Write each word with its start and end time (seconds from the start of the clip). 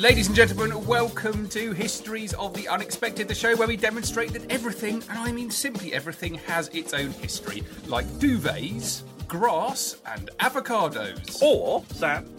Ladies 0.00 0.28
and 0.28 0.34
gentlemen, 0.34 0.86
welcome 0.86 1.46
to 1.50 1.72
Histories 1.72 2.32
of 2.32 2.54
the 2.54 2.66
Unexpected, 2.68 3.28
the 3.28 3.34
show 3.34 3.54
where 3.54 3.68
we 3.68 3.76
demonstrate 3.76 4.32
that 4.32 4.50
everything, 4.50 5.02
and 5.10 5.18
I 5.18 5.30
mean 5.30 5.50
simply 5.50 5.92
everything, 5.92 6.36
has 6.46 6.68
its 6.68 6.94
own 6.94 7.10
history, 7.10 7.62
like 7.86 8.06
duvets, 8.12 9.02
grass, 9.28 9.98
and 10.06 10.30
avocados. 10.40 11.42
Or, 11.42 11.84
Sam, 11.92 12.34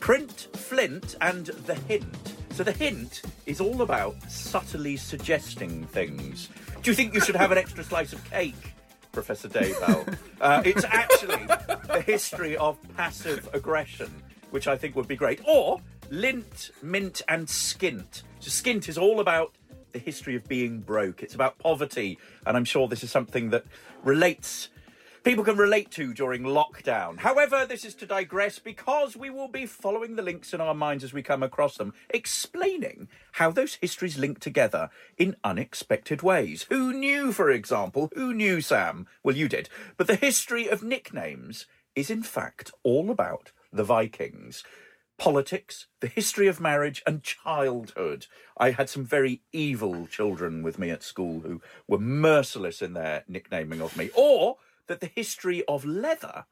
print, 0.00 0.48
flint, 0.52 1.16
and 1.22 1.46
the 1.46 1.76
hint. 1.76 2.34
So 2.50 2.62
the 2.62 2.72
hint 2.72 3.22
is 3.46 3.58
all 3.58 3.80
about 3.80 4.30
subtly 4.30 4.98
suggesting 4.98 5.86
things. 5.86 6.50
Do 6.82 6.90
you 6.90 6.94
think 6.94 7.14
you 7.14 7.22
should 7.22 7.36
have 7.36 7.52
an 7.52 7.56
extra 7.56 7.84
slice 7.84 8.12
of 8.12 8.22
cake, 8.28 8.74
Professor 9.12 9.48
Daybell? 9.48 10.14
uh, 10.42 10.60
it's 10.66 10.84
actually 10.84 11.46
the 11.86 12.02
history 12.04 12.54
of 12.58 12.76
passive 12.98 13.48
aggression, 13.54 14.12
which 14.50 14.68
I 14.68 14.76
think 14.76 14.94
would 14.94 15.08
be 15.08 15.16
great. 15.16 15.40
Or 15.46 15.80
lint, 16.12 16.70
mint, 16.82 17.22
and 17.26 17.46
skint. 17.46 18.22
So 18.38 18.50
skint 18.50 18.88
is 18.88 18.98
all 18.98 19.18
about 19.18 19.54
the 19.92 19.98
history 19.98 20.36
of 20.36 20.46
being 20.46 20.80
broke. 20.80 21.22
It's 21.22 21.34
about 21.34 21.58
poverty, 21.58 22.18
and 22.46 22.54
I'm 22.54 22.66
sure 22.66 22.86
this 22.86 23.02
is 23.02 23.10
something 23.10 23.48
that 23.50 23.64
relates 24.04 24.68
people 25.24 25.44
can 25.44 25.56
relate 25.56 25.90
to 25.92 26.12
during 26.12 26.42
lockdown. 26.42 27.18
However, 27.18 27.64
this 27.64 27.84
is 27.84 27.94
to 27.94 28.06
digress 28.06 28.58
because 28.58 29.16
we 29.16 29.30
will 29.30 29.48
be 29.48 29.66
following 29.66 30.16
the 30.16 30.22
links 30.22 30.52
in 30.52 30.60
our 30.60 30.74
minds 30.74 31.02
as 31.02 31.12
we 31.14 31.22
come 31.22 31.42
across 31.42 31.76
them, 31.76 31.94
explaining 32.10 33.08
how 33.32 33.50
those 33.50 33.78
histories 33.80 34.18
link 34.18 34.38
together 34.38 34.90
in 35.16 35.36
unexpected 35.44 36.22
ways. 36.22 36.66
Who 36.68 36.92
knew, 36.92 37.32
for 37.32 37.50
example, 37.50 38.10
who 38.14 38.34
knew, 38.34 38.60
Sam? 38.60 39.06
Well, 39.22 39.36
you 39.36 39.48
did. 39.48 39.70
But 39.96 40.08
the 40.08 40.16
history 40.16 40.68
of 40.68 40.82
nicknames 40.82 41.66
is 41.94 42.10
in 42.10 42.22
fact 42.22 42.72
all 42.82 43.10
about 43.10 43.52
the 43.72 43.84
Vikings 43.84 44.64
politics, 45.18 45.86
the 46.00 46.08
history 46.08 46.46
of 46.46 46.60
marriage, 46.60 47.02
and 47.06 47.22
childhood. 47.22 48.26
I 48.56 48.70
had 48.70 48.88
some 48.88 49.04
very 49.04 49.42
evil 49.52 50.06
children 50.06 50.62
with 50.62 50.78
me 50.78 50.90
at 50.90 51.02
school 51.02 51.40
who 51.40 51.60
were 51.86 51.98
merciless 51.98 52.82
in 52.82 52.92
their 52.92 53.24
nicknaming 53.28 53.80
of 53.80 53.96
me. 53.96 54.10
Or 54.14 54.56
that 54.86 55.00
the 55.00 55.10
history 55.14 55.64
of 55.66 55.84
leather 55.84 56.46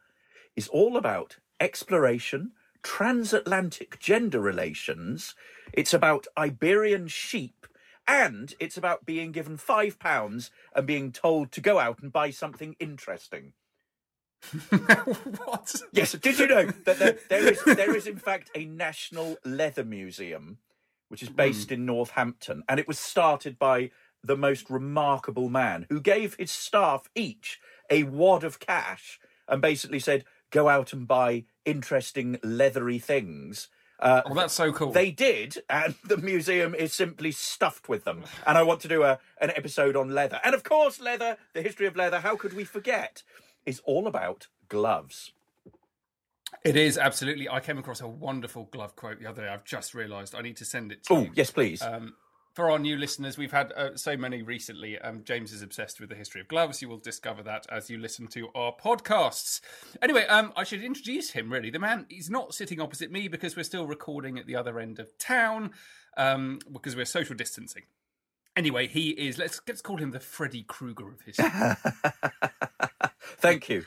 is 0.56 0.69
all 0.69 0.97
about 0.97 1.37
exploration, 1.59 2.53
transatlantic 2.82 3.98
gender 3.98 4.41
relations, 4.41 5.34
it's 5.72 5.92
about 5.92 6.27
Iberian 6.37 7.09
sheep, 7.09 7.66
and 8.06 8.54
it's 8.59 8.77
about 8.77 9.06
being 9.06 9.32
given 9.32 9.56
five 9.56 9.98
pounds 9.98 10.50
and 10.75 10.87
being 10.87 11.12
told 11.12 11.53
to 11.53 11.60
go 11.60 11.78
out 11.78 12.00
and 12.00 12.12
buy 12.12 12.31
something 12.31 12.75
interesting. 12.81 13.53
what? 14.71 15.75
Yes, 15.93 16.12
did 16.12 16.39
you 16.39 16.47
know 16.47 16.67
that 16.84 16.99
there, 16.99 17.19
there 17.28 17.53
is 17.53 17.62
there 17.65 17.95
is 17.95 18.06
in 18.06 18.17
fact 18.17 18.51
a 18.55 18.65
national 18.65 19.37
leather 19.45 19.84
museum, 19.84 20.59
which 21.09 21.23
is 21.23 21.28
based 21.28 21.71
in 21.71 21.87
Northampton, 21.87 22.62
and 22.69 22.81
it 22.81 22.89
was 22.89 22.99
started 22.99 23.59
by 23.59 23.91
the 24.23 24.37
most 24.37 24.69
remarkable 24.71 25.49
man 25.49 25.87
who 25.89 26.01
gave 26.01 26.34
his 26.34 26.51
staff 26.51 27.09
each 27.15 27.59
a 27.91 28.03
wad 28.05 28.45
of 28.45 28.61
cash 28.61 29.19
and 29.49 29.61
basically 29.62 29.99
said, 30.01 30.25
"Go 30.51 30.69
out 30.69 30.93
and 30.93 31.07
buy 31.07 31.45
interesting 31.65 32.39
leathery 32.43 32.99
things." 32.99 33.69
Uh, 33.99 34.22
Oh, 34.25 34.34
that's 34.34 34.55
so 34.55 34.72
cool. 34.72 34.93
They 34.93 35.11
did, 35.11 35.59
and 35.69 35.95
the 36.05 36.17
museum 36.17 36.75
is 36.75 36.93
simply 36.95 37.33
stuffed 37.33 37.89
with 37.89 38.05
them. 38.05 38.25
And 38.47 38.57
I 38.57 38.62
want 38.62 38.81
to 38.81 38.89
do 38.89 39.03
a 39.03 39.19
an 39.41 39.51
episode 39.55 39.97
on 39.97 40.15
leather, 40.15 40.41
and 40.43 40.55
of 40.55 40.65
course, 40.65 40.99
leather. 41.01 41.37
The 41.53 41.62
history 41.62 41.87
of 41.87 41.97
leather. 41.97 42.21
How 42.21 42.37
could 42.37 42.55
we 42.55 42.65
forget? 42.65 43.22
Is 43.70 43.81
all 43.84 44.06
about 44.06 44.48
gloves. 44.69 45.32
It 46.64 46.76
is 46.76 46.98
absolutely. 46.98 47.48
I 47.48 47.60
came 47.60 47.78
across 47.78 48.00
a 48.00 48.08
wonderful 48.08 48.64
glove 48.64 48.97
quote 48.97 49.20
the 49.20 49.26
other 49.26 49.42
day. 49.42 49.48
I've 49.48 49.64
just 49.64 49.94
realised 49.94 50.34
I 50.34 50.42
need 50.42 50.56
to 50.56 50.64
send 50.64 50.92
it 50.92 51.04
to 51.04 51.14
Oh, 51.14 51.26
yes, 51.34 51.50
please. 51.50 51.80
Um, 51.80 52.14
for 52.54 52.69
our 52.69 52.78
new 52.80 52.97
listeners, 52.97 53.38
we've 53.38 53.53
had 53.53 53.72
uh, 53.72 53.97
so 53.97 54.16
many 54.16 54.42
recently. 54.42 54.98
Um, 54.98 55.22
James 55.25 55.53
is 55.53 55.62
obsessed 55.62 56.00
with 56.00 56.09
the 56.09 56.16
history 56.16 56.41
of 56.41 56.48
gloves. 56.48 56.82
You 56.82 56.88
will 56.88 56.98
discover 56.98 57.42
that 57.44 57.64
as 57.70 57.88
you 57.88 57.98
listen 57.98 58.26
to 58.28 58.48
our 58.56 58.75
podcasts. 58.75 59.60
Anyway, 60.03 60.26
um, 60.26 60.53
I 60.56 60.64
should 60.64 60.82
introduce 60.82 61.30
him. 61.30 61.53
Really, 61.53 61.70
the 61.70 61.78
man. 61.78 62.06
He's 62.09 62.28
not 62.28 62.53
sitting 62.53 62.80
opposite 62.80 63.12
me 63.12 63.28
because 63.28 63.56
we're 63.56 63.62
still 63.62 63.86
recording 63.86 64.38
at 64.38 64.47
the 64.47 64.56
other 64.56 64.80
end 64.80 64.98
of 64.98 65.16
town 65.19 65.70
um, 66.16 66.59
because 66.72 66.97
we're 66.97 67.04
social 67.04 67.36
distancing. 67.36 67.84
Anyway, 68.56 68.88
he 68.88 69.10
is. 69.10 69.38
Let's 69.38 69.60
let's 69.69 69.80
call 69.80 69.98
him 69.98 70.10
the 70.10 70.20
Freddy 70.20 70.64
Krueger 70.64 71.09
of 71.12 71.20
history. 71.22 71.47
Thank 73.41 73.69
you. 73.69 73.84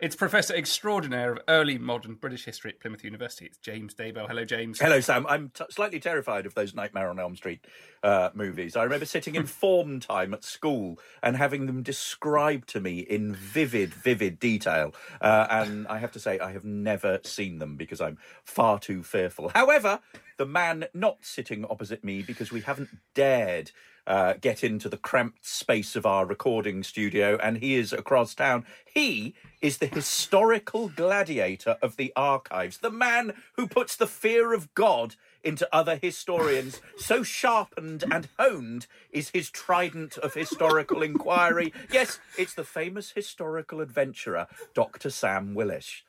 it's 0.00 0.16
Professor 0.16 0.54
Extraordinaire 0.54 1.32
of 1.32 1.38
Early 1.48 1.78
Modern 1.78 2.14
British 2.14 2.44
History 2.44 2.72
at 2.72 2.80
Plymouth 2.80 3.04
University. 3.04 3.46
It's 3.46 3.58
James 3.58 3.94
Daybell. 3.94 4.26
Hello, 4.28 4.44
James. 4.44 4.80
Hello, 4.80 5.00
Sam. 5.00 5.26
I'm 5.28 5.50
t- 5.50 5.64
slightly 5.70 6.00
terrified 6.00 6.46
of 6.46 6.54
those 6.54 6.74
Nightmare 6.74 7.08
on 7.08 7.20
Elm 7.20 7.36
Street 7.36 7.64
uh, 8.02 8.30
movies. 8.34 8.76
I 8.76 8.82
remember 8.82 9.06
sitting 9.06 9.34
in 9.36 9.46
form 9.62 10.00
time 10.00 10.34
at 10.34 10.42
school 10.44 10.98
and 11.22 11.36
having 11.36 11.66
them 11.66 11.82
described 11.82 12.68
to 12.70 12.80
me 12.80 12.98
in 12.98 13.34
vivid, 13.34 13.94
vivid 13.94 14.38
detail. 14.40 14.94
Uh, 15.20 15.46
and 15.50 15.86
I 15.86 15.98
have 15.98 16.12
to 16.12 16.20
say, 16.20 16.38
I 16.40 16.52
have 16.52 16.64
never 16.64 17.20
seen 17.22 17.58
them 17.58 17.76
because 17.76 18.00
I'm 18.00 18.18
far 18.44 18.78
too 18.78 19.02
fearful. 19.04 19.50
However, 19.50 20.00
the 20.38 20.46
man 20.46 20.86
not 20.94 21.18
sitting 21.22 21.64
opposite 21.64 22.02
me 22.02 22.22
because 22.22 22.50
we 22.50 22.62
haven't 22.62 22.90
dared. 23.14 23.70
Uh, 24.08 24.32
get 24.40 24.64
into 24.64 24.88
the 24.88 24.96
cramped 24.96 25.44
space 25.44 25.94
of 25.94 26.06
our 26.06 26.24
recording 26.24 26.82
studio, 26.82 27.36
and 27.42 27.58
he 27.58 27.74
is 27.74 27.92
across 27.92 28.34
town. 28.34 28.64
He 28.86 29.34
is 29.60 29.76
the 29.76 29.86
historical 29.86 30.88
gladiator 30.88 31.76
of 31.82 31.96
the 31.96 32.10
archives, 32.16 32.78
the 32.78 32.90
man 32.90 33.34
who 33.56 33.68
puts 33.68 33.96
the 33.96 34.06
fear 34.06 34.54
of 34.54 34.72
God 34.72 35.16
into 35.44 35.68
other 35.70 35.98
historians. 36.00 36.80
So 36.96 37.22
sharpened 37.22 38.02
and 38.10 38.28
honed 38.38 38.86
is 39.10 39.28
his 39.28 39.50
trident 39.50 40.16
of 40.16 40.32
historical 40.32 41.02
inquiry. 41.02 41.74
Yes, 41.92 42.18
it's 42.38 42.54
the 42.54 42.64
famous 42.64 43.10
historical 43.10 43.82
adventurer, 43.82 44.46
Dr. 44.72 45.10
Sam 45.10 45.54
Willis. 45.54 46.02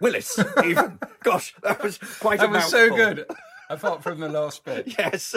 Willis, 0.00 0.38
even. 0.64 0.98
Gosh, 1.22 1.54
that 1.62 1.82
was 1.82 1.98
quite 1.98 2.40
a 2.40 2.46
that 2.46 2.50
was 2.50 2.70
so 2.70 2.88
good. 2.88 3.26
Apart 3.70 4.02
from 4.02 4.20
the 4.20 4.28
last 4.28 4.64
bit. 4.64 4.94
Yes. 4.98 5.34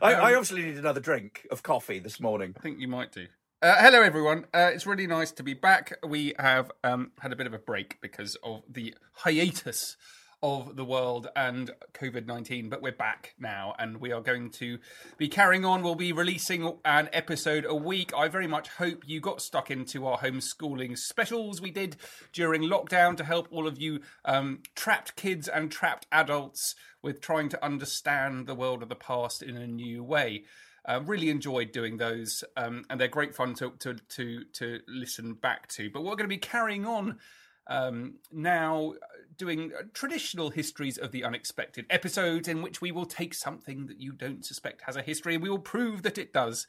I, 0.00 0.14
I 0.14 0.34
obviously 0.34 0.62
need 0.62 0.78
another 0.78 1.00
drink 1.00 1.46
of 1.50 1.62
coffee 1.62 1.98
this 1.98 2.20
morning. 2.20 2.54
I 2.56 2.60
think 2.60 2.78
you 2.80 2.88
might 2.88 3.12
do. 3.12 3.26
Uh, 3.62 3.76
hello, 3.78 4.02
everyone. 4.02 4.44
Uh, 4.52 4.70
it's 4.72 4.86
really 4.86 5.06
nice 5.06 5.32
to 5.32 5.42
be 5.42 5.54
back. 5.54 5.96
We 6.06 6.34
have 6.38 6.70
um, 6.82 7.12
had 7.20 7.32
a 7.32 7.36
bit 7.36 7.46
of 7.46 7.54
a 7.54 7.58
break 7.58 7.98
because 8.00 8.36
of 8.42 8.62
the 8.68 8.94
hiatus 9.12 9.96
of 10.44 10.76
the 10.76 10.84
world 10.84 11.26
and 11.34 11.70
COVID 11.94 12.26
19, 12.26 12.68
but 12.68 12.82
we're 12.82 12.92
back 12.92 13.34
now 13.38 13.74
and 13.78 13.96
we 13.96 14.12
are 14.12 14.20
going 14.20 14.50
to 14.50 14.78
be 15.16 15.26
carrying 15.26 15.64
on. 15.64 15.82
We'll 15.82 15.94
be 15.94 16.12
releasing 16.12 16.70
an 16.84 17.08
episode 17.14 17.64
a 17.66 17.74
week. 17.74 18.12
I 18.14 18.28
very 18.28 18.46
much 18.46 18.68
hope 18.68 19.04
you 19.06 19.20
got 19.20 19.40
stuck 19.40 19.70
into 19.70 20.06
our 20.06 20.18
homeschooling 20.18 20.98
specials 20.98 21.62
we 21.62 21.70
did 21.70 21.96
during 22.34 22.60
lockdown 22.60 23.16
to 23.16 23.24
help 23.24 23.48
all 23.50 23.66
of 23.66 23.80
you 23.80 24.00
um, 24.26 24.58
trapped 24.74 25.16
kids 25.16 25.48
and 25.48 25.72
trapped 25.72 26.06
adults 26.12 26.74
with 27.00 27.22
trying 27.22 27.48
to 27.48 27.64
understand 27.64 28.46
the 28.46 28.54
world 28.54 28.82
of 28.82 28.90
the 28.90 28.94
past 28.94 29.42
in 29.42 29.56
a 29.56 29.66
new 29.66 30.04
way. 30.04 30.44
Uh, 30.86 31.00
really 31.06 31.30
enjoyed 31.30 31.72
doing 31.72 31.96
those, 31.96 32.44
um, 32.58 32.84
and 32.90 33.00
they're 33.00 33.08
great 33.08 33.34
fun 33.34 33.54
to, 33.54 33.72
to 33.78 33.94
to 34.10 34.44
to 34.52 34.80
listen 34.86 35.32
back 35.32 35.66
to. 35.68 35.88
But 35.88 36.02
we're 36.02 36.10
going 36.10 36.24
to 36.24 36.28
be 36.28 36.36
carrying 36.36 36.84
on 36.84 37.18
um, 37.66 38.14
now 38.32 38.94
doing 39.36 39.72
traditional 39.92 40.50
histories 40.50 40.98
of 40.98 41.12
the 41.12 41.24
unexpected 41.24 41.86
episodes 41.90 42.48
in 42.48 42.62
which 42.62 42.80
we 42.80 42.92
will 42.92 43.06
take 43.06 43.34
something 43.34 43.86
that 43.86 44.00
you 44.00 44.12
don't 44.12 44.44
suspect 44.44 44.82
has 44.82 44.96
a 44.96 45.02
history 45.02 45.34
and 45.34 45.42
we 45.42 45.50
will 45.50 45.58
prove 45.58 46.02
that 46.02 46.18
it 46.18 46.32
does. 46.32 46.66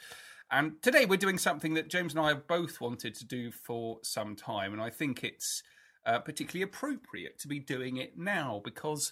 And 0.51 0.81
today 0.81 1.05
we're 1.05 1.17
doing 1.17 1.37
something 1.37 1.73
that 1.73 1.89
James 1.89 2.13
and 2.13 2.23
I 2.23 2.29
have 2.29 2.47
both 2.47 2.79
wanted 2.79 3.15
to 3.15 3.25
do 3.25 3.51
for 3.51 3.99
some 4.03 4.35
time, 4.35 4.73
and 4.73 4.81
I 4.81 4.91
think 4.91 5.23
it's 5.23 5.63
uh, 6.05 6.19
particularly 6.19 6.61
appropriate 6.61 7.39
to 7.39 7.47
be 7.47 7.59
doing 7.59 7.97
it 7.97 8.17
now 8.17 8.61
because, 8.63 9.11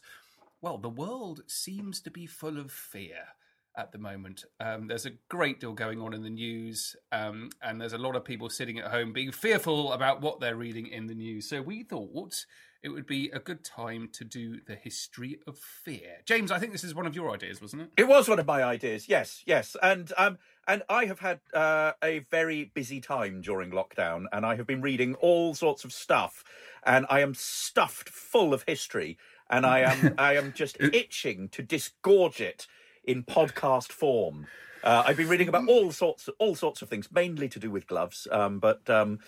well, 0.62 0.78
the 0.78 0.90
world 0.90 1.42
seems 1.48 2.00
to 2.02 2.12
be 2.12 2.28
full 2.28 2.60
of 2.60 2.72
fear 2.72 3.30
at 3.78 3.92
the 3.92 3.98
moment. 3.98 4.46
Um, 4.60 4.88
there's 4.88 5.06
a 5.06 5.12
great 5.30 5.60
deal 5.60 5.74
going 5.74 6.00
on 6.02 6.14
in 6.14 6.24
the 6.24 6.30
news, 6.30 6.96
um, 7.12 7.50
and 7.62 7.80
there's 7.80 7.94
a 7.94 7.98
lot 7.98 8.16
of 8.16 8.24
people 8.24 8.50
sitting 8.50 8.80
at 8.80 8.92
home 8.92 9.14
being 9.14 9.32
fearful 9.32 9.94
about 9.94 10.22
what 10.22 10.40
they're 10.40 10.56
reading 10.56 10.88
in 10.88 11.08
the 11.08 11.16
news. 11.16 11.50
So 11.50 11.62
we 11.62 11.84
thought 11.84 12.46
it 12.84 12.90
would 12.90 13.08
be 13.08 13.30
a 13.34 13.40
good 13.40 13.64
time 13.64 14.10
to 14.12 14.26
do 14.26 14.60
the 14.68 14.76
history 14.76 15.40
of 15.48 15.58
fear. 15.58 16.18
James, 16.26 16.52
I 16.52 16.60
think 16.60 16.74
this 16.74 16.84
is 16.84 16.94
one 16.94 17.08
of 17.08 17.16
your 17.16 17.34
ideas, 17.34 17.62
wasn't 17.62 17.84
it? 17.84 17.90
It 17.98 18.08
was 18.08 18.28
one 18.28 18.40
of 18.40 18.46
my 18.46 18.64
ideas. 18.64 19.08
Yes, 19.08 19.42
yes, 19.46 19.76
and 19.82 20.12
um, 20.18 20.38
and 20.68 20.84
I 20.90 21.06
have 21.06 21.20
had 21.20 21.40
uh, 21.54 21.94
a 22.04 22.20
very 22.30 22.72
busy 22.74 23.00
time 23.00 23.42
during 23.42 23.72
lockdown, 23.72 24.26
and 24.32 24.46
I 24.46 24.56
have 24.56 24.68
been 24.68 24.82
reading 24.82 25.16
all 25.16 25.54
sorts 25.54 25.84
of 25.86 25.94
stuff, 25.94 26.44
and 26.86 27.06
I 27.10 27.22
am 27.22 27.34
stuffed 27.34 28.10
full 28.10 28.54
of 28.54 28.66
history, 28.68 29.18
and 29.50 29.66
I 29.66 29.80
am 29.80 30.16
I 30.18 30.36
am 30.36 30.54
just 30.54 30.78
itching 30.80 31.50
to 31.50 31.64
disgorge 31.64 32.42
it 32.42 32.68
in 33.04 33.24
podcast 33.24 33.92
form. 33.92 34.48
Uh, 34.84 35.04
I've 35.06 35.18
been 35.18 35.30
reading 35.30 35.48
about 35.48 35.68
all 35.70 35.92
sorts, 35.92 36.30
all 36.40 36.56
sorts 36.56 36.82
of 36.82 36.90
things, 36.90 37.10
mainly 37.12 37.48
to 37.50 37.60
do 37.60 37.72
with 37.72 37.88
gloves. 37.88 38.28
Um, 38.32 38.60
but 38.60 38.90
um, 38.90 39.20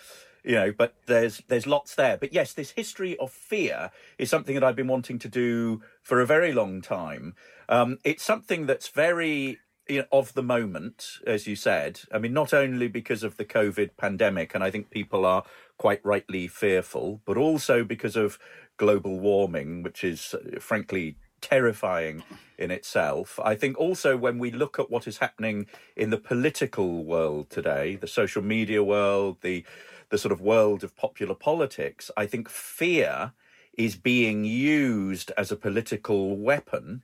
you 0.44 0.54
know, 0.54 0.72
but 0.72 0.94
there's 1.06 1.42
there's 1.48 1.66
lots 1.66 1.94
there. 1.94 2.16
But 2.16 2.32
yes, 2.32 2.52
this 2.52 2.70
history 2.70 3.16
of 3.18 3.32
fear 3.32 3.90
is 4.18 4.30
something 4.30 4.54
that 4.54 4.64
I've 4.64 4.76
been 4.76 4.86
wanting 4.86 5.18
to 5.20 5.28
do 5.28 5.82
for 6.02 6.20
a 6.20 6.26
very 6.26 6.52
long 6.52 6.82
time. 6.82 7.34
Um, 7.68 7.98
it's 8.04 8.22
something 8.22 8.66
that's 8.66 8.88
very 8.88 9.58
you 9.88 10.00
know, 10.00 10.06
of 10.12 10.34
the 10.34 10.42
moment, 10.42 11.18
as 11.26 11.46
you 11.46 11.56
said. 11.56 12.00
I 12.12 12.18
mean, 12.18 12.32
not 12.32 12.52
only 12.52 12.88
because 12.88 13.22
of 13.22 13.36
the 13.36 13.44
COVID 13.44 13.90
pandemic, 13.96 14.54
and 14.54 14.62
I 14.62 14.70
think 14.70 14.90
people 14.90 15.24
are 15.24 15.44
quite 15.78 16.04
rightly 16.04 16.48
fearful, 16.48 17.20
but 17.24 17.36
also 17.36 17.84
because 17.84 18.16
of 18.16 18.38
global 18.76 19.18
warming, 19.18 19.82
which 19.82 20.04
is 20.04 20.34
uh, 20.34 20.60
frankly 20.60 21.16
terrifying 21.40 22.22
in 22.58 22.70
itself. 22.70 23.38
I 23.42 23.54
think 23.54 23.78
also 23.78 24.16
when 24.16 24.38
we 24.38 24.50
look 24.50 24.78
at 24.78 24.90
what 24.90 25.06
is 25.06 25.18
happening 25.18 25.66
in 25.94 26.10
the 26.10 26.18
political 26.18 27.04
world 27.04 27.50
today, 27.50 27.96
the 27.96 28.06
social 28.06 28.42
media 28.42 28.82
world, 28.82 29.38
the 29.42 29.64
the 30.08 30.18
sort 30.18 30.30
of 30.30 30.40
world 30.40 30.84
of 30.84 30.96
popular 30.96 31.34
politics, 31.34 32.12
I 32.16 32.26
think 32.26 32.48
fear 32.48 33.32
is 33.76 33.96
being 33.96 34.44
used 34.44 35.32
as 35.36 35.50
a 35.50 35.56
political 35.56 36.36
weapon 36.36 37.02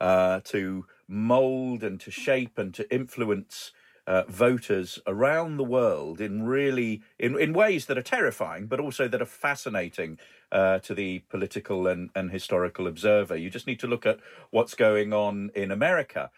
uh, 0.00 0.40
to 0.44 0.86
mold 1.08 1.82
and 1.82 2.00
to 2.00 2.10
shape 2.10 2.56
and 2.56 2.72
to 2.74 2.94
influence 2.94 3.72
uh, 4.06 4.22
voters 4.28 4.98
around 5.06 5.56
the 5.56 5.64
world 5.64 6.20
in 6.20 6.44
really 6.44 7.02
in, 7.18 7.38
in 7.38 7.52
ways 7.52 7.86
that 7.86 7.98
are 7.98 8.02
terrifying, 8.02 8.66
but 8.66 8.80
also 8.80 9.08
that 9.08 9.22
are 9.22 9.26
fascinating 9.26 10.18
uh, 10.54 10.78
to 10.78 10.94
the 10.94 11.18
political 11.28 11.88
and, 11.88 12.10
and 12.14 12.30
historical 12.30 12.86
observer. 12.86 13.36
You 13.36 13.50
just 13.50 13.66
need 13.66 13.80
to 13.80 13.88
look 13.88 14.06
at 14.06 14.20
what's 14.50 14.74
going 14.74 15.12
on 15.12 15.50
in 15.54 15.70
America. 15.70 16.30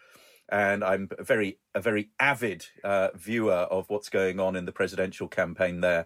And 0.49 0.83
I'm 0.83 1.09
a 1.17 1.23
very 1.23 1.59
a 1.75 1.81
very 1.81 2.09
avid 2.19 2.65
uh, 2.83 3.09
viewer 3.13 3.67
of 3.69 3.89
what's 3.89 4.09
going 4.09 4.39
on 4.39 4.55
in 4.55 4.65
the 4.65 4.71
presidential 4.71 5.27
campaign 5.27 5.81
there. 5.81 6.05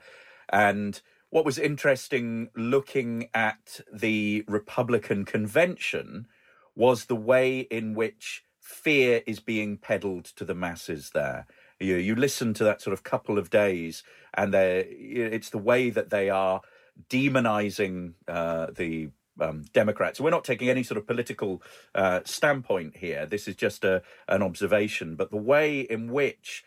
And 0.50 1.00
what 1.30 1.46
was 1.46 1.58
interesting 1.58 2.50
looking 2.56 3.30
at 3.34 3.80
the 3.94 4.44
Republican 4.48 5.24
convention 5.24 6.28
was 6.76 7.06
the 7.06 7.16
way 7.16 7.62
in 7.62 7.94
which 7.94 8.44
fear 8.60 9.22
is 9.26 9.40
being 9.40 9.78
peddled 9.78 10.26
to 10.26 10.44
the 10.44 10.56
masses 10.56 11.12
there. 11.14 11.46
You, 11.80 11.96
you 11.96 12.16
listen 12.16 12.54
to 12.56 12.64
that 12.66 12.82
sort 12.82 12.94
of 12.94 13.04
couple 13.04 13.38
of 13.38 13.50
days, 13.50 14.04
and 14.34 14.54
it's 14.54 15.50
the 15.50 15.58
way 15.58 15.90
that 15.90 16.10
they 16.10 16.30
are 16.30 16.62
demonizing 17.10 18.14
uh, 18.28 18.68
the 18.76 19.10
um, 19.40 19.66
Democrats. 19.74 20.20
We're 20.20 20.30
not 20.30 20.44
taking 20.44 20.70
any 20.70 20.84
sort 20.84 20.98
of 20.98 21.08
political 21.08 21.62
uh, 21.96 22.22
standpoint 22.26 22.98
here. 22.98 23.26
This 23.26 23.48
is 23.48 23.56
just 23.56 23.84
a, 23.84 24.02
an 24.28 24.42
observation. 24.44 25.16
But 25.16 25.32
the 25.32 25.38
way 25.38 25.82
in 25.82 26.12
which 26.12 26.64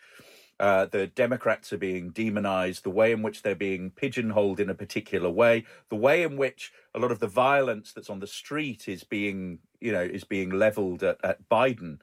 uh, 0.61 0.87
the 0.87 1.07
Democrats 1.09 1.73
are 1.73 1.79
being 1.79 2.11
demonized, 2.11 2.85
the 2.85 2.91
way 2.91 3.13
in 3.13 3.23
which 3.23 3.43
they're 3.43 3.55
being 3.55 3.91
pigeonholed 3.91 4.61
in 4.61 4.71
a 4.71 4.75
particular 4.75 5.31
way, 5.31 5.65
the 5.89 5.97
way 5.97 6.23
in 6.23 6.37
which 6.37 6.73
a 6.95 6.99
lot 6.99 7.11
of 7.11 7.19
the 7.19 7.27
violence 7.27 7.93
that's 7.93 8.11
on 8.11 8.21
the 8.21 8.27
street 8.27 8.89
is 8.89 9.03
being, 9.05 9.59
you 9.81 9.93
know, 9.93 10.03
is 10.03 10.25
being 10.25 10.51
leveled 10.51 11.03
at, 11.03 11.19
at 11.25 11.49
Biden. 11.49 11.99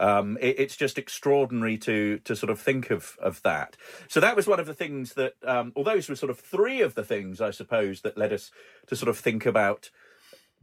Um, 0.00 0.38
it, 0.40 0.58
it's 0.58 0.76
just 0.76 0.98
extraordinary 0.98 1.78
to 1.78 2.18
to 2.24 2.34
sort 2.34 2.50
of 2.50 2.58
think 2.58 2.90
of 2.90 3.16
of 3.20 3.42
that. 3.42 3.76
So 4.08 4.18
that 4.20 4.34
was 4.34 4.46
one 4.46 4.58
of 4.58 4.66
the 4.66 4.74
things 4.74 5.12
that, 5.14 5.34
um, 5.46 5.72
well, 5.76 5.84
those 5.84 6.08
were 6.08 6.16
sort 6.16 6.30
of 6.30 6.40
three 6.40 6.80
of 6.80 6.94
the 6.94 7.04
things 7.04 7.40
I 7.40 7.52
suppose 7.52 8.00
that 8.00 8.18
led 8.18 8.32
us 8.32 8.50
to 8.86 8.96
sort 8.96 9.10
of 9.10 9.18
think 9.18 9.46
about 9.46 9.90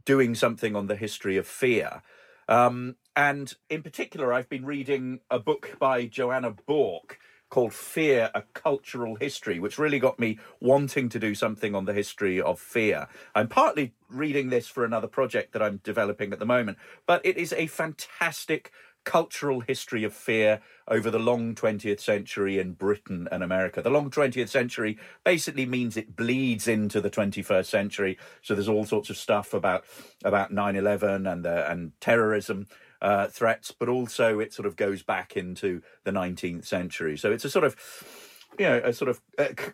doing 0.04 0.34
something 0.34 0.74
on 0.74 0.88
the 0.88 0.96
history 0.96 1.36
of 1.36 1.46
fear. 1.46 2.02
Um, 2.48 2.96
and 3.14 3.54
in 3.68 3.82
particular, 3.82 4.32
I've 4.32 4.48
been 4.48 4.64
reading 4.64 5.20
a 5.30 5.38
book 5.38 5.76
by 5.78 6.06
Joanna 6.06 6.50
Bourke 6.66 7.18
called 7.50 7.72
Fear, 7.72 8.30
a 8.34 8.42
Cultural 8.52 9.16
History, 9.16 9.58
which 9.58 9.78
really 9.78 9.98
got 9.98 10.18
me 10.18 10.38
wanting 10.60 11.08
to 11.08 11.18
do 11.18 11.34
something 11.34 11.74
on 11.74 11.86
the 11.86 11.94
history 11.94 12.40
of 12.40 12.60
fear. 12.60 13.08
I'm 13.34 13.48
partly 13.48 13.94
reading 14.08 14.50
this 14.50 14.68
for 14.68 14.84
another 14.84 15.08
project 15.08 15.52
that 15.52 15.62
I'm 15.62 15.80
developing 15.82 16.32
at 16.32 16.38
the 16.38 16.46
moment, 16.46 16.78
but 17.06 17.24
it 17.24 17.36
is 17.36 17.52
a 17.54 17.66
fantastic 17.66 18.70
cultural 19.08 19.60
history 19.60 20.04
of 20.04 20.12
fear 20.12 20.60
over 20.86 21.10
the 21.10 21.18
long 21.18 21.54
20th 21.54 21.98
century 21.98 22.58
in 22.58 22.74
Britain 22.74 23.26
and 23.32 23.42
America. 23.42 23.80
The 23.80 23.88
long 23.88 24.10
20th 24.10 24.50
century 24.50 24.98
basically 25.24 25.64
means 25.64 25.96
it 25.96 26.14
bleeds 26.14 26.68
into 26.68 27.00
the 27.00 27.08
21st 27.08 27.64
century. 27.64 28.18
So 28.42 28.54
there's 28.54 28.68
all 28.68 28.84
sorts 28.84 29.08
of 29.08 29.16
stuff 29.16 29.54
about 29.54 29.86
about 30.24 30.52
9/11 30.52 31.26
and 31.26 31.46
and 31.46 31.92
terrorism 32.02 32.66
uh, 33.00 33.28
threats, 33.28 33.72
but 33.72 33.88
also 33.88 34.40
it 34.40 34.52
sort 34.52 34.66
of 34.66 34.76
goes 34.76 35.02
back 35.02 35.38
into 35.38 35.80
the 36.04 36.10
19th 36.10 36.66
century. 36.66 37.16
So 37.16 37.32
it's 37.32 37.46
a 37.46 37.50
sort 37.50 37.64
of, 37.64 37.76
you 38.58 38.66
know, 38.66 38.82
a 38.84 38.92
sort 38.92 39.08
of 39.08 39.22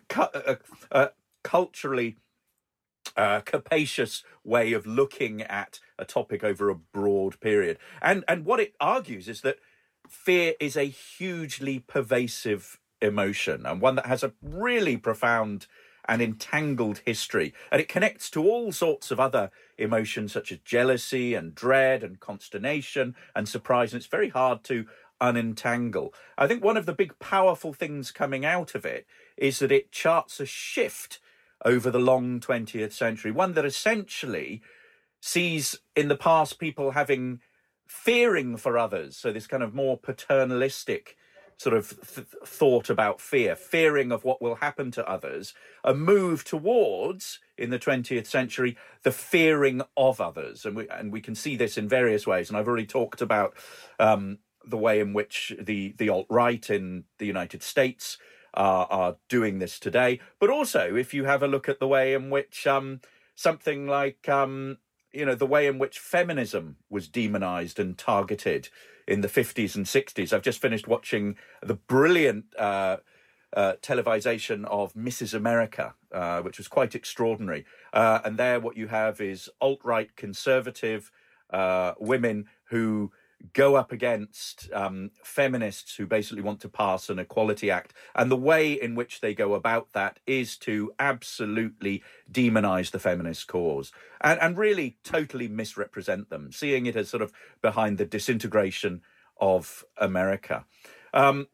cu- 0.07 0.21
uh, 0.21 0.55
uh, 0.93 1.07
culturally 1.43 2.15
uh, 3.15 3.41
capacious 3.41 4.23
way 4.43 4.73
of 4.73 4.85
looking 4.85 5.41
at 5.41 5.79
a 5.97 6.05
topic 6.05 6.43
over 6.43 6.69
a 6.69 6.75
broad 6.75 7.39
period. 7.39 7.77
And 8.01 8.23
and 8.27 8.45
what 8.45 8.59
it 8.59 8.73
argues 8.79 9.27
is 9.27 9.41
that 9.41 9.57
fear 10.09 10.53
is 10.59 10.75
a 10.77 10.85
hugely 10.85 11.79
pervasive 11.79 12.79
emotion 13.01 13.65
and 13.65 13.81
one 13.81 13.95
that 13.95 14.05
has 14.05 14.23
a 14.23 14.33
really 14.41 14.97
profound 14.97 15.67
and 16.07 16.21
entangled 16.21 17.01
history. 17.05 17.53
And 17.71 17.81
it 17.81 17.87
connects 17.87 18.29
to 18.31 18.43
all 18.43 18.71
sorts 18.71 19.11
of 19.11 19.19
other 19.19 19.49
emotions 19.77 20.31
such 20.31 20.51
as 20.51 20.59
jealousy 20.59 21.33
and 21.33 21.55
dread 21.55 22.03
and 22.03 22.19
consternation 22.19 23.15
and 23.35 23.49
surprise. 23.49 23.91
And 23.91 23.99
it's 23.99 24.09
very 24.09 24.29
hard 24.29 24.63
to 24.65 24.85
unentangle. 25.19 26.13
I 26.37 26.47
think 26.47 26.63
one 26.63 26.77
of 26.77 26.85
the 26.85 26.93
big 26.93 27.17
powerful 27.19 27.73
things 27.73 28.11
coming 28.11 28.45
out 28.45 28.75
of 28.75 28.85
it 28.85 29.07
is 29.37 29.59
that 29.59 29.71
it 29.71 29.91
charts 29.91 30.39
a 30.39 30.45
shift 30.45 31.19
over 31.65 31.89
the 31.89 31.99
long 31.99 32.39
20th 32.39 32.93
century, 32.93 33.31
one 33.31 33.53
that 33.53 33.65
essentially 33.65 34.61
sees 35.19 35.79
in 35.95 36.07
the 36.07 36.15
past 36.15 36.59
people 36.59 36.91
having 36.91 37.41
fearing 37.87 38.55
for 38.55 38.77
others. 38.77 39.17
So 39.17 39.31
this 39.31 39.47
kind 39.47 39.63
of 39.63 39.73
more 39.73 39.97
paternalistic 39.97 41.17
sort 41.57 41.75
of 41.75 41.89
th- 42.13 42.27
thought 42.45 42.89
about 42.89 43.21
fear, 43.21 43.55
fearing 43.55 44.11
of 44.11 44.23
what 44.23 44.41
will 44.41 44.55
happen 44.55 44.91
to 44.91 45.09
others, 45.09 45.53
a 45.83 45.93
move 45.93 46.43
towards 46.43 47.39
in 47.57 47.69
the 47.69 47.79
20th 47.79 48.27
century 48.27 48.77
the 49.03 49.11
fearing 49.11 49.81
of 49.95 50.19
others, 50.19 50.65
and 50.65 50.75
we 50.75 50.87
and 50.89 51.11
we 51.11 51.21
can 51.21 51.33
see 51.33 51.55
this 51.55 51.77
in 51.77 51.87
various 51.87 52.27
ways. 52.27 52.49
And 52.49 52.57
I've 52.57 52.67
already 52.67 52.85
talked 52.85 53.21
about 53.21 53.55
um, 53.99 54.39
the 54.65 54.77
way 54.77 54.99
in 54.99 55.13
which 55.13 55.53
the 55.59 55.95
the 55.97 56.09
alt 56.09 56.27
right 56.29 56.69
in 56.69 57.05
the 57.17 57.25
United 57.25 57.63
States 57.63 58.17
are, 58.55 58.87
are 58.89 59.15
doing 59.29 59.59
this 59.59 59.79
today, 59.79 60.19
but 60.39 60.49
also 60.49 60.95
if 60.95 61.13
you 61.13 61.25
have 61.25 61.43
a 61.43 61.47
look 61.47 61.69
at 61.69 61.79
the 61.79 61.87
way 61.87 62.13
in 62.13 62.29
which 62.29 62.65
um, 62.67 63.01
something 63.35 63.87
like 63.87 64.27
um, 64.29 64.77
you 65.11 65.25
know 65.25 65.35
the 65.35 65.45
way 65.45 65.67
in 65.67 65.79
which 65.79 65.99
feminism 65.99 66.77
was 66.89 67.07
demonized 67.07 67.79
and 67.79 67.97
targeted 67.97 68.69
in 69.07 69.21
the 69.21 69.27
50s 69.27 69.75
and 69.75 69.85
60s. 69.85 70.33
I've 70.33 70.41
just 70.41 70.61
finished 70.61 70.87
watching 70.87 71.35
the 71.61 71.75
brilliant 71.75 72.45
uh, 72.57 72.97
uh, 73.55 73.73
televisation 73.81 74.65
of 74.65 74.93
Mrs. 74.93 75.33
America, 75.33 75.93
uh, 76.11 76.41
which 76.41 76.57
was 76.57 76.67
quite 76.67 76.95
extraordinary. 76.95 77.65
Uh, 77.93 78.19
and 78.25 78.37
there, 78.37 78.59
what 78.59 78.75
you 78.75 78.87
have 78.87 79.21
is 79.21 79.49
alt 79.61 79.79
right 79.83 80.15
conservative 80.15 81.11
uh, 81.51 81.93
women 81.99 82.47
who 82.69 83.11
go 83.53 83.75
up 83.75 83.91
against 83.91 84.69
um, 84.73 85.11
feminists 85.23 85.95
who 85.95 86.05
basically 86.05 86.41
want 86.41 86.59
to 86.61 86.69
pass 86.69 87.09
an 87.09 87.19
Equality 87.19 87.69
Act. 87.69 87.93
And 88.13 88.31
the 88.31 88.37
way 88.37 88.73
in 88.73 88.95
which 88.95 89.21
they 89.21 89.33
go 89.33 89.53
about 89.53 89.93
that 89.93 90.19
is 90.25 90.57
to 90.57 90.93
absolutely 90.99 92.03
demonize 92.31 92.91
the 92.91 92.99
feminist 92.99 93.47
cause 93.47 93.91
and, 94.21 94.39
and 94.41 94.57
really 94.57 94.97
totally 95.03 95.47
misrepresent 95.47 96.29
them, 96.29 96.51
seeing 96.51 96.85
it 96.85 96.95
as 96.95 97.09
sort 97.09 97.23
of 97.23 97.31
behind 97.61 97.97
the 97.97 98.05
disintegration 98.05 99.01
of 99.39 99.83
America. 99.97 100.65
Um, 101.13 101.47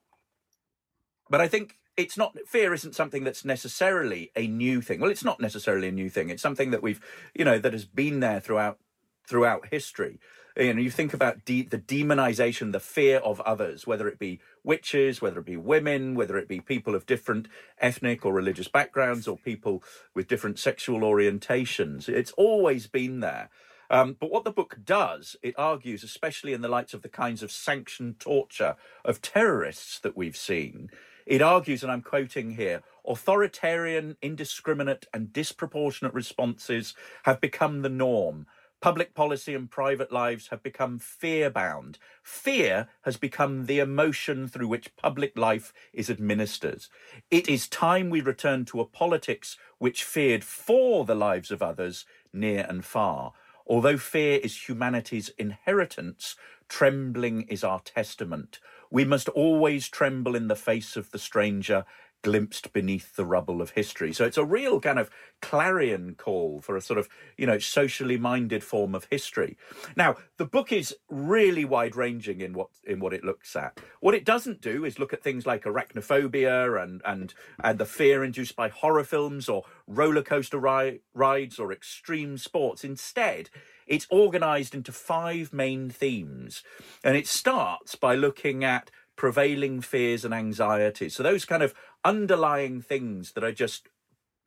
but 1.30 1.42
I 1.42 1.48
think 1.48 1.78
it's 1.98 2.18
not 2.18 2.38
fear 2.48 2.74
isn't 2.74 2.96
something 2.96 3.24
that's 3.24 3.46
necessarily 3.46 4.32
a 4.36 4.48
new 4.48 4.82
thing. 4.82 5.00
Well, 5.00 5.12
it's 5.12 5.24
not 5.24 5.40
necessarily 5.40 5.88
a 5.88 5.92
new 5.92 6.10
thing. 6.10 6.30
It's 6.30 6.42
something 6.42 6.72
that 6.72 6.82
we've, 6.82 7.02
you 7.34 7.46
know, 7.46 7.60
that 7.60 7.74
has 7.74 7.86
been 7.86 8.20
there 8.20 8.40
throughout 8.40 8.80
throughout 9.28 9.68
history. 9.72 10.20
You 10.58 10.74
know, 10.74 10.82
you 10.82 10.92
think 10.92 11.14
about 11.14 11.46
de- 11.46 11.64
the 11.64 11.78
demonization, 11.78 12.74
the 12.74 12.80
fear 12.80 13.20
of 13.20 13.40
others, 13.42 13.88
whether 13.88 14.08
it 14.08 14.20
be 14.20 14.40
witches, 14.64 15.22
whether 15.22 15.40
it 15.40 15.46
be 15.46 15.58
women, 15.58 16.14
whether 16.14 16.38
it 16.38 16.48
be 16.48 16.60
people 16.60 16.94
of 16.94 17.06
different 17.06 17.48
ethnic 17.80 18.26
or 18.26 18.34
religious 18.34 18.68
backgrounds, 18.68 19.28
or 19.28 19.38
people 19.38 19.82
with 20.14 20.28
different 20.28 20.60
sexual 20.60 21.02
orientations. 21.02 22.10
It's 22.10 22.34
always 22.34 22.88
been 22.88 23.22
there. 23.22 23.50
Um, 23.90 24.16
but 24.20 24.32
what 24.32 24.44
the 24.44 24.52
book 24.52 24.78
does, 24.84 25.36
it 25.42 25.56
argues, 25.58 26.04
especially 26.04 26.54
in 26.54 26.62
the 26.62 26.70
light 26.70 26.94
of 26.94 27.02
the 27.02 27.10
kinds 27.10 27.44
of 27.44 27.52
sanctioned 27.52 28.20
torture 28.20 28.76
of 29.04 29.22
terrorists 29.22 30.00
that 30.00 30.16
we've 30.16 30.38
seen, 30.38 30.90
it 31.26 31.42
argues, 31.42 31.84
and 31.84 31.92
I'm 31.92 32.02
quoting 32.02 32.52
here 32.52 32.82
authoritarian, 33.08 34.16
indiscriminate, 34.22 35.08
and 35.14 35.34
disproportionate 35.34 36.14
responses 36.14 36.94
have 37.24 37.42
become 37.42 37.82
the 37.82 37.90
norm. 37.90 38.46
Public 38.82 39.14
policy 39.14 39.54
and 39.54 39.70
private 39.70 40.12
lives 40.12 40.48
have 40.48 40.64
become 40.64 40.98
fear 40.98 41.52
bound. 41.52 42.00
Fear 42.24 42.88
has 43.02 43.16
become 43.16 43.68
the 43.68 43.78
emotion 43.78 44.48
through 44.48 44.70
which 44.70 44.96
public 44.96 45.38
life 45.38 45.72
is 45.94 46.10
administered. 46.10 46.86
It 47.30 47.48
is 47.48 47.68
time 47.68 48.10
we 48.10 48.22
return 48.22 48.66
to 48.66 48.82
a 48.82 48.86
politics 48.86 49.56
which 49.78 50.04
feared 50.04 50.44
for 50.44 51.06
the 51.06 51.14
lives 51.14 51.52
of 51.52 51.62
others 51.62 52.06
near 52.34 52.66
and 52.68 52.84
far. 52.84 53.34
Although 53.68 53.98
fear 53.98 54.40
is 54.42 54.68
humanity's 54.68 55.30
inheritance, 55.38 56.36
trembling 56.68 57.44
is 57.44 57.64
our 57.64 57.82
testament. 57.82 58.60
We 58.90 59.06
must 59.06 59.30
always 59.30 59.90
tremble 59.90 60.36
in 60.36 60.48
the 60.48 60.56
face 60.56 60.98
of 60.98 61.12
the 61.12 61.20
stranger 61.20 61.86
glimpsed 62.22 62.74
beneath 62.74 63.16
the 63.16 63.26
rubble 63.26 63.62
of 63.62 63.72
history. 63.72 64.14
So 64.14 64.26
it's 64.26 64.38
a 64.38 64.46
real 64.46 64.80
kind 64.80 65.00
of 65.00 65.10
clarion 65.42 66.16
call 66.16 66.62
for 66.62 66.76
a 66.76 66.82
sort 66.82 67.00
of, 67.00 67.10
you 67.38 67.48
know, 67.48 67.60
socially 67.60 68.18
minded 68.18 68.64
form 68.64 68.94
of 68.94 69.06
history. 69.06 69.58
Now, 69.96 70.18
the 70.38 70.46
book 70.46 70.72
is 70.72 70.96
really 71.10 71.66
wide 71.66 71.96
ranging 71.96 72.42
in 72.42 72.54
what 72.54 72.70
in 72.86 73.00
what 73.00 73.14
it 73.14 73.24
looks 73.24 73.56
at. 73.56 73.80
What 74.00 74.16
it 74.16 74.26
doesn't 74.26 74.62
do 74.62 74.86
is 74.86 75.00
look 75.00 75.14
at 75.14 75.24
things 75.24 75.46
like 75.46 75.64
arachnophobia 75.64 76.82
and 76.82 77.02
and 77.06 77.34
and 77.64 77.78
the 77.78 77.86
fear 77.86 78.24
induced 78.24 78.56
by 78.56 78.70
horror 78.70 79.04
films 79.04 79.50
or 79.50 79.64
roller 79.88 80.24
coaster 80.24 80.60
ri- 80.60 81.02
rides 81.14 81.60
or 81.60 81.72
extreme 81.72 82.38
sports. 82.38 82.84
Instead, 82.84 83.50
it's 83.88 84.08
organized 84.10 84.74
into 84.74 84.92
five 84.92 85.52
main 85.52 85.90
themes. 85.90 86.64
And 87.04 87.18
it 87.18 87.28
starts 87.28 87.96
by 87.96 88.16
looking 88.16 88.64
at 88.64 88.90
prevailing 89.18 89.82
fears 89.82 90.26
and 90.26 90.34
anxieties. 90.34 91.16
So 91.16 91.24
those 91.24 91.46
kind 91.46 91.62
of 91.62 91.76
underlying 92.04 92.82
things 92.82 93.34
that 93.34 93.44
are 93.44 93.52
just 93.52 93.88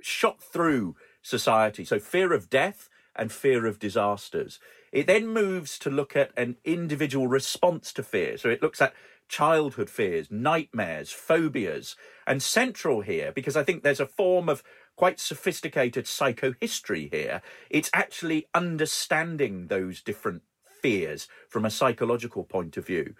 shot 0.00 0.42
through 0.42 0.96
society. 1.22 1.84
So 1.84 1.98
fear 1.98 2.32
of 2.32 2.50
death 2.50 2.88
and 3.16 3.30
fear 3.30 3.66
of 3.66 3.78
disasters. 3.78 4.58
It 4.92 5.06
then 5.06 5.28
moves 5.28 5.78
to 5.80 5.90
look 5.90 6.16
at 6.16 6.30
an 6.36 6.56
individual 6.64 7.26
response 7.26 7.92
to 7.94 8.02
fear. 8.02 8.36
So 8.36 8.48
it 8.48 8.62
looks 8.62 8.82
at 8.82 8.94
childhood 9.28 9.88
fears, 9.88 10.30
nightmares, 10.30 11.10
phobias, 11.10 11.96
and 12.26 12.42
central 12.42 13.00
here, 13.00 13.32
because 13.32 13.56
I 13.56 13.64
think 13.64 13.82
there's 13.82 14.00
a 14.00 14.06
form 14.06 14.48
of 14.48 14.62
quite 14.96 15.18
sophisticated 15.18 16.04
psychohistory 16.04 17.12
here, 17.12 17.42
it's 17.70 17.90
actually 17.92 18.46
understanding 18.54 19.66
those 19.66 20.00
different 20.00 20.42
fears 20.80 21.28
from 21.48 21.64
a 21.64 21.70
psychological 21.70 22.44
point 22.44 22.76
of 22.76 22.86
view. 22.86 23.14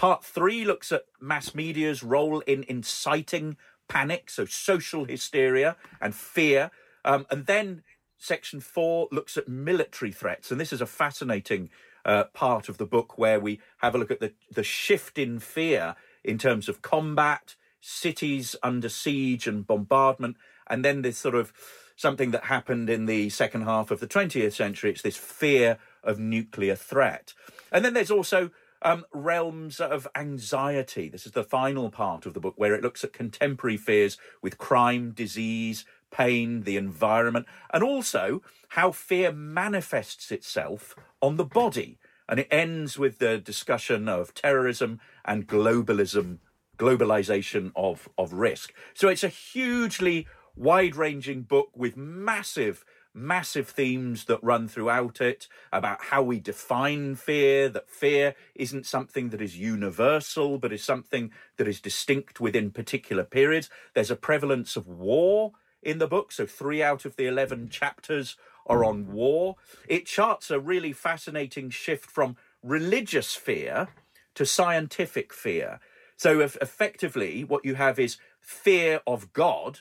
Part 0.00 0.24
three 0.24 0.64
looks 0.64 0.92
at 0.92 1.04
mass 1.20 1.54
media's 1.54 2.02
role 2.02 2.40
in 2.46 2.64
inciting 2.66 3.58
panic, 3.86 4.30
so 4.30 4.46
social 4.46 5.04
hysteria 5.04 5.76
and 6.00 6.14
fear. 6.14 6.70
Um, 7.04 7.26
and 7.30 7.44
then 7.44 7.82
section 8.16 8.60
four 8.60 9.08
looks 9.12 9.36
at 9.36 9.46
military 9.46 10.10
threats. 10.10 10.50
And 10.50 10.58
this 10.58 10.72
is 10.72 10.80
a 10.80 10.86
fascinating 10.86 11.68
uh, 12.06 12.24
part 12.32 12.70
of 12.70 12.78
the 12.78 12.86
book 12.86 13.18
where 13.18 13.38
we 13.38 13.60
have 13.82 13.94
a 13.94 13.98
look 13.98 14.10
at 14.10 14.20
the, 14.20 14.32
the 14.50 14.62
shift 14.62 15.18
in 15.18 15.38
fear 15.38 15.96
in 16.24 16.38
terms 16.38 16.66
of 16.66 16.80
combat, 16.80 17.54
cities 17.82 18.56
under 18.62 18.88
siege 18.88 19.46
and 19.46 19.66
bombardment, 19.66 20.38
and 20.66 20.82
then 20.82 21.02
this 21.02 21.18
sort 21.18 21.34
of 21.34 21.52
something 21.94 22.30
that 22.30 22.44
happened 22.44 22.88
in 22.88 23.04
the 23.04 23.28
second 23.28 23.64
half 23.64 23.90
of 23.90 24.00
the 24.00 24.06
20th 24.06 24.54
century. 24.54 24.92
It's 24.92 25.02
this 25.02 25.18
fear 25.18 25.76
of 26.02 26.18
nuclear 26.18 26.74
threat. 26.74 27.34
And 27.70 27.84
then 27.84 27.92
there's 27.92 28.10
also 28.10 28.50
um, 28.82 29.04
realms 29.12 29.80
of 29.80 30.08
anxiety. 30.14 31.08
This 31.08 31.26
is 31.26 31.32
the 31.32 31.44
final 31.44 31.90
part 31.90 32.26
of 32.26 32.34
the 32.34 32.40
book 32.40 32.54
where 32.56 32.74
it 32.74 32.82
looks 32.82 33.04
at 33.04 33.12
contemporary 33.12 33.76
fears 33.76 34.16
with 34.42 34.58
crime, 34.58 35.12
disease, 35.12 35.84
pain, 36.10 36.62
the 36.62 36.76
environment, 36.76 37.46
and 37.72 37.82
also 37.82 38.42
how 38.70 38.92
fear 38.92 39.32
manifests 39.32 40.30
itself 40.30 40.94
on 41.20 41.36
the 41.36 41.44
body. 41.44 41.98
And 42.28 42.40
it 42.40 42.48
ends 42.50 42.98
with 42.98 43.18
the 43.18 43.38
discussion 43.38 44.08
of 44.08 44.34
terrorism 44.34 45.00
and 45.24 45.46
globalism, 45.46 46.38
globalization 46.78 47.72
of, 47.74 48.08
of 48.16 48.32
risk. 48.32 48.72
So 48.94 49.08
it's 49.08 49.24
a 49.24 49.28
hugely 49.28 50.26
wide 50.56 50.94
ranging 50.94 51.42
book 51.42 51.70
with 51.74 51.96
massive 51.96 52.84
massive 53.14 53.68
themes 53.68 54.24
that 54.26 54.42
run 54.42 54.68
throughout 54.68 55.20
it 55.20 55.48
about 55.72 56.04
how 56.04 56.22
we 56.22 56.38
define 56.40 57.14
fear, 57.14 57.68
that 57.68 57.90
fear 57.90 58.34
isn't 58.54 58.86
something 58.86 59.30
that 59.30 59.42
is 59.42 59.58
universal, 59.58 60.58
but 60.58 60.72
is 60.72 60.84
something 60.84 61.30
that 61.56 61.68
is 61.68 61.80
distinct 61.80 62.40
within 62.40 62.70
particular 62.70 63.24
periods. 63.24 63.68
There's 63.94 64.10
a 64.10 64.16
prevalence 64.16 64.76
of 64.76 64.86
war 64.86 65.52
in 65.82 65.98
the 65.98 66.06
book, 66.06 66.32
so 66.32 66.46
three 66.46 66.82
out 66.82 67.04
of 67.04 67.16
the 67.16 67.26
11 67.26 67.68
chapters 67.70 68.36
are 68.66 68.84
on 68.84 69.12
war. 69.12 69.56
It 69.88 70.06
charts 70.06 70.50
a 70.50 70.60
really 70.60 70.92
fascinating 70.92 71.70
shift 71.70 72.10
from 72.10 72.36
religious 72.62 73.34
fear 73.34 73.88
to 74.34 74.46
scientific 74.46 75.32
fear. 75.32 75.80
So, 76.16 76.40
effectively, 76.40 77.44
what 77.44 77.64
you 77.64 77.76
have 77.76 77.98
is 77.98 78.18
fear 78.40 79.00
of 79.06 79.32
God, 79.32 79.80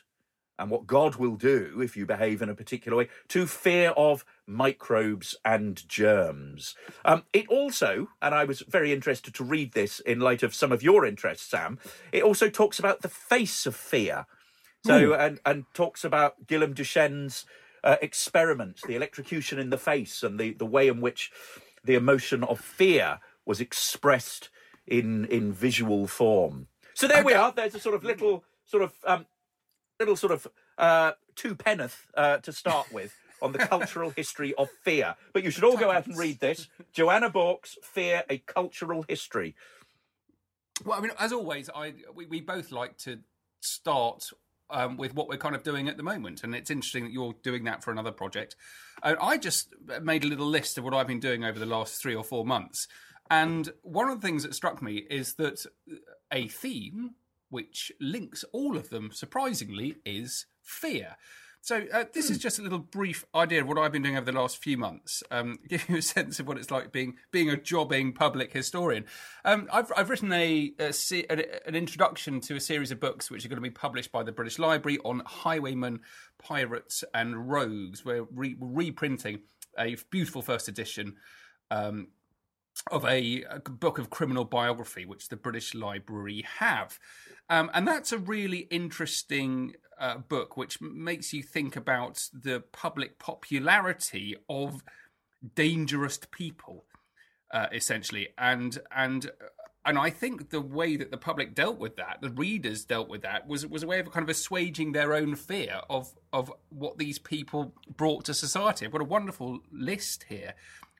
and 0.60 0.70
what 0.70 0.86
God 0.86 1.16
will 1.16 1.36
do 1.36 1.82
if 1.82 1.98
you 1.98 2.06
behave 2.06 2.42
in 2.42 2.50
a 2.50 2.56
particular 2.56 2.98
way, 2.98 3.10
to 3.30 3.48
fear 3.48 3.92
of 3.92 4.26
microbes 4.46 5.36
and 5.46 5.88
germs. 5.88 6.76
Um, 7.06 7.24
it 7.34 7.48
also, 7.48 8.10
and 8.22 8.36
I 8.36 8.44
was 8.44 8.62
very 8.62 8.92
interested 8.92 9.34
to 9.36 9.44
read 9.44 9.74
this 9.74 10.00
in 10.02 10.20
light 10.20 10.44
of 10.44 10.54
some 10.54 10.72
of 10.72 10.84
your 10.84 11.06
interests, 11.06 11.50
Sam, 11.50 11.80
it 12.12 12.24
also 12.24 12.50
talks 12.50 12.78
about 12.78 13.02
the 13.02 13.10
face 13.10 13.66
of 13.66 13.76
fear. 13.76 14.26
So, 14.86 15.10
mm. 15.10 15.20
and, 15.20 15.40
and 15.46 15.66
talks 15.74 16.04
about 16.06 16.48
Guillaume 16.48 16.74
Duchenne's 16.74 17.46
uh, 17.84 17.98
experiments, 18.02 18.82
the 18.86 18.96
electrocution 18.96 19.60
in 19.60 19.70
the 19.70 19.78
face, 19.78 20.24
and 20.24 20.40
the, 20.40 20.54
the 20.54 20.66
way 20.66 20.88
in 20.88 21.02
which 21.02 21.32
the 21.84 21.96
emotion 21.96 22.44
of 22.44 22.60
fear 22.60 23.20
was 23.46 23.60
expressed 23.60 24.50
in, 24.88 25.26
in 25.26 25.52
visual 25.52 26.08
form. 26.08 26.68
So 26.94 27.08
there 27.08 27.24
we 27.24 27.34
are. 27.34 27.52
There's 27.52 27.76
a 27.76 27.80
sort 27.80 27.96
of 27.96 28.04
little 28.04 28.44
sort 28.66 28.84
of 28.84 28.94
um, 29.06 29.26
little 30.00 30.16
sort 30.16 30.32
of 30.32 30.48
uh, 30.78 31.12
two 31.36 31.56
penneth 31.56 32.08
uh, 32.16 32.38
to 32.38 32.54
start 32.54 32.92
with 32.92 33.14
on 33.42 33.52
the 33.52 33.60
cultural 33.60 34.10
history 34.12 34.54
of 34.56 34.70
fear. 34.84 35.16
But 35.34 35.44
you 35.44 35.52
should 35.52 35.64
all 35.64 35.78
go 35.78 35.92
out 35.92 36.08
and 36.08 36.18
read 36.18 36.40
this. 36.40 36.68
Joanna 36.92 37.30
Bourke's 37.30 37.78
Fear, 37.84 38.24
a 38.30 38.38
Cultural 38.40 39.06
History. 39.08 39.56
Well, 40.86 40.98
I 40.98 41.02
mean, 41.02 41.12
as 41.20 41.34
always, 41.34 41.70
I 41.74 41.94
we, 42.14 42.26
we 42.26 42.42
both 42.42 42.72
like 42.72 42.98
to 43.00 43.20
start 43.62 44.24
um, 44.70 44.98
with 44.98 45.14
what 45.16 45.28
we're 45.28 45.38
kind 45.38 45.56
of 45.56 45.64
doing 45.64 45.90
at 45.90 45.98
the 45.98 46.04
moment. 46.04 46.44
And 46.44 46.56
it's 46.56 46.70
interesting 46.70 47.06
that 47.06 47.12
you're 47.12 47.36
doing 47.44 47.66
that 47.66 47.84
for 47.84 47.92
another 47.92 48.12
project. 48.12 48.56
Uh, 49.02 49.16
I 49.22 49.38
just 49.38 49.74
made 50.02 50.24
a 50.24 50.28
little 50.28 50.48
list 50.48 50.78
of 50.78 50.84
what 50.84 50.94
I've 50.94 51.08
been 51.08 51.20
doing 51.20 51.44
over 51.44 51.60
the 51.60 51.66
last 51.66 52.02
three 52.02 52.16
or 52.16 52.24
four 52.24 52.46
months. 52.46 52.88
And 53.30 53.70
one 53.84 54.10
of 54.10 54.22
the 54.22 54.28
things 54.28 54.44
that 54.44 54.56
struck 54.56 54.82
me 54.82 55.06
is 55.10 55.36
that 55.36 55.66
a 56.32 56.48
theme 56.48 57.16
which 57.50 57.92
links 58.00 58.44
all 58.54 58.78
of 58.78 58.90
them, 58.90 59.12
surprisingly, 59.14 59.96
is 60.06 60.46
fear. 60.62 61.16
So 61.62 61.84
uh, 61.94 62.06
this 62.14 62.30
is 62.30 62.38
hmm. 62.38 62.42
just 62.42 62.60
a 62.60 62.62
little 62.62 62.80
brief 62.80 63.26
idea 63.36 63.62
of 63.62 63.68
what 63.68 63.78
I've 63.78 63.92
been 63.92 64.02
doing 64.02 64.16
over 64.16 64.32
the 64.32 64.40
last 64.40 64.58
few 64.58 64.78
months. 64.78 65.24
Um, 65.30 65.60
give 65.70 65.90
you 65.90 65.98
a 65.98 66.02
sense 66.02 66.40
of 66.40 66.48
what 66.48 66.58
it's 66.58 66.72
like 66.72 66.92
being 66.92 67.18
being 67.32 67.50
a 67.50 67.58
jobbing 67.58 68.14
public 68.14 68.54
historian. 68.54 69.06
Um, 69.44 69.68
I've, 69.72 69.92
I've 69.96 70.10
written 70.10 70.32
a, 70.32 70.72
a, 70.80 71.68
an 71.68 71.76
introduction 71.76 72.40
to 72.42 72.56
a 72.56 72.62
series 72.62 72.92
of 72.92 73.00
books 73.00 73.30
which 73.30 73.46
are 73.46 73.50
going 73.50 73.58
to 73.58 73.62
be 73.62 73.70
published 73.70 74.12
by 74.12 74.24
the 74.24 74.32
British 74.32 74.58
Library 74.58 75.00
on 75.04 75.22
highwaymen, 75.26 76.00
pirates, 76.38 77.04
and 77.14 77.50
rogues. 77.50 78.06
We're 78.06 78.26
re- 78.34 78.58
reprinting 78.60 79.42
a 79.78 79.98
beautiful 80.10 80.42
first 80.42 80.68
edition. 80.68 81.16
Um, 81.72 82.08
of 82.92 83.06
a, 83.06 83.44
a, 83.44 83.60
book 83.60 83.98
of 83.98 84.10
criminal 84.10 84.46
biography, 84.46 85.06
which 85.06 85.30
the 85.30 85.36
British 85.36 85.76
Library 85.76 86.46
have. 86.60 87.00
Um, 87.50 87.70
and 87.74 87.88
that's 87.88 88.12
a 88.12 88.18
really 88.18 88.68
interesting 88.72 89.74
uh, 90.00 90.18
book, 90.18 90.58
which 90.58 90.82
makes 90.82 91.34
you 91.34 91.44
think 91.44 91.76
about 91.76 92.30
the 92.34 92.64
public 92.72 93.20
popularity 93.20 94.36
of 94.50 94.84
dangerous 95.56 96.20
people, 96.32 96.86
uh, 97.54 97.68
essentially. 97.72 98.30
And 98.38 98.80
and 98.96 99.32
and 99.86 99.98
I 99.98 100.10
think 100.10 100.50
the 100.50 100.62
way 100.62 100.98
that 100.98 101.10
the 101.10 101.18
public 101.18 101.56
dealt 101.56 101.80
with 101.80 101.96
that, 101.96 102.20
the 102.22 102.30
readers 102.30 102.86
dealt 102.86 103.10
with 103.10 103.22
that, 103.24 103.48
was 103.48 103.66
was 103.66 103.84
a 103.84 103.88
way 103.88 104.00
of 104.00 104.12
kind 104.12 104.24
of 104.24 104.30
assuaging 104.30 104.92
their 104.92 105.14
own 105.14 105.36
fear 105.36 105.82
of 105.90 106.14
of 106.32 106.52
what 106.70 106.98
these 106.98 107.18
people 107.18 107.74
brought 107.96 108.26
to 108.26 108.34
society. 108.34 108.88
Got 108.88 109.02
a 109.02 109.06
wonderful 109.06 109.60
list 109.72 110.26
here. 110.30 110.54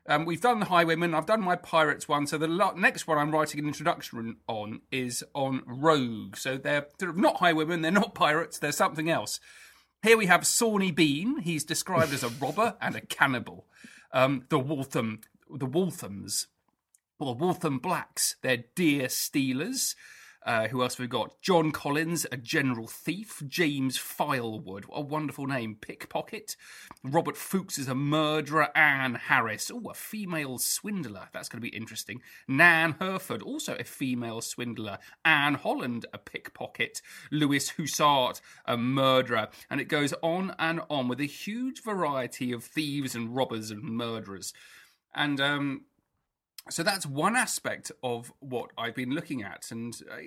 Um, 0.10 0.26
we've 0.26 0.42
done 0.42 0.60
the 0.60 0.66
Highwaymen. 0.66 1.14
I've 1.14 1.28
done 1.28 1.42
my 1.42 1.56
Pirates 1.56 2.08
one. 2.08 2.26
So 2.26 2.40
the 2.40 2.48
lo- 2.48 2.74
next 2.76 3.06
one 3.06 3.20
I'm 3.20 3.32
writing 3.32 3.60
an 3.60 3.68
introduction 3.68 4.38
on 4.48 4.82
is 4.92 5.24
on 5.36 5.62
Rogue. 5.68 6.36
So 6.36 6.58
they're 6.58 6.88
sort 7.00 7.12
of 7.12 7.18
not 7.18 7.38
Highwaymen. 7.38 7.84
They're 7.84 7.92
not 7.92 8.16
pirates. 8.16 8.58
They're 8.58 8.72
something 8.72 9.08
else. 9.08 9.40
Here 10.02 10.18
we 10.18 10.26
have 10.26 10.48
Sawney 10.48 10.92
Bean. 10.92 11.42
He's 11.42 11.64
described 11.64 12.12
as 12.12 12.24
a 12.24 12.30
robber 12.30 12.76
and 12.82 12.96
a 12.96 13.02
cannibal. 13.02 13.68
Um, 14.12 14.46
the 14.50 14.58
Waltham, 14.58 15.22
the 15.48 15.68
Walthams, 15.68 16.48
or 17.20 17.36
the 17.36 17.46
Waltham 17.46 17.78
Blacks. 17.78 18.36
They're 18.42 18.64
deer 18.76 19.10
stealers. 19.10 19.96
Uh, 20.46 20.68
who 20.70 20.82
else 20.82 20.96
have 20.96 21.02
we 21.02 21.08
got? 21.08 21.42
John 21.42 21.72
Collins, 21.72 22.26
a 22.32 22.38
general 22.38 22.88
thief. 22.88 23.44
James 23.48 23.98
Filewood, 23.98 24.86
a 24.92 25.02
wonderful 25.02 25.46
name, 25.48 25.76
pickpocket. 25.80 26.56
Robert 27.04 27.36
Fuchs 27.36 27.78
is 27.78 27.88
a 27.88 27.96
murderer. 27.96 28.70
Anne 28.76 29.16
Harris, 29.16 29.70
oh, 29.74 29.90
a 29.90 29.94
female 29.94 30.58
swindler. 30.58 31.28
That's 31.34 31.50
going 31.50 31.62
to 31.62 31.70
be 31.70 31.76
interesting. 31.76 32.22
Nan 32.48 32.96
Herford, 33.00 33.42
also 33.42 33.76
a 33.76 33.84
female 33.84 34.42
swindler. 34.42 35.00
Anne 35.26 35.56
Holland, 35.56 36.06
a 36.14 36.18
pickpocket. 36.18 37.02
Louis 37.32 37.70
Hussart, 37.72 38.40
a 38.66 38.78
murderer. 38.78 39.50
And 39.70 39.82
it 39.82 39.90
goes 39.90 40.14
on 40.22 40.56
and 40.58 40.82
on 40.90 41.08
with 41.10 41.20
a 41.20 41.26
huge 41.26 41.84
variety 41.84 42.52
of 42.54 42.64
thieves 42.64 43.14
and 43.14 43.36
robbers 43.36 43.72
and 43.72 43.84
murderers. 43.84 44.54
And 45.14 45.42
um, 45.42 45.82
so 46.70 46.84
that's 46.84 47.06
one 47.06 47.36
aspect 47.36 47.92
of 48.04 48.32
what 48.40 48.72
I've 48.78 48.96
been 48.96 49.12
looking 49.12 49.44
at. 49.44 49.72
And 49.72 49.94
uh, 50.12 50.18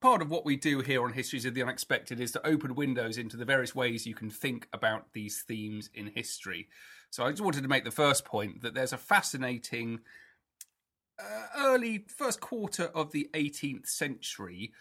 part 0.00 0.22
of 0.22 0.30
what 0.30 0.44
we 0.44 0.56
do 0.56 0.80
here 0.80 1.02
on 1.02 1.12
Histories 1.12 1.44
of 1.44 1.54
the 1.54 1.62
Unexpected 1.62 2.20
is 2.20 2.32
to 2.32 2.46
open 2.46 2.74
windows 2.74 3.18
into 3.18 3.36
the 3.36 3.44
various 3.44 3.74
ways 3.74 4.06
you 4.06 4.14
can 4.14 4.30
think 4.30 4.68
about 4.72 5.12
these 5.12 5.42
themes 5.42 5.90
in 5.94 6.12
history. 6.14 6.68
So 7.10 7.24
I 7.24 7.30
just 7.30 7.42
wanted 7.42 7.62
to 7.62 7.68
make 7.68 7.84
the 7.84 7.90
first 7.90 8.24
point 8.24 8.62
that 8.62 8.74
there's 8.74 8.92
a 8.92 8.98
fascinating 8.98 10.00
uh, 11.18 11.46
early 11.58 12.06
first 12.08 12.40
quarter 12.40 12.84
of 12.84 13.12
the 13.12 13.28
18th 13.34 13.86
century 13.88 14.72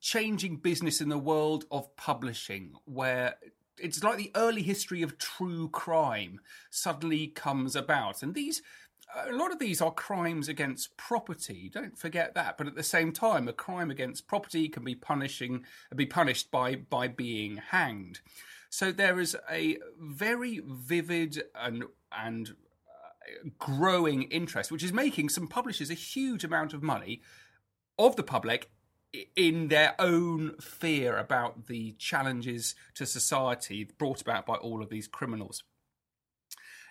changing 0.00 0.56
business 0.56 1.00
in 1.00 1.10
the 1.10 1.18
world 1.18 1.66
of 1.70 1.94
publishing 1.94 2.72
where 2.86 3.34
it's 3.78 4.02
like 4.02 4.16
the 4.16 4.30
early 4.34 4.62
history 4.62 5.02
of 5.02 5.18
true 5.18 5.68
crime 5.68 6.40
suddenly 6.70 7.26
comes 7.26 7.76
about 7.76 8.22
and 8.22 8.34
these 8.34 8.62
a 9.28 9.32
lot 9.32 9.52
of 9.52 9.58
these 9.58 9.80
are 9.80 9.92
crimes 9.92 10.48
against 10.48 10.96
property. 10.96 11.70
Don't 11.72 11.98
forget 11.98 12.34
that. 12.34 12.58
But 12.58 12.66
at 12.66 12.74
the 12.74 12.82
same 12.82 13.12
time, 13.12 13.48
a 13.48 13.52
crime 13.52 13.90
against 13.90 14.26
property 14.26 14.68
can 14.68 14.84
be 14.84 14.94
punishing 14.94 15.64
be 15.94 16.06
punished 16.06 16.50
by 16.50 16.76
by 16.76 17.08
being 17.08 17.56
hanged. 17.56 18.20
So 18.70 18.90
there 18.90 19.20
is 19.20 19.36
a 19.50 19.78
very 19.98 20.60
vivid 20.64 21.44
and 21.54 21.84
and 22.12 22.50
uh, 22.50 23.50
growing 23.58 24.24
interest, 24.24 24.72
which 24.72 24.82
is 24.82 24.92
making 24.92 25.28
some 25.28 25.46
publishers 25.46 25.90
a 25.90 25.94
huge 25.94 26.44
amount 26.44 26.74
of 26.74 26.82
money 26.82 27.22
of 27.98 28.16
the 28.16 28.24
public 28.24 28.70
in 29.36 29.68
their 29.68 29.94
own 29.98 30.56
fear 30.60 31.16
about 31.16 31.66
the 31.68 31.92
challenges 31.98 32.74
to 32.94 33.06
society 33.06 33.84
brought 33.96 34.20
about 34.20 34.46
by 34.46 34.54
all 34.54 34.82
of 34.82 34.90
these 34.90 35.06
criminals. 35.06 35.62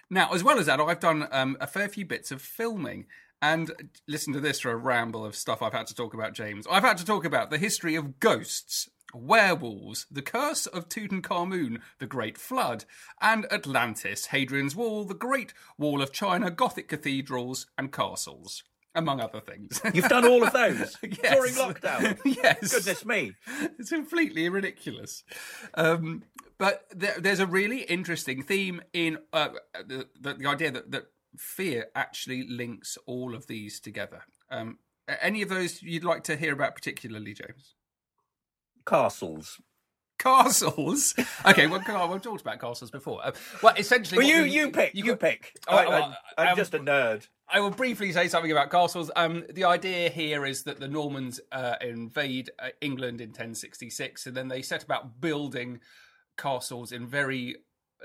Now, 0.09 0.33
as 0.33 0.43
well 0.43 0.59
as 0.59 0.65
that, 0.67 0.79
I've 0.79 0.99
done 0.99 1.27
um, 1.31 1.57
a 1.59 1.67
fair 1.67 1.89
few 1.89 2.05
bits 2.05 2.31
of 2.31 2.41
filming. 2.41 3.05
And 3.41 3.71
listen 4.07 4.31
to 4.33 4.39
this 4.39 4.61
for 4.61 4.71
a 4.71 4.75
ramble 4.77 5.25
of 5.25 5.35
stuff 5.35 5.61
I've 5.61 5.73
had 5.73 5.87
to 5.87 5.95
talk 5.95 6.13
about, 6.13 6.33
James. 6.33 6.65
I've 6.71 6.83
had 6.83 6.97
to 6.99 7.05
talk 7.05 7.25
about 7.25 7.49
the 7.49 7.57
history 7.57 7.95
of 7.95 8.19
ghosts, 8.21 8.89
werewolves, 9.13 10.05
the 10.09 10.21
curse 10.21 10.65
of 10.65 10.87
Tutankhamun, 10.87 11.81
the 11.99 12.07
Great 12.07 12.37
Flood, 12.37 12.85
and 13.21 13.45
Atlantis, 13.51 14.27
Hadrian's 14.27 14.77
Wall, 14.77 15.03
the 15.03 15.13
Great 15.13 15.53
Wall 15.77 16.01
of 16.01 16.13
China, 16.13 16.49
Gothic 16.49 16.87
cathedrals, 16.87 17.67
and 17.77 17.91
castles 17.91 18.63
among 18.95 19.19
other 19.19 19.39
things. 19.39 19.81
You've 19.93 20.09
done 20.09 20.25
all 20.25 20.43
of 20.43 20.53
those 20.53 20.97
yes. 21.01 21.33
during 21.33 21.53
lockdown. 21.53 22.19
yes. 22.25 22.73
Goodness 22.73 23.05
me. 23.05 23.33
It's 23.79 23.89
completely 23.89 24.47
ridiculous. 24.49 25.23
Um, 25.73 26.23
but 26.57 26.85
there, 26.95 27.15
there's 27.19 27.39
a 27.39 27.47
really 27.47 27.81
interesting 27.81 28.43
theme 28.43 28.81
in 28.93 29.17
uh, 29.31 29.49
the, 29.85 30.07
the, 30.19 30.35
the, 30.35 30.47
idea 30.47 30.71
that, 30.71 30.91
that 30.91 31.05
fear 31.37 31.87
actually 31.95 32.47
links 32.47 32.97
all 33.05 33.35
of 33.35 33.47
these 33.47 33.79
together. 33.79 34.21
Um, 34.51 34.77
any 35.21 35.41
of 35.41 35.49
those 35.49 35.81
you'd 35.81 36.03
like 36.03 36.23
to 36.25 36.35
hear 36.35 36.53
about 36.53 36.75
particularly, 36.75 37.33
James? 37.33 37.75
Castles. 38.85 39.59
Castles. 40.19 41.15
Okay, 41.45 41.67
well, 41.67 41.81
we've 42.09 42.21
talked 42.21 42.41
about 42.41 42.59
castles 42.59 42.91
before. 42.91 43.19
Uh, 43.25 43.31
well, 43.61 43.73
essentially, 43.75 44.19
well, 44.19 44.27
you 44.27 44.43
we, 44.43 44.51
you 44.51 44.71
pick. 44.71 44.95
You, 44.95 45.03
you 45.03 45.15
pick. 45.17 45.51
Oh, 45.67 45.75
I, 45.75 46.15
am 46.37 46.47
um, 46.49 46.55
just 46.55 46.73
a 46.73 46.79
nerd. 46.79 47.27
I 47.53 47.59
will 47.59 47.69
briefly 47.69 48.11
say 48.11 48.27
something 48.29 48.51
about 48.51 48.71
castles. 48.71 49.11
Um, 49.15 49.45
the 49.47 49.65
idea 49.65 50.09
here 50.09 50.43
is 50.43 50.63
that 50.63 50.79
the 50.79 50.87
Normans 50.87 51.39
uh, 51.51 51.75
invade 51.81 52.49
uh, 52.57 52.69
England 52.81 53.21
in 53.21 53.29
1066, 53.29 54.25
and 54.25 54.35
then 54.35 54.47
they 54.47 54.63
set 54.63 54.83
about 54.83 55.21
building 55.21 55.79
castles 56.35 56.91
in 56.91 57.05
very 57.05 57.57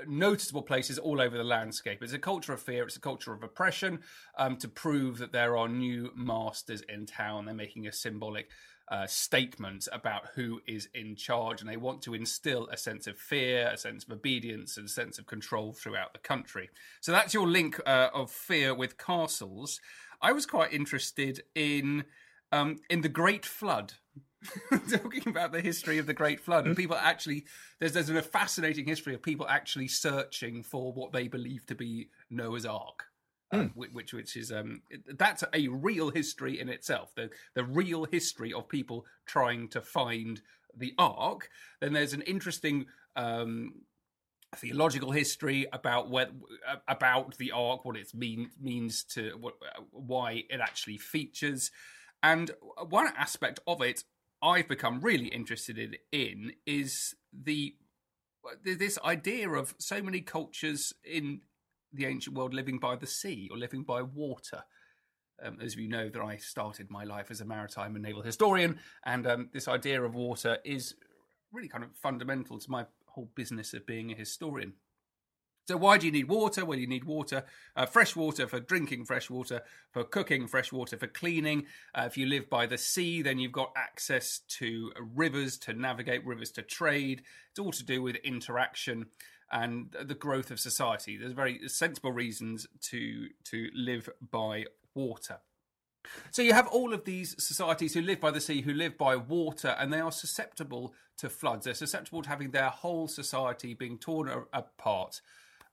noticeable 0.07 0.61
places 0.61 0.99
all 0.99 1.19
over 1.19 1.39
the 1.39 1.45
landscape. 1.45 2.03
It's 2.03 2.13
a 2.13 2.19
culture 2.19 2.53
of 2.53 2.61
fear, 2.61 2.85
it's 2.85 2.97
a 2.97 3.01
culture 3.01 3.33
of 3.33 3.43
oppression 3.43 4.01
um, 4.37 4.59
to 4.59 4.69
prove 4.69 5.17
that 5.17 5.33
there 5.33 5.57
are 5.57 5.67
new 5.67 6.11
masters 6.15 6.83
in 6.87 7.07
town. 7.07 7.47
They're 7.47 7.55
making 7.55 7.87
a 7.87 7.93
symbolic 7.93 8.51
uh, 8.91 9.07
statement 9.07 9.89
about 9.93 10.29
who 10.35 10.61
is 10.67 10.89
in 10.95 11.17
charge, 11.17 11.61
and 11.61 11.69
they 11.69 11.77
want 11.77 12.03
to 12.03 12.15
instill 12.15 12.69
a 12.69 12.77
sense 12.77 13.07
of 13.07 13.19
fear, 13.19 13.71
a 13.73 13.77
sense 13.77 14.05
of 14.05 14.13
obedience, 14.13 14.77
and 14.77 14.87
a 14.87 14.91
sense 14.91 15.19
of 15.19 15.27
control 15.27 15.73
throughout 15.73 16.13
the 16.13 16.19
country. 16.19 16.71
So 17.01 17.13
that's 17.13 17.35
your 17.35 17.47
link 17.47 17.81
uh, 17.87 18.09
of 18.15 18.31
fear 18.31 18.75
with 18.75 18.99
castles. 18.99 19.81
I 20.21 20.33
was 20.33 20.47
quite 20.47 20.73
interested 20.73 21.43
in 21.55 22.05
um, 22.51 22.81
in 22.89 23.03
the 23.03 23.09
Great 23.09 23.45
Flood 23.45 23.95
talking 24.91 25.25
about 25.27 25.53
the 25.53 25.61
history 25.61 25.99
of 25.99 26.07
the 26.07 26.15
Great 26.15 26.41
Flood 26.41 26.67
and 26.67 26.77
people 26.77 26.97
actually 26.97 27.45
there's 27.81 27.93
there's 27.93 28.09
a 28.09 28.23
fascinating 28.23 28.87
history 28.87 29.15
of 29.15 29.23
people 29.23 29.47
actually 29.49 29.89
searching 29.89 30.63
for 30.63 30.93
what 30.93 31.13
they 31.13 31.29
believe 31.29 31.67
to 31.67 31.75
be 31.75 32.09
Noah's 32.31 32.65
Ark. 32.65 33.08
Mm. 33.53 33.73
which 33.75 34.13
which 34.13 34.37
is 34.37 34.53
um 34.53 34.83
that's 35.17 35.43
a 35.55 35.69
real 35.69 36.11
history 36.11 36.61
in 36.61 36.69
itself. 36.69 37.15
The 37.15 37.31
the 37.55 37.65
real 37.65 38.05
history 38.05 38.53
of 38.53 38.69
people 38.69 39.07
trying 39.25 39.69
to 39.69 39.81
find 39.81 40.43
the 40.77 40.93
ark. 40.99 41.49
Then 41.81 41.95
there's 41.95 42.13
an 42.13 42.21
interesting 42.23 42.87
um 43.17 43.73
theological 44.57 45.13
history 45.13 45.67
about 45.73 46.11
what 46.11 46.31
about 46.87 47.39
the 47.39 47.53
ark 47.53 47.85
what 47.85 47.97
it 47.97 48.15
mean, 48.15 48.51
means 48.61 49.05
to 49.05 49.33
what, 49.41 49.55
why 49.93 50.45
it 50.51 50.61
actually 50.61 50.99
features. 50.99 51.71
And 52.23 52.51
one 52.89 53.11
aspect 53.17 53.61
of 53.67 53.81
it 53.83 54.05
I've 54.43 54.69
become 54.69 55.01
really 55.01 55.29
interested 55.29 55.99
in 56.13 56.53
is 56.67 57.15
the 57.33 57.75
this 58.63 58.99
idea 59.05 59.51
of 59.51 59.75
so 59.79 60.01
many 60.01 60.21
cultures 60.21 60.93
in 61.05 61.41
the 61.93 62.07
ancient 62.07 62.37
world 62.37 62.55
living 62.55 62.79
by 62.79 62.97
the 62.97 63.07
sea 63.07 63.49
or 63.51 63.59
living 63.59 63.83
by 63.83 64.03
water. 64.03 64.63
Um, 65.43 65.59
as 65.63 65.77
you 65.77 65.89
know, 65.89 66.09
that 66.09 66.21
I 66.21 66.37
started 66.37 66.91
my 66.91 67.05
life 67.05 67.31
as 67.31 67.41
a 67.41 67.45
maritime 67.45 67.95
and 67.95 68.05
naval 68.05 68.23
historian, 68.23 68.81
and 69.05 69.25
um, 69.25 69.51
this 69.53 69.69
idea 69.69 70.03
of 70.03 70.15
water 70.15 70.59
is 70.65 70.97
really 71.53 71.69
kind 71.69 71.85
of 71.85 71.91
fundamental 71.95 72.59
to 72.59 72.71
my 72.71 72.87
whole 73.07 73.31
business 73.37 73.73
of 73.73 73.87
being 73.87 74.11
a 74.11 74.17
historian. 74.17 74.73
So 75.69 75.77
why 75.77 75.99
do 75.99 76.07
you 76.07 76.13
need 76.13 76.29
water? 76.29 76.65
Well, 76.65 76.79
you 76.79 76.87
need 76.87 77.05
water, 77.05 77.45
uh, 77.77 77.85
fresh 77.85 78.17
water 78.17 78.49
for 78.49 78.59
drinking 78.59 79.05
fresh 79.05 79.29
water, 79.29 79.61
for 79.93 80.03
cooking 80.03 80.47
fresh 80.47 80.73
water, 80.73 80.97
for 80.97 81.09
cleaning. 81.09 81.67
Uh, 81.95 82.05
if 82.07 82.17
you 82.17 82.25
live 82.25 82.49
by 82.49 82.65
the 82.65 82.79
sea, 82.79 83.21
then 83.21 83.39
you've 83.39 83.53
got 83.53 83.73
access 83.77 84.41
to 84.49 84.91
rivers 85.15 85.59
to 85.59 85.75
navigate, 85.75 86.25
rivers 86.25 86.53
to 86.53 86.63
trade. 86.63 87.21
It's 87.51 87.59
all 87.59 87.73
to 87.73 87.85
do 87.85 88.01
with 88.01 88.17
interaction 88.17 89.09
and 89.51 89.95
the 90.03 90.15
growth 90.15 90.51
of 90.51 90.61
society. 90.61 91.17
There's 91.17 91.33
very 91.33 91.69
sensible 91.69 92.13
reasons 92.13 92.67
to 92.91 93.29
to 93.45 93.69
live 93.75 94.09
by 94.31 94.67
water. 94.95 95.39
So 96.31 96.43
you 96.43 96.55
have 96.55 96.69
all 96.69 96.95
of 96.95 97.05
these 97.05 97.35
societies 97.43 97.93
who 97.93 98.01
live 98.01 98.21
by 98.21 98.31
the 98.31 98.41
sea, 98.41 98.63
who 98.63 98.73
live 98.73 98.97
by 98.97 99.17
water, 99.17 99.77
and 99.79 99.93
they 99.93 100.01
are 100.01 100.13
susceptible 100.13 100.95
to 101.19 101.29
floods. 101.29 101.65
They're 101.65 101.75
susceptible 101.75 102.23
to 102.23 102.29
having 102.29 102.51
their 102.51 102.71
whole 102.71 103.09
society 103.09 103.75
being 103.75 103.99
torn 103.99 104.31
apart 104.53 105.21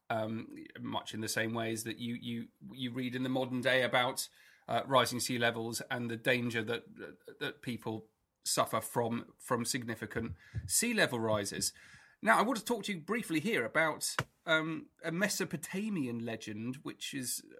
um, 0.09 0.47
much 0.79 1.13
in 1.13 1.21
the 1.21 1.27
same 1.27 1.53
ways 1.53 1.83
that 1.83 1.99
you 1.99 2.17
you 2.21 2.45
you 2.73 2.91
read 2.91 3.15
in 3.15 3.23
the 3.23 3.29
modern 3.29 3.61
day 3.61 3.83
about 3.83 4.27
uh, 4.67 4.81
rising 4.87 5.19
sea 5.19 5.37
levels 5.37 5.81
and 5.89 6.09
the 6.09 6.17
danger 6.17 6.63
that 6.63 6.83
that 7.39 7.61
people 7.61 8.05
suffer 8.43 8.81
from 8.81 9.25
from 9.39 9.65
significant 9.65 10.33
sea 10.67 10.93
level 10.93 11.19
rises. 11.19 11.73
Now, 12.25 12.39
I 12.39 12.41
want 12.41 12.57
to 12.57 12.65
talk 12.65 12.85
to 12.85 12.91
you 12.91 12.97
briefly 12.97 13.39
here 13.39 13.65
about 13.65 14.15
um, 14.47 14.87
a 15.03 15.11
Mesopotamian 15.11 16.25
legend, 16.25 16.79
which 16.81 17.13
is 17.13 17.43
uh, 17.51 17.55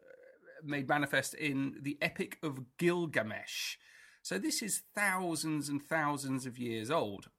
made 0.64 0.90
manifest 0.90 1.36
in 1.36 1.76
the 1.84 2.00
Epic 2.02 2.40
of 2.42 2.76
Gilgamesh. 2.80 3.78
So, 4.24 4.40
this 4.40 4.64
is 4.64 4.82
thousands 4.96 5.70
and 5.70 5.80
thousands 5.80 6.48
of 6.48 6.58
years 6.58 6.90
old 6.90 7.30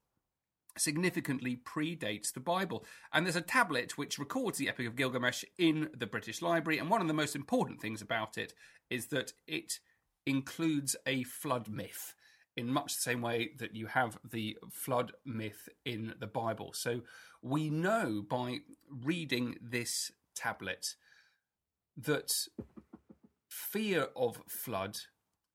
significantly 0.79 1.57
predates 1.57 2.33
the 2.33 2.39
Bible. 2.39 2.85
And 3.13 3.27
there's 3.27 3.35
a 3.35 3.41
tablet 3.41 3.99
which 3.99 4.21
records 4.21 4.59
the 4.59 4.69
Epic 4.69 4.87
of 4.87 4.95
Gilgamesh 4.95 5.43
in 5.59 5.89
the 5.99 6.07
British 6.07 6.41
Library. 6.41 6.79
And 6.79 6.89
one 6.89 7.01
of 7.01 7.09
the 7.09 7.13
most 7.13 7.35
important 7.35 7.81
things 7.81 8.01
about 8.01 8.39
it 8.39 8.55
is 8.89 9.07
that 9.07 9.33
it 9.49 9.81
includes 10.27 10.95
a 11.07 11.25
flood 11.25 11.69
myth 11.69 12.15
in 12.57 12.73
much 12.73 12.95
the 12.95 13.03
same 13.03 13.21
way 13.21 13.51
that 13.59 13.75
you 13.75 13.87
have 13.87 14.19
the 14.29 14.57
flood 14.71 15.13
myth 15.25 15.69
in 15.85 16.15
the 16.19 16.27
Bible. 16.27 16.73
So 16.73 17.03
we 17.43 17.71
know 17.71 18.25
by 18.29 18.59
reading 18.91 19.57
this 19.61 20.13
tablet 20.35 20.95
that 21.97 22.33
fear 23.49 24.09
of 24.17 24.43
flood 24.49 24.99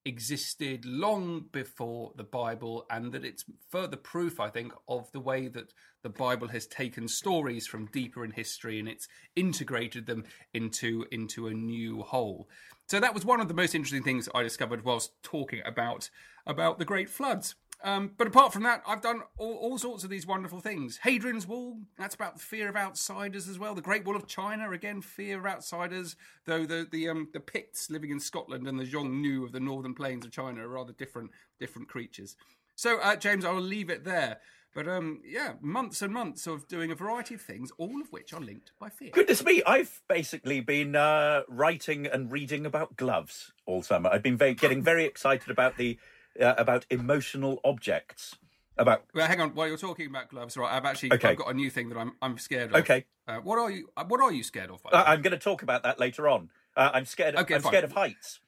existed 0.05 0.85
long 0.85 1.45
before 1.51 2.11
the 2.15 2.23
Bible, 2.23 2.85
and 2.89 3.11
that 3.13 3.23
it's 3.23 3.45
further 3.69 3.97
proof, 3.97 4.39
I 4.39 4.49
think, 4.49 4.73
of 4.87 5.11
the 5.11 5.19
way 5.19 5.47
that 5.47 5.73
the 6.03 6.09
Bible 6.09 6.47
has 6.47 6.65
taken 6.65 7.07
stories 7.07 7.67
from 7.67 7.85
deeper 7.87 8.25
in 8.25 8.31
history 8.31 8.79
and 8.79 8.87
it's 8.87 9.07
integrated 9.35 10.07
them 10.07 10.23
into 10.53 11.05
into 11.11 11.47
a 11.47 11.53
new 11.53 12.01
whole. 12.01 12.49
So 12.91 12.99
that 12.99 13.13
was 13.13 13.23
one 13.23 13.39
of 13.39 13.47
the 13.47 13.54
most 13.54 13.73
interesting 13.73 14.04
things 14.04 14.27
I 14.36 14.43
discovered 14.43 14.84
whilst 14.84 15.13
talking 15.23 15.62
about 15.63 16.10
about 16.45 16.77
the 16.77 16.84
Great 16.84 17.08
Floods. 17.08 17.56
Um, 17.86 18.12
but 18.17 18.27
apart 18.27 18.51
from 18.51 18.63
that, 18.63 18.84
I've 18.86 19.01
done 19.01 19.21
all, 19.38 19.54
all, 19.54 19.77
sorts 19.77 20.04
of 20.04 20.10
these 20.10 20.27
wonderful 20.27 20.60
things. 20.60 20.97
Hadrian's 20.97 21.47
Wall, 21.47 21.77
that's 21.97 22.15
about 22.15 22.34
the 22.34 22.41
fear 22.41 22.67
of 22.67 22.75
outsiders 22.75 23.47
as 23.47 23.58
well. 23.58 23.75
The 23.75 23.82
Great 23.82 24.04
Wall 24.06 24.17
of 24.17 24.27
China, 24.27 24.71
again, 24.71 25.01
fear 25.01 25.39
of 25.39 25.45
outsiders, 25.45 26.17
though 26.45 26.65
the 26.65 26.86
the, 26.91 27.08
um, 27.08 27.30
the 27.32 27.39
Picts 27.39 27.89
living 27.89 28.10
in 28.10 28.19
Scotland 28.19 28.67
and 28.67 28.77
the 28.77 28.84
Xiongnu 28.84 29.45
of 29.45 29.54
the 29.54 29.62
northern 29.62 29.95
plains 29.95 30.25
of 30.25 30.34
China 30.34 30.65
are 30.65 30.67
rather 30.67 30.91
different 30.91 31.32
different 31.62 31.88
creatures. 31.88 32.36
So, 32.75 32.99
uh, 32.99 33.15
James, 33.15 33.45
I 33.45 33.51
will 33.51 33.62
leave 33.62 33.89
it 33.89 34.04
there. 34.04 34.39
But 34.73 34.88
um, 34.88 35.21
yeah, 35.25 35.53
months 35.60 36.01
and 36.01 36.13
months 36.13 36.47
of 36.47 36.67
doing 36.67 36.91
a 36.91 36.95
variety 36.95 37.36
of 37.36 37.41
things, 37.41 37.71
all 37.77 37.99
of 37.99 38.12
which 38.12 38.31
are 38.34 38.39
linked 38.39 38.71
by 38.79 38.88
fear. 38.89 39.10
Goodness 39.12 39.43
me, 39.43 39.62
I've 39.67 40.01
basically 40.07 40.62
been 40.62 40.95
uh, 40.95 41.41
writing 41.49 42.05
and 42.07 42.31
reading 42.31 42.65
about 42.65 42.95
gloves 42.95 43.51
all 43.65 43.84
summer. 43.84 44.10
I've 44.10 44.23
been 44.23 44.38
very, 44.38 44.53
getting 44.53 44.81
very 44.81 45.03
excited 45.03 45.49
about 45.49 45.77
the 45.77 45.97
uh, 46.39 46.53
about 46.57 46.86
emotional 46.89 47.60
objects. 47.65 48.36
About 48.77 49.03
well, 49.13 49.27
hang 49.27 49.41
on. 49.41 49.49
While 49.53 49.67
you're 49.67 49.77
talking 49.77 50.07
about 50.07 50.29
gloves, 50.29 50.55
right? 50.55 50.71
I've 50.71 50.86
actually 50.86 51.12
Okay. 51.13 51.29
I've 51.31 51.38
got 51.38 51.51
a 51.51 51.53
new 51.53 51.69
thing 51.69 51.89
that 51.89 51.97
I'm 51.97 52.13
I'm 52.21 52.38
scared 52.38 52.69
of. 52.73 52.77
Okay. 52.77 53.05
Uh, 53.27 53.39
what 53.39 53.60
are 53.60 53.69
you? 53.69 53.89
uh, 53.97 54.05
What 54.05 54.21
are 54.21 54.31
you 54.31 54.41
scared 54.41 54.71
of? 54.71 54.79
Uh. 54.86 55.03
I'm 55.05 55.21
going 55.21 55.34
to 55.34 55.38
talk 55.38 55.62
about 55.62 55.84
that 55.84 55.99
later 55.99 56.29
on. 56.29 56.49
Uh, 56.77 56.91
I'm 56.93 57.03
scared. 57.05 57.36
Okay, 57.36 57.55
I'm 57.55 57.62
fine. 57.62 57.71
scared 57.71 57.84
of 57.84 57.91
heights. 57.91 58.39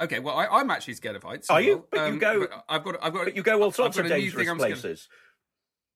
Okay, 0.00 0.18
well, 0.18 0.36
I, 0.36 0.46
I'm 0.46 0.70
actually 0.70 0.94
scared 0.94 1.16
of 1.16 1.22
heights. 1.22 1.48
Are 1.48 1.60
you? 1.60 1.86
But 1.90 1.96
you 1.98 2.02
Um, 2.04 2.18
go- 2.18 2.40
but 2.40 2.64
I've 2.68 2.84
got. 2.84 2.96
I've 3.02 3.12
got. 3.14 3.34
You 3.34 3.42
go 3.42 3.62
all 3.62 3.72
sorts 3.72 3.96
of 3.96 4.06
dangerous 4.06 4.34
thing 4.34 4.50
I'm 4.50 4.58
scared 4.58 4.72
of. 4.72 4.80
places. 4.82 5.08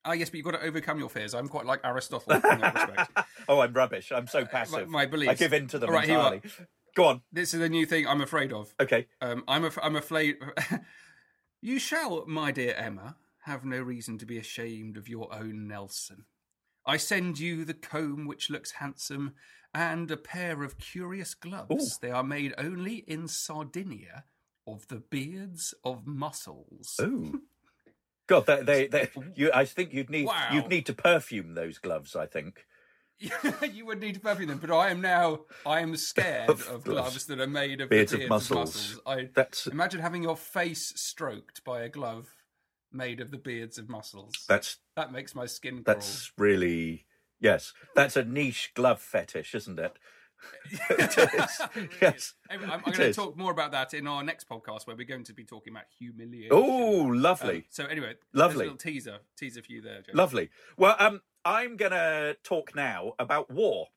Ah, 0.07 0.13
yes, 0.13 0.29
but 0.29 0.37
you've 0.37 0.45
got 0.45 0.51
to 0.51 0.65
overcome 0.65 0.99
your 0.99 1.09
fears. 1.09 1.33
I'm 1.33 1.49
quite 1.49 1.65
like 1.65 1.81
Aristotle 1.83 2.31
in 2.31 2.41
that 2.41 2.73
respect. 2.73 3.27
oh, 3.49 3.59
I'm 3.59 3.73
rubbish. 3.73 4.13
I'm 4.13 4.25
so 4.27 4.45
passive. 4.45 4.87
Uh, 4.87 4.89
my 4.89 5.05
beliefs. 5.05 5.31
I 5.31 5.33
give 5.33 5.51
in 5.51 5.67
to 5.67 5.77
them 5.77 5.89
All 5.89 5.95
right, 5.95 6.05
here 6.05 6.15
you 6.15 6.21
are. 6.21 6.33
entirely. 6.35 6.67
Go 6.95 7.05
on. 7.05 7.21
This 7.33 7.53
is 7.53 7.59
a 7.59 7.67
new 7.67 7.85
thing 7.85 8.07
I'm 8.07 8.21
afraid 8.21 8.53
of. 8.53 8.73
Okay. 8.79 9.07
Um, 9.19 9.43
I'm 9.49 9.65
af- 9.65 9.77
I'm 9.83 9.97
afraid. 9.97 10.37
you 11.61 11.77
shall, 11.77 12.25
my 12.25 12.53
dear 12.53 12.73
Emma, 12.75 13.17
have 13.43 13.65
no 13.65 13.81
reason 13.81 14.17
to 14.19 14.25
be 14.25 14.37
ashamed 14.37 14.95
of 14.95 15.09
your 15.09 15.33
own 15.35 15.67
Nelson. 15.67 16.23
I 16.85 16.95
send 16.95 17.37
you 17.37 17.65
the 17.65 17.73
comb 17.73 18.27
which 18.27 18.49
looks 18.49 18.71
handsome 18.71 19.33
and 19.73 20.09
a 20.09 20.15
pair 20.15 20.63
of 20.63 20.77
curious 20.79 21.33
gloves. 21.33 21.99
They 22.01 22.11
are 22.11 22.23
made 22.23 22.53
only 22.57 23.03
in 23.07 23.27
Sardinia 23.27 24.23
of 24.65 24.87
the 24.87 25.01
beards 25.01 25.73
of 25.83 26.07
mussels. 26.07 26.97
Ooh. 27.01 27.41
God, 28.27 28.45
they, 28.45 28.61
they, 28.61 28.87
they, 28.87 29.09
you. 29.35 29.51
I 29.53 29.65
think 29.65 29.93
you'd 29.93 30.09
need 30.09 30.27
Wow. 30.27 30.49
you'd 30.53 30.69
need 30.69 30.85
to 30.87 30.93
perfume 30.93 31.55
those 31.55 31.77
gloves. 31.79 32.15
I 32.15 32.25
think. 32.25 32.65
you 33.19 33.85
would 33.85 33.99
need 33.99 34.13
to 34.13 34.19
perfume 34.19 34.47
them, 34.49 34.59
but 34.59 34.69
I 34.69 34.91
am 34.91 35.01
now 35.01 35.41
I 35.65 35.79
am 35.79 35.95
scared 35.97 36.49
Of 36.49 36.67
of, 36.69 36.83
gloves. 36.83 37.25
that 37.25 37.39
are 37.39 37.47
made 37.47 37.81
of 37.81 37.89
Beards 37.89 38.13
of 38.13 38.27
mussels. 38.29 38.75
mussels. 38.75 39.01
I 39.07 39.29
That's 39.33 39.65
imagine 39.67 40.01
having 40.01 40.21
your 40.21 40.37
face 40.37 40.93
stroked 40.95 41.63
by 41.63 41.81
a 41.81 41.89
glove 41.89 42.27
made 42.91 43.19
of 43.19 43.31
the 43.31 43.37
beards 43.37 43.77
of 43.77 43.89
muscles. 43.89 44.45
that's 44.47 44.77
That 44.95 45.11
makes 45.11 45.33
my 45.33 45.45
skin 45.47 45.83
crawl. 45.83 45.95
that's 45.95 46.31
really 46.37 47.05
yes. 47.39 47.73
That's 47.95 48.15
a 48.15 48.23
niche 48.23 48.71
glove 48.75 49.01
fetish, 49.01 49.55
isn't 49.55 49.79
it? 49.79 49.93
it 50.89 51.17
is. 51.17 51.61
Really 51.75 51.89
Yes. 52.01 52.33
Anyway, 52.49 52.65
I'm, 52.71 52.81
I'm 52.85 52.93
going 52.93 52.97
to 53.09 53.13
talk 53.13 53.37
more 53.37 53.51
about 53.51 53.71
that 53.71 53.93
in 53.93 54.07
our 54.07 54.23
next 54.23 54.47
podcast, 54.49 54.87
where 54.87 54.95
we're 54.95 55.07
going 55.07 55.23
to 55.25 55.33
be 55.33 55.43
talking 55.45 55.73
about 55.73 55.85
humiliation. 55.97 56.49
Oh, 56.51 57.01
Um, 57.09 57.21
lovely. 57.21 57.65
so 57.69 57.85
anyway, 57.85 58.13
Lovely. 58.33 58.55
a 58.55 58.69
little 58.69 58.77
teaser, 58.77 59.19
teaser 59.37 59.61
for 59.61 59.71
you 59.71 59.81
there, 59.81 60.01
Joe. 60.01 60.11
Lovely. 60.13 60.49
Well, 60.77 60.95
um, 60.99 61.21
I'm 61.45 61.77
going 61.77 61.91
to 61.91 62.37
talk 62.43 62.75
now 62.75 63.13
about 63.19 63.49
war, 63.51 63.87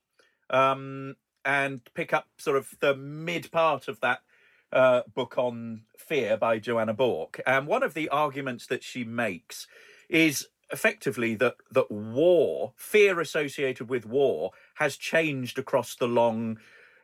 um, 0.49 1.15
and 1.43 1.81
pick 1.93 2.13
up 2.13 2.27
sort 2.37 2.57
of 2.57 2.69
the 2.81 2.95
mid 2.95 3.51
part 3.51 3.87
of 3.87 3.99
that 4.01 4.19
uh, 4.71 5.01
book 5.13 5.37
on 5.37 5.81
fear 5.97 6.37
by 6.37 6.59
Joanna 6.59 6.93
Bourke. 6.93 7.41
And 7.45 7.67
one 7.67 7.83
of 7.83 7.93
the 7.93 8.09
arguments 8.09 8.67
that 8.67 8.83
she 8.83 9.03
makes 9.03 9.67
is 10.09 10.47
effectively 10.71 11.35
that 11.35 11.55
that 11.71 11.91
war, 11.91 12.73
fear 12.77 13.19
associated 13.19 13.89
with 13.89 14.05
war, 14.05 14.51
has 14.81 14.97
changed 14.97 15.59
across 15.59 15.93
the 15.93 16.07
long 16.07 16.57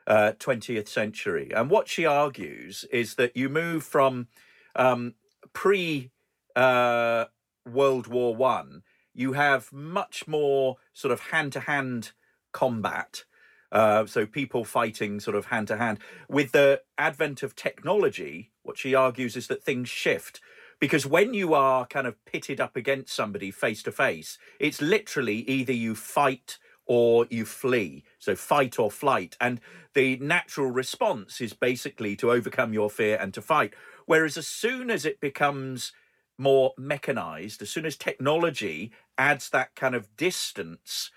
uh, 0.07 0.31
20th 0.39 0.87
century. 0.87 1.51
And 1.55 1.69
what 1.69 1.87
she 1.87 2.07
argues 2.07 2.85
is 2.91 3.15
that 3.15 3.37
you 3.37 3.49
move 3.49 3.83
from 3.83 4.29
um, 4.75 5.13
pre 5.53 6.09
uh, 6.55 7.25
World 7.71 8.07
War 8.07 8.35
One, 8.35 8.81
you 9.13 9.33
have 9.33 9.71
much 9.71 10.27
more 10.27 10.77
sort 10.91 11.11
of 11.11 11.19
hand 11.19 11.53
to 11.53 11.59
hand 11.59 12.13
combat. 12.51 13.25
Uh, 13.71 14.07
so 14.07 14.25
people 14.25 14.63
fighting 14.63 15.19
sort 15.19 15.35
of 15.35 15.45
hand 15.45 15.67
to 15.67 15.77
hand. 15.77 15.99
With 16.27 16.53
the 16.53 16.81
advent 16.97 17.43
of 17.43 17.55
technology, 17.55 18.53
what 18.63 18.79
she 18.79 18.95
argues 18.95 19.35
is 19.35 19.45
that 19.47 19.63
things 19.63 19.87
shift. 19.87 20.41
Because 20.79 21.05
when 21.05 21.35
you 21.35 21.53
are 21.53 21.85
kind 21.85 22.07
of 22.07 22.23
pitted 22.25 22.59
up 22.59 22.75
against 22.75 23.15
somebody 23.15 23.51
face 23.51 23.83
to 23.83 23.91
face, 23.91 24.39
it's 24.59 24.81
literally 24.81 25.39
either 25.47 25.73
you 25.73 25.93
fight 25.93 26.57
or 26.87 27.27
you 27.29 27.45
flee. 27.45 28.03
So 28.19 28.35
fight 28.35 28.79
or 28.79 28.89
flight. 28.89 29.35
And 29.39 29.59
the 29.93 30.17
natural 30.17 30.71
response 30.71 31.41
is 31.41 31.53
basically 31.53 32.15
to 32.17 32.31
overcome 32.31 32.73
your 32.73 32.89
fear 32.89 33.17
and 33.19 33.33
to 33.33 33.41
fight. 33.41 33.73
Whereas 34.05 34.37
as 34.37 34.47
soon 34.47 34.89
as 34.89 35.05
it 35.05 35.19
becomes 35.19 35.91
more 36.37 36.73
mechanized, 36.77 37.61
as 37.61 37.69
soon 37.69 37.85
as 37.85 37.95
technology 37.95 38.91
adds 39.17 39.49
that 39.49 39.75
kind 39.75 39.95
of 39.95 40.15
distance, 40.15 41.11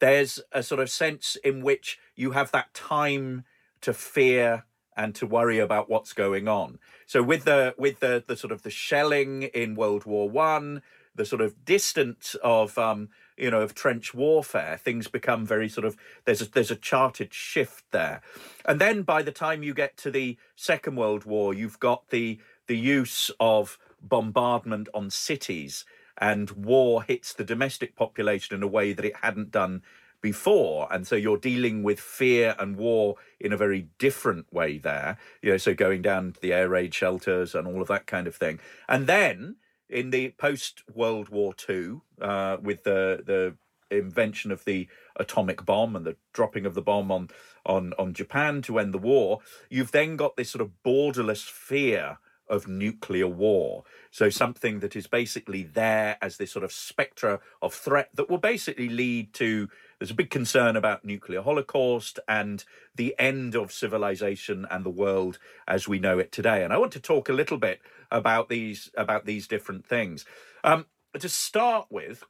there's 0.00 0.40
a 0.50 0.62
sort 0.62 0.80
of 0.80 0.90
sense 0.90 1.36
in 1.44 1.62
which 1.62 1.98
you 2.16 2.32
have 2.32 2.50
that 2.52 2.74
time 2.74 3.44
to 3.82 3.92
fear 3.92 4.64
and 4.96 5.14
to 5.14 5.26
worry 5.26 5.58
about 5.58 5.88
what's 5.88 6.12
going 6.12 6.48
on. 6.48 6.78
So 7.06 7.22
with 7.22 7.44
the 7.44 7.74
with 7.78 8.00
the 8.00 8.22
the 8.26 8.36
sort 8.36 8.52
of 8.52 8.62
the 8.62 8.70
shelling 8.70 9.44
in 9.44 9.74
World 9.74 10.04
War 10.04 10.28
One, 10.28 10.82
the 11.14 11.24
sort 11.24 11.40
of 11.40 11.64
distance 11.64 12.34
of 12.42 12.76
um, 12.78 13.08
you 13.42 13.50
know 13.50 13.60
of 13.60 13.74
trench 13.74 14.14
warfare, 14.14 14.78
things 14.82 15.08
become 15.08 15.44
very 15.44 15.68
sort 15.68 15.84
of 15.84 15.96
there's 16.24 16.40
a 16.40 16.50
there's 16.50 16.70
a 16.70 16.76
charted 16.76 17.34
shift 17.34 17.84
there, 17.90 18.22
and 18.64 18.80
then 18.80 19.02
by 19.02 19.22
the 19.22 19.32
time 19.32 19.62
you 19.62 19.74
get 19.74 19.96
to 19.98 20.10
the 20.10 20.38
Second 20.56 20.96
World 20.96 21.24
War, 21.24 21.52
you've 21.52 21.80
got 21.80 22.08
the 22.10 22.38
the 22.68 22.78
use 22.78 23.30
of 23.40 23.78
bombardment 24.00 24.88
on 24.94 25.10
cities 25.10 25.84
and 26.18 26.50
war 26.52 27.02
hits 27.02 27.32
the 27.32 27.44
domestic 27.44 27.96
population 27.96 28.54
in 28.54 28.62
a 28.62 28.68
way 28.68 28.92
that 28.92 29.04
it 29.04 29.16
hadn't 29.22 29.50
done 29.50 29.82
before. 30.20 30.86
And 30.92 31.06
so 31.06 31.16
you're 31.16 31.36
dealing 31.36 31.82
with 31.82 31.98
fear 31.98 32.54
and 32.58 32.76
war 32.76 33.16
in 33.40 33.52
a 33.52 33.56
very 33.56 33.88
different 33.98 34.52
way 34.52 34.78
there 34.78 35.18
you 35.42 35.50
know 35.50 35.56
so 35.56 35.74
going 35.74 36.00
down 36.00 36.32
to 36.32 36.40
the 36.40 36.52
air 36.52 36.68
raid 36.68 36.94
shelters 36.94 37.54
and 37.56 37.66
all 37.66 37.82
of 37.82 37.88
that 37.88 38.06
kind 38.06 38.26
of 38.26 38.36
thing. 38.36 38.60
And 38.88 39.06
then 39.06 39.56
in 39.92 40.10
the 40.10 40.30
post 40.30 40.82
world 40.94 41.28
war 41.28 41.54
ii 41.68 41.94
uh, 42.20 42.56
with 42.60 42.84
the 42.84 43.22
the 43.24 43.54
invention 43.96 44.50
of 44.50 44.64
the 44.64 44.88
atomic 45.16 45.66
bomb 45.66 45.94
and 45.94 46.06
the 46.06 46.16
dropping 46.32 46.64
of 46.64 46.74
the 46.74 46.80
bomb 46.80 47.10
on 47.10 47.28
on 47.66 47.92
on 47.98 48.14
japan 48.14 48.62
to 48.62 48.78
end 48.78 48.94
the 48.94 48.98
war 48.98 49.40
you've 49.68 49.92
then 49.92 50.16
got 50.16 50.36
this 50.36 50.50
sort 50.50 50.62
of 50.62 50.70
borderless 50.82 51.44
fear 51.44 52.18
of 52.52 52.68
nuclear 52.68 53.26
war. 53.26 53.82
So 54.10 54.28
something 54.28 54.80
that 54.80 54.94
is 54.94 55.06
basically 55.06 55.62
there 55.62 56.18
as 56.20 56.36
this 56.36 56.52
sort 56.52 56.64
of 56.64 56.70
spectre 56.70 57.40
of 57.62 57.72
threat 57.72 58.10
that 58.14 58.28
will 58.28 58.38
basically 58.38 58.90
lead 58.90 59.32
to 59.34 59.68
there's 59.98 60.10
a 60.10 60.14
big 60.14 60.30
concern 60.30 60.76
about 60.76 61.04
nuclear 61.04 61.42
holocaust 61.42 62.18
and 62.26 62.64
the 62.94 63.14
end 63.18 63.54
of 63.54 63.72
civilization 63.72 64.66
and 64.70 64.84
the 64.84 64.90
world 64.90 65.38
as 65.66 65.88
we 65.88 65.98
know 65.98 66.18
it 66.18 66.30
today. 66.30 66.62
And 66.62 66.72
I 66.72 66.76
want 66.76 66.92
to 66.92 67.00
talk 67.00 67.28
a 67.28 67.32
little 67.32 67.56
bit 67.56 67.80
about 68.12 68.48
these 68.48 68.90
about 68.96 69.24
these 69.24 69.48
different 69.48 69.84
things. 69.84 70.24
Um, 70.62 70.86
to 71.18 71.28
start 71.28 71.86
with, 71.90 72.22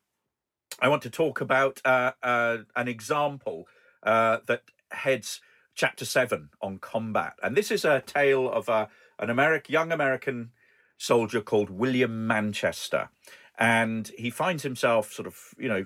I 0.81 0.89
want 0.89 1.03
to 1.03 1.11
talk 1.11 1.41
about 1.41 1.81
uh, 1.85 2.13
uh, 2.23 2.59
an 2.75 2.89
example 2.89 3.67
uh, 4.03 4.39
that 4.47 4.63
heads 4.93 5.41
chapter 5.75 6.05
seven 6.05 6.51
on 6.63 6.79
combat, 6.79 7.35
and 7.43 7.57
this 7.57 7.71
is 7.71 7.85
a 7.85 8.01
tale 8.01 8.51
of 8.51 8.69
a, 8.69 8.89
an 9.19 9.29
American 9.29 9.73
young 9.73 9.93
American 9.93 10.53
soldier 10.97 11.41
called 11.41 11.69
William 11.69 12.27
Manchester, 12.27 13.11
and 13.59 14.11
he 14.17 14.31
finds 14.31 14.63
himself 14.63 15.13
sort 15.13 15.27
of 15.27 15.37
you 15.59 15.69
know 15.69 15.85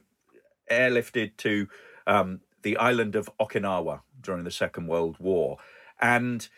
airlifted 0.71 1.37
to 1.39 1.69
um, 2.07 2.41
the 2.63 2.77
island 2.77 3.17
of 3.17 3.31
Okinawa 3.41 4.01
during 4.21 4.45
the 4.45 4.51
Second 4.51 4.89
World 4.89 5.17
War, 5.19 5.57
and 6.01 6.49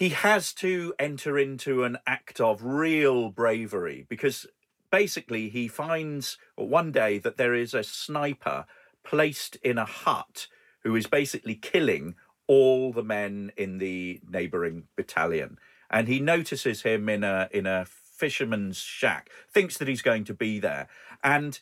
he 0.00 0.08
has 0.08 0.54
to 0.54 0.94
enter 0.98 1.38
into 1.38 1.84
an 1.84 1.98
act 2.06 2.40
of 2.40 2.64
real 2.64 3.28
bravery 3.28 4.06
because 4.08 4.46
basically 4.90 5.50
he 5.50 5.68
finds 5.68 6.38
one 6.56 6.90
day 6.90 7.18
that 7.18 7.36
there 7.36 7.54
is 7.54 7.74
a 7.74 7.84
sniper 7.84 8.64
placed 9.04 9.56
in 9.56 9.76
a 9.76 9.84
hut 9.84 10.46
who 10.84 10.96
is 10.96 11.06
basically 11.06 11.54
killing 11.54 12.14
all 12.46 12.94
the 12.94 13.02
men 13.02 13.52
in 13.58 13.76
the 13.76 14.22
neighboring 14.26 14.84
battalion. 14.96 15.58
And 15.90 16.08
he 16.08 16.18
notices 16.18 16.80
him 16.80 17.10
in 17.10 17.22
a 17.22 17.50
in 17.52 17.66
a 17.66 17.84
fisherman's 17.84 18.78
shack 18.78 19.28
thinks 19.52 19.76
that 19.76 19.86
he's 19.88 20.00
going 20.00 20.24
to 20.24 20.34
be 20.34 20.58
there. 20.58 20.88
And 21.22 21.60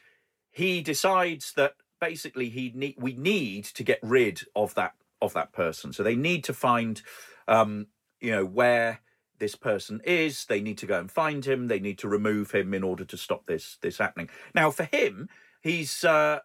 he 0.53 0.81
decides 0.81 1.55
that 1.55 1.75
basically 2.01 2.51
he 2.51 2.71
need 2.73 2.95
we 2.99 3.15
need 3.15 3.65
to 3.65 3.83
get 3.83 3.99
rid 4.01 4.43
of 4.55 4.77
that 4.77 4.93
of 5.21 5.33
that 5.33 5.53
person. 5.53 5.93
So 5.93 6.05
they 6.05 6.15
need 6.15 6.45
to 6.45 6.55
find 6.55 7.03
um 7.49 7.89
you 8.21 8.31
know 8.31 8.45
where 8.45 9.01
this 9.39 9.55
person 9.55 10.01
is 10.05 10.47
they 10.47 10.61
need 10.61 10.79
to 10.79 10.87
go 10.87 10.99
and 10.99 11.11
find 11.11 11.45
him 11.45 11.69
they 11.69 11.81
need 11.81 11.99
to 11.99 12.09
remove 12.09 12.51
him 12.51 12.75
in 12.75 12.83
order 12.83 13.05
to 13.05 13.17
stop 13.17 13.47
this 13.47 13.79
this 13.83 13.99
happening 13.99 14.29
now 14.55 14.71
for 14.71 14.85
him 14.85 15.29
he's 15.63 16.05
uh 16.05 16.41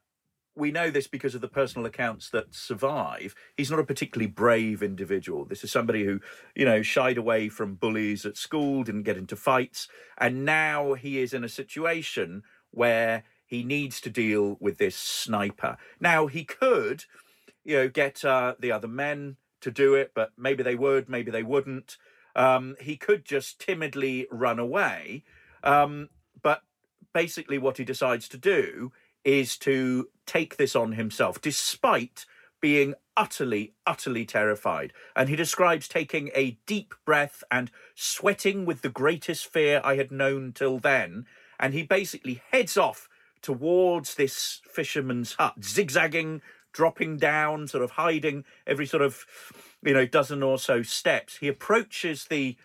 we 0.55 0.71
know 0.71 0.89
this 0.89 1.07
because 1.07 1.33
of 1.35 1.41
the 1.41 1.47
personal 1.47 1.85
accounts 1.85 2.29
that 2.29 2.53
survive. 2.53 3.33
He's 3.57 3.71
not 3.71 3.79
a 3.79 3.85
particularly 3.85 4.29
brave 4.29 4.83
individual. 4.83 5.45
This 5.45 5.63
is 5.63 5.71
somebody 5.71 6.05
who, 6.05 6.19
you 6.55 6.65
know, 6.65 6.81
shied 6.81 7.17
away 7.17 7.49
from 7.49 7.75
bullies 7.75 8.25
at 8.25 8.37
school, 8.37 8.83
didn't 8.83 9.03
get 9.03 9.17
into 9.17 9.35
fights, 9.35 9.87
and 10.17 10.45
now 10.45 10.93
he 10.93 11.19
is 11.19 11.33
in 11.33 11.43
a 11.43 11.49
situation 11.49 12.43
where 12.71 13.23
he 13.45 13.63
needs 13.63 13.99
to 14.01 14.09
deal 14.09 14.57
with 14.59 14.77
this 14.77 14.95
sniper. 14.95 15.77
Now, 15.99 16.27
he 16.27 16.43
could, 16.43 17.05
you 17.63 17.75
know, 17.75 17.89
get 17.89 18.23
uh, 18.23 18.55
the 18.59 18.71
other 18.71 18.87
men 18.87 19.37
to 19.63 19.71
do 19.71 19.95
it, 19.95 20.11
but 20.13 20.31
maybe 20.37 20.63
they 20.63 20.75
would, 20.75 21.09
maybe 21.09 21.31
they 21.31 21.43
wouldn't. 21.43 21.97
Um, 22.35 22.75
he 22.79 22.95
could 22.95 23.25
just 23.25 23.59
timidly 23.59 24.27
run 24.31 24.59
away. 24.59 25.23
Um, 25.63 26.09
but 26.41 26.61
basically, 27.13 27.57
what 27.57 27.77
he 27.77 27.83
decides 27.83 28.27
to 28.29 28.37
do 28.37 28.91
is 29.23 29.57
to 29.57 30.09
take 30.25 30.57
this 30.57 30.75
on 30.75 30.93
himself, 30.93 31.41
despite 31.41 32.25
being 32.59 32.93
utterly, 33.17 33.73
utterly 33.85 34.25
terrified. 34.25 34.93
And 35.15 35.29
he 35.29 35.35
describes 35.35 35.87
taking 35.87 36.31
a 36.33 36.57
deep 36.65 36.93
breath 37.05 37.43
and 37.51 37.71
sweating 37.95 38.65
with 38.65 38.81
the 38.81 38.89
greatest 38.89 39.47
fear 39.47 39.81
I 39.83 39.95
had 39.95 40.11
known 40.11 40.53
till 40.53 40.79
then. 40.79 41.25
And 41.59 41.73
he 41.73 41.83
basically 41.83 42.41
heads 42.51 42.77
off 42.77 43.07
towards 43.41 44.15
this 44.15 44.61
fisherman's 44.65 45.33
hut, 45.33 45.55
zigzagging, 45.63 46.41
dropping 46.73 47.17
down, 47.17 47.67
sort 47.67 47.83
of 47.83 47.91
hiding 47.91 48.43
every 48.67 48.85
sort 48.85 49.01
of, 49.01 49.25
you 49.81 49.93
know, 49.93 50.05
dozen 50.05 50.43
or 50.43 50.57
so 50.57 50.81
steps. 50.81 51.37
He 51.37 51.47
approaches 51.47 52.25
the 52.25 52.57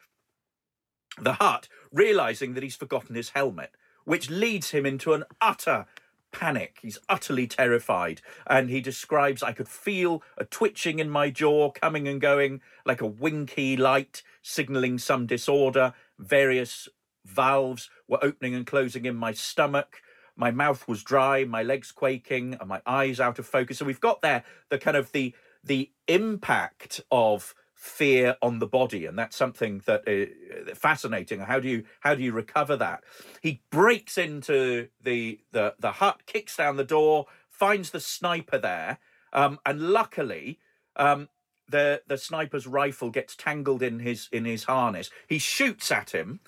the 1.21 1.35
hut, 1.35 1.69
realizing 1.93 2.55
that 2.55 2.63
he's 2.63 2.77
forgotten 2.77 3.17
his 3.17 3.31
helmet, 3.31 3.73
which 4.05 4.31
leads 4.31 4.71
him 4.71 4.87
into 4.87 5.15
an 5.15 5.25
utter 5.41 5.87
panic. 6.33 6.79
He's 6.83 6.99
utterly 7.09 7.47
terrified. 7.47 8.21
And 8.47 8.71
he 8.71 8.81
describes 8.81 9.43
I 9.43 9.53
could 9.53 9.69
feel 9.69 10.23
a 10.37 10.45
twitching 10.45 10.99
in 10.99 11.11
my 11.11 11.31
jaw 11.31 11.71
coming 11.71 12.07
and 12.07 12.21
going 12.21 12.61
like 12.85 13.01
a 13.01 13.07
winky 13.07 13.77
light 13.77 14.23
signaling 14.43 14.99
some 14.99 15.27
disorder. 15.27 15.95
Various 16.19 16.89
valves 17.25 17.91
were 18.07 18.23
opening 18.23 18.55
and 18.55 18.67
closing 18.67 19.05
in 19.05 19.17
my 19.17 19.33
stomach. 19.33 20.01
My 20.39 20.53
mouth 20.53 20.87
was 20.87 21.03
dry, 21.03 21.45
my 21.45 21.63
legs 21.63 21.91
quaking, 21.91 22.57
and 22.59 22.69
my 22.69 22.81
eyes 22.87 23.19
out 23.19 23.39
of 23.39 23.47
focus. 23.47 23.79
So 23.79 23.85
we've 23.85 24.01
got 24.01 24.23
there 24.23 24.45
the 24.71 24.79
kind 24.79 24.97
of 24.97 25.13
the 25.13 25.35
the 25.65 25.91
impact 26.07 27.01
of 27.11 27.55
fear 27.75 28.37
on 28.43 28.59
the 28.59 28.67
body 28.67 29.07
and 29.07 29.17
that's 29.17 29.37
something 29.37 29.83
that 29.87 30.03
is 30.07 30.29
uh, 30.69 30.75
fascinating. 30.75 31.41
How 31.41 31.61
do 31.61 31.69
you 31.69 31.85
how 32.01 32.15
do 32.15 32.23
you 32.23 32.33
recover 32.33 32.77
that? 32.77 33.05
He 33.41 33.63
breaks 33.71 34.17
into 34.17 34.89
the 35.03 35.41
the 35.53 35.75
the 35.79 35.93
hut 35.93 36.23
kicks 36.27 36.57
down 36.57 36.77
the 36.77 36.85
door 36.85 37.27
finds 37.49 37.91
the 37.91 38.01
sniper 38.01 38.59
there 38.59 38.99
um, 39.33 39.59
and 39.67 39.91
luckily 39.91 40.59
um, 40.97 41.29
the 41.69 42.03
the 42.07 42.19
sniper's 42.19 42.67
rifle 42.67 43.11
gets 43.11 43.37
tangled 43.37 43.83
in 43.83 44.01
his 44.01 44.29
in 44.33 44.45
his 44.45 44.65
harness. 44.65 45.11
He 45.29 45.39
shoots 45.39 45.93
at 45.93 46.11
him 46.11 46.41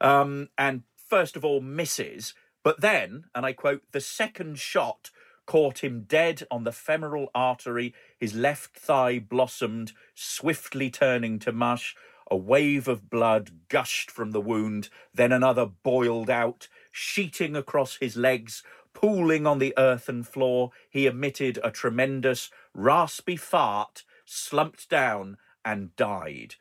um, 0.00 0.48
and 0.58 0.82
first 0.96 1.36
of 1.36 1.44
all 1.44 1.60
misses 1.60 2.34
but 2.64 2.80
then 2.80 3.26
and 3.34 3.46
i 3.46 3.52
quote 3.52 3.82
the 3.92 4.00
second 4.00 4.58
shot 4.58 5.10
caught 5.46 5.84
him 5.84 6.02
dead 6.02 6.42
on 6.50 6.64
the 6.64 6.72
femoral 6.72 7.28
artery. 7.34 7.94
His 8.18 8.34
left 8.34 8.76
thigh 8.76 9.18
blossomed, 9.18 9.92
swiftly 10.14 10.90
turning 10.90 11.38
to 11.40 11.52
mush. 11.52 11.94
A 12.30 12.36
wave 12.36 12.88
of 12.88 13.10
blood 13.10 13.50
gushed 13.68 14.10
from 14.10 14.30
the 14.30 14.40
wound, 14.40 14.88
then 15.12 15.32
another 15.32 15.66
boiled 15.66 16.30
out, 16.30 16.68
sheeting 16.90 17.54
across 17.54 17.96
his 17.96 18.16
legs, 18.16 18.62
pooling 18.94 19.46
on 19.46 19.58
the 19.58 19.74
earthen 19.76 20.22
floor. 20.22 20.70
He 20.88 21.06
emitted 21.06 21.58
a 21.62 21.70
tremendous, 21.70 22.50
raspy 22.72 23.36
fart, 23.36 24.04
slumped 24.24 24.88
down, 24.88 25.36
and 25.64 25.94
died. 25.96 26.54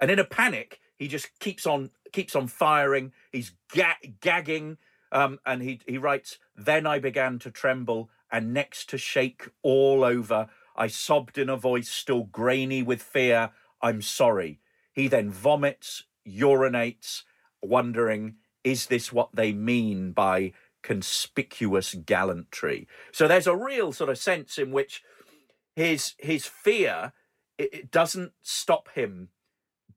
And 0.00 0.10
in 0.10 0.18
a 0.18 0.24
panic, 0.24 0.80
he 0.96 1.08
just 1.08 1.38
keeps 1.40 1.66
on 1.66 1.90
keeps 2.12 2.34
on 2.36 2.46
firing. 2.46 3.12
He's 3.30 3.52
ga- 3.74 3.96
gagging, 4.20 4.78
um, 5.12 5.38
and 5.46 5.62
he 5.62 5.80
he 5.86 5.98
writes. 5.98 6.38
Then 6.56 6.86
I 6.86 6.98
began 6.98 7.38
to 7.40 7.50
tremble 7.50 8.10
and 8.30 8.52
next 8.52 8.88
to 8.90 8.98
shake 8.98 9.50
all 9.62 10.02
over. 10.02 10.48
I 10.74 10.86
sobbed 10.86 11.38
in 11.38 11.48
a 11.48 11.56
voice 11.56 11.90
still 11.90 12.24
grainy 12.24 12.82
with 12.82 13.02
fear, 13.02 13.50
I'm 13.82 14.00
sorry. 14.00 14.58
He 14.92 15.06
then 15.06 15.30
vomits, 15.30 16.04
urinates, 16.26 17.22
wondering, 17.62 18.36
is 18.64 18.86
this 18.86 19.12
what 19.12 19.30
they 19.34 19.52
mean 19.52 20.12
by 20.12 20.52
conspicuous 20.82 21.94
gallantry? 21.94 22.88
So 23.12 23.28
there's 23.28 23.46
a 23.46 23.56
real 23.56 23.92
sort 23.92 24.10
of 24.10 24.18
sense 24.18 24.58
in 24.58 24.72
which 24.72 25.02
his 25.76 26.14
his 26.18 26.46
fear 26.46 27.12
it, 27.58 27.74
it 27.74 27.90
doesn't 27.90 28.32
stop 28.40 28.88
him 28.94 29.28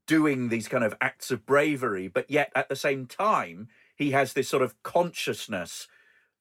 doing 0.08 0.50
these 0.50 0.68
kind 0.68 0.84
of 0.84 0.96
acts 1.02 1.32
of 1.32 1.46
bravery, 1.46 2.08
but 2.08 2.30
yet 2.30 2.52
at 2.56 2.70
the 2.70 2.76
same 2.76 3.08
time, 3.08 3.68
he 3.96 4.12
has 4.12 4.34
this 4.34 4.50
sort 4.50 4.62
of 4.62 4.82
consciousness 4.84 5.88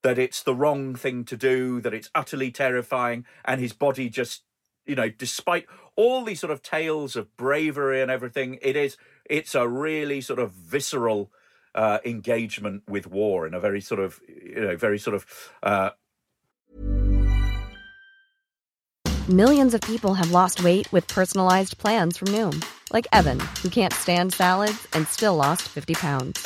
that 0.03 0.19
it's 0.19 0.43
the 0.43 0.53
wrong 0.53 0.93
thing 0.93 1.23
to 1.25 1.35
do, 1.35 1.81
that 1.81 1.93
it's 1.93 2.11
utterly 2.13 2.51
terrifying, 2.51 3.25
and 3.43 3.59
his 3.59 3.73
body 3.73 4.07
just, 4.07 4.43
you 4.85 4.93
know, 4.93 5.09
despite 5.09 5.65
all 5.95 6.23
these 6.23 6.39
sort 6.39 6.51
of 6.51 6.61
tales 6.61 7.15
of 7.15 7.35
bravery 7.37 8.01
and 8.01 8.11
everything, 8.11 8.59
it 8.61 8.75
is 8.75 8.97
it's 9.27 9.55
a 9.55 9.67
really 9.67 10.21
sort 10.21 10.37
of 10.37 10.51
visceral 10.51 11.31
uh, 11.73 11.97
engagement 12.05 12.83
with 12.87 13.07
war 13.07 13.47
in 13.47 13.53
a 13.53 13.59
very 13.59 13.81
sort 13.81 13.99
of, 13.99 14.19
you 14.27 14.61
know, 14.61 14.75
very 14.75 14.99
sort 14.99 15.15
of. 15.15 15.25
Uh... 15.63 15.89
Millions 19.27 19.73
of 19.73 19.81
people 19.81 20.13
have 20.13 20.29
lost 20.29 20.63
weight 20.63 20.91
with 20.93 21.07
personalized 21.07 21.79
plans 21.79 22.15
from 22.15 22.27
Noom, 22.27 22.63
like 22.93 23.07
Evan, 23.11 23.39
who 23.63 23.69
can't 23.69 23.93
stand 23.93 24.33
salads 24.33 24.87
and 24.93 25.07
still 25.07 25.35
lost 25.35 25.63
fifty 25.63 25.95
pounds. 25.95 26.45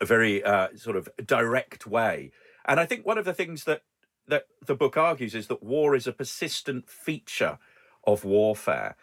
A 0.00 0.06
very 0.06 0.42
uh, 0.42 0.68
sort 0.76 0.96
of 0.96 1.08
direct 1.24 1.86
way. 1.86 2.32
And 2.64 2.80
I 2.80 2.86
think 2.86 3.06
one 3.06 3.18
of 3.18 3.24
the 3.24 3.34
things 3.34 3.64
that, 3.64 3.82
that 4.28 4.46
the 4.64 4.74
book 4.74 4.96
argues 4.96 5.34
is 5.34 5.46
that 5.46 5.62
war 5.62 5.94
is 5.94 6.06
a 6.06 6.12
persistent 6.12 6.88
feature 6.88 7.58
of 8.04 8.24
warfare. 8.24 8.96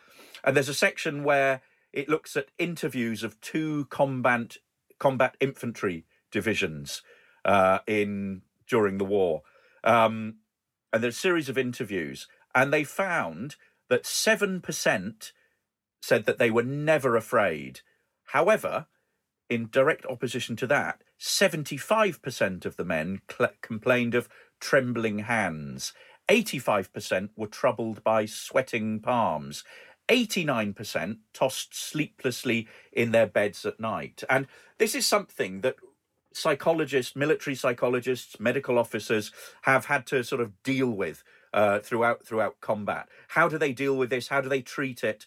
And 0.44 0.56
there's 0.56 0.70
a 0.70 0.74
section 0.74 1.24
where 1.24 1.62
it 1.92 2.10
looks 2.10 2.36
at 2.36 2.50
interviews 2.58 3.24
of 3.24 3.40
two 3.40 3.86
combat 3.86 4.58
combat 5.00 5.36
infantry 5.40 6.06
divisions 6.32 7.02
uh, 7.46 7.80
in 7.88 8.42
during 8.68 8.98
the 8.98 9.06
war, 9.06 9.42
um, 9.84 10.36
and 10.92 11.04
there's 11.04 11.18
a 11.18 11.20
series 11.20 11.50
of 11.50 11.58
interviews, 11.58 12.28
and 12.56 12.72
they 12.72 12.84
found 12.84 13.56
that 13.90 14.06
seven 14.06 14.62
percent 14.62 15.34
said 16.02 16.26
that 16.26 16.38
they 16.38 16.50
were 16.50 16.64
never 16.64 17.16
afraid. 17.16 17.82
However, 18.28 18.88
in 19.54 19.70
direct 19.72 20.06
opposition 20.08 20.56
to 20.58 20.68
that, 20.68 21.02
seventy-five 21.18 22.22
percent 22.22 22.66
of 22.66 22.76
the 22.76 22.86
men 22.86 23.22
cl- 23.32 23.52
complained 23.62 24.16
of 24.16 24.30
trembling 24.60 25.20
hands. 25.20 25.94
85% 26.30 27.30
were 27.36 27.48
troubled 27.48 28.02
by 28.04 28.26
sweating 28.26 29.02
palms. 29.02 29.64
89% 30.10 31.18
tossed 31.34 31.76
sleeplessly 31.76 32.68
in 32.92 33.12
their 33.12 33.28
beds 33.28 33.66
at 33.66 33.80
night. 33.80 34.24
And 34.30 34.48
this 34.78 34.96
is 34.96 35.08
something 35.08 35.62
that 35.62 35.76
psychologists, 36.34 37.16
military 37.16 37.56
psychologists, 37.56 38.40
medical 38.40 38.78
officers 38.78 39.32
have 39.64 39.86
had 39.86 40.06
to 40.08 40.24
sort 40.24 40.42
of 40.42 40.62
deal 40.64 40.90
with 40.90 41.24
uh, 41.54 41.80
throughout 41.80 42.26
throughout 42.26 42.60
combat. 42.60 43.08
How 43.30 43.48
do 43.48 43.58
they 43.58 43.72
deal 43.72 43.96
with 43.96 44.10
this? 44.10 44.28
How 44.28 44.42
do 44.42 44.50
they 44.50 44.62
treat 44.62 45.04
it? 45.04 45.26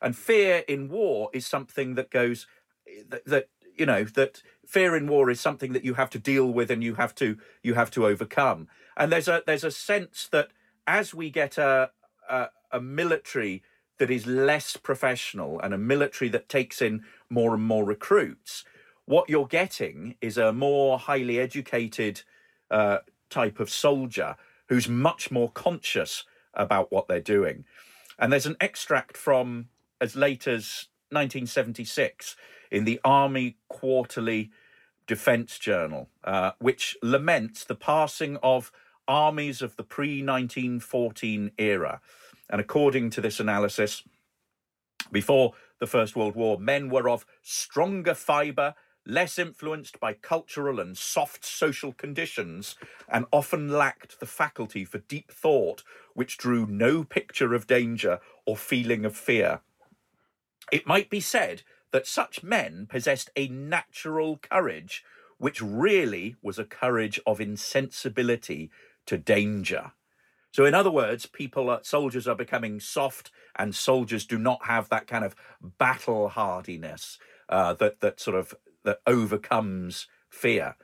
And 0.00 0.16
fear 0.16 0.64
in 0.68 0.88
war 0.88 1.30
is 1.32 1.46
something 1.46 1.94
that 1.94 2.10
goes 2.10 2.46
that, 3.08 3.24
that 3.26 3.48
you 3.76 3.86
know 3.86 4.04
that 4.04 4.42
fear 4.66 4.96
in 4.96 5.06
war 5.06 5.30
is 5.30 5.40
something 5.40 5.72
that 5.72 5.84
you 5.84 5.94
have 5.94 6.10
to 6.10 6.18
deal 6.18 6.46
with 6.46 6.70
and 6.70 6.82
you 6.82 6.94
have 6.94 7.14
to 7.16 7.38
you 7.62 7.74
have 7.74 7.90
to 7.92 8.06
overcome. 8.06 8.68
And 8.96 9.10
there's 9.12 9.28
a 9.28 9.42
there's 9.46 9.64
a 9.64 9.70
sense 9.70 10.28
that 10.32 10.48
as 10.86 11.14
we 11.14 11.30
get 11.30 11.58
a, 11.58 11.90
a, 12.28 12.48
a 12.72 12.80
military 12.80 13.62
that 13.98 14.10
is 14.10 14.26
less 14.26 14.76
professional 14.76 15.60
and 15.60 15.72
a 15.72 15.78
military 15.78 16.28
that 16.30 16.48
takes 16.48 16.82
in 16.82 17.04
more 17.30 17.54
and 17.54 17.62
more 17.62 17.84
recruits, 17.84 18.64
what 19.06 19.28
you're 19.28 19.46
getting 19.46 20.16
is 20.20 20.36
a 20.36 20.52
more 20.52 20.98
highly 20.98 21.38
educated 21.38 22.22
uh, 22.70 22.98
type 23.30 23.60
of 23.60 23.70
soldier 23.70 24.36
who's 24.68 24.88
much 24.88 25.30
more 25.30 25.50
conscious 25.50 26.24
about 26.54 26.90
what 26.90 27.08
they're 27.08 27.20
doing. 27.20 27.64
And 28.18 28.32
there's 28.32 28.46
an 28.46 28.56
extract 28.60 29.16
from 29.16 29.68
as 30.00 30.16
late 30.16 30.46
as 30.46 30.88
1976 31.10 32.36
in 32.74 32.84
the 32.84 33.00
Army 33.04 33.56
Quarterly 33.68 34.50
Defense 35.06 35.58
Journal, 35.58 36.08
uh, 36.24 36.52
which 36.58 36.96
laments 37.02 37.64
the 37.64 37.76
passing 37.76 38.36
of 38.42 38.72
armies 39.06 39.62
of 39.62 39.76
the 39.76 39.84
pre 39.84 40.22
1914 40.22 41.52
era. 41.56 42.00
And 42.50 42.60
according 42.60 43.10
to 43.10 43.20
this 43.20 43.38
analysis, 43.38 44.02
before 45.12 45.52
the 45.78 45.86
First 45.86 46.16
World 46.16 46.34
War, 46.34 46.58
men 46.58 46.88
were 46.88 47.08
of 47.08 47.24
stronger 47.42 48.14
fibre, 48.14 48.74
less 49.06 49.38
influenced 49.38 50.00
by 50.00 50.12
cultural 50.12 50.80
and 50.80 50.98
soft 50.98 51.44
social 51.44 51.92
conditions, 51.92 52.74
and 53.08 53.24
often 53.30 53.68
lacked 53.68 54.18
the 54.18 54.26
faculty 54.26 54.84
for 54.84 54.98
deep 54.98 55.30
thought, 55.30 55.84
which 56.14 56.38
drew 56.38 56.66
no 56.66 57.04
picture 57.04 57.54
of 57.54 57.68
danger 57.68 58.18
or 58.46 58.56
feeling 58.56 59.04
of 59.04 59.16
fear. 59.16 59.60
It 60.72 60.88
might 60.88 61.08
be 61.08 61.20
said 61.20 61.62
that 61.94 62.08
such 62.08 62.42
men 62.42 62.88
possessed 62.90 63.30
a 63.36 63.46
natural 63.46 64.36
courage, 64.38 65.04
which 65.38 65.62
really 65.62 66.34
was 66.42 66.58
a 66.58 66.64
courage 66.64 67.20
of 67.24 67.40
insensibility 67.40 68.68
to 69.06 69.16
danger. 69.16 69.92
So, 70.50 70.64
in 70.64 70.74
other 70.74 70.90
words, 70.90 71.26
people, 71.26 71.70
are, 71.70 71.78
soldiers 71.84 72.26
are 72.26 72.34
becoming 72.34 72.80
soft, 72.80 73.30
and 73.54 73.76
soldiers 73.76 74.26
do 74.26 74.38
not 74.38 74.66
have 74.66 74.88
that 74.88 75.06
kind 75.06 75.24
of 75.24 75.36
battle 75.78 76.30
hardiness 76.30 77.16
uh, 77.48 77.74
that 77.74 78.00
that 78.00 78.18
sort 78.18 78.38
of 78.38 78.56
that 78.82 78.98
overcomes 79.06 80.08
fear. 80.28 80.74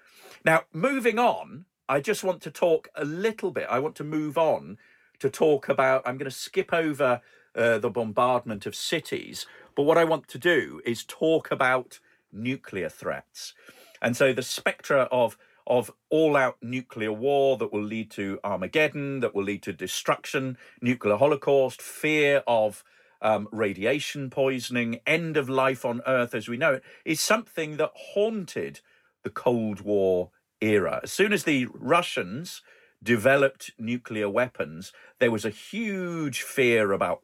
Now, 0.45 0.63
moving 0.73 1.19
on, 1.19 1.65
I 1.89 2.01
just 2.01 2.23
want 2.23 2.41
to 2.43 2.53
talk 2.53 2.89
a 2.95 3.05
little 3.05 3.51
bit. 3.51 3.67
I 3.69 3.81
want 3.81 3.97
to 3.97 4.05
move 4.05 4.39
on 4.39 4.79
to 5.19 5.29
talk 5.29 5.69
about. 5.69 6.07
I'm 6.07 6.19
going 6.19 6.31
to 6.31 6.37
skip 6.37 6.73
over 6.73 7.21
uh, 7.57 7.79
the 7.79 7.91
bombardment 7.91 8.65
of 8.65 8.77
cities, 8.77 9.45
but 9.81 9.85
what 9.85 9.97
I 9.97 10.05
want 10.05 10.29
to 10.29 10.39
do 10.39 10.83
is 10.85 11.07
talk 11.07 11.51
about 11.51 12.01
nuclear 12.31 12.91
threats. 12.91 13.55
And 14.03 14.15
so 14.15 14.35
the 14.35 14.43
spectra 14.43 15.09
of 15.11 15.39
of 15.67 15.91
all 16.11 16.37
out 16.37 16.59
nuclear 16.61 17.15
war 17.15 17.57
that 17.57 17.73
will 17.73 17.83
lead 17.83 18.11
to 18.11 18.39
Armageddon, 18.45 19.21
that 19.21 19.35
will 19.35 19.45
lead 19.45 19.63
to 19.63 19.73
destruction, 19.73 20.59
nuclear 20.83 21.17
holocaust, 21.17 21.81
fear 21.81 22.43
of 22.47 22.85
um, 23.23 23.49
radiation 23.53 24.29
poisoning, 24.29 25.01
end 25.07 25.39
of 25.39 25.49
life 25.49 25.87
on 25.87 26.03
Earth 26.07 26.35
as 26.35 26.47
we 26.47 26.59
know 26.59 26.75
it, 26.75 26.83
is 27.07 27.19
something 27.19 27.79
that 27.79 27.93
haunted 27.95 28.81
the 29.23 29.31
Cold 29.31 29.81
War 29.81 30.29
era. 30.61 31.01
As 31.05 31.11
soon 31.11 31.33
as 31.33 31.45
the 31.45 31.69
Russians 31.73 32.61
developed 33.03 33.71
nuclear 33.79 34.29
weapons, 34.29 34.93
there 35.21 35.31
was 35.31 35.47
a 35.47 35.51
huge 35.51 36.43
fear 36.43 36.93
about 36.93 37.23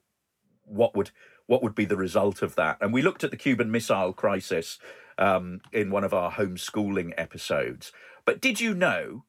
what 0.64 0.96
would 0.96 1.10
what 1.46 1.62
would 1.62 1.74
be 1.74 1.84
the 1.84 1.96
result 1.96 2.42
of 2.42 2.54
that. 2.56 2.78
And 2.80 2.92
we 2.92 3.02
looked 3.02 3.24
at 3.24 3.30
the 3.30 3.36
Cuban 3.36 3.70
Missile 3.70 4.12
Crisis 4.12 4.78
um, 5.18 5.60
in 5.72 5.90
one 5.90 6.04
of 6.04 6.12
our 6.12 6.32
homeschooling 6.32 7.12
episodes. 7.16 7.92
But 8.24 8.40
did 8.40 8.60
you 8.60 8.74
know 8.74 9.24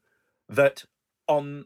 that 0.49 0.85
on 1.27 1.65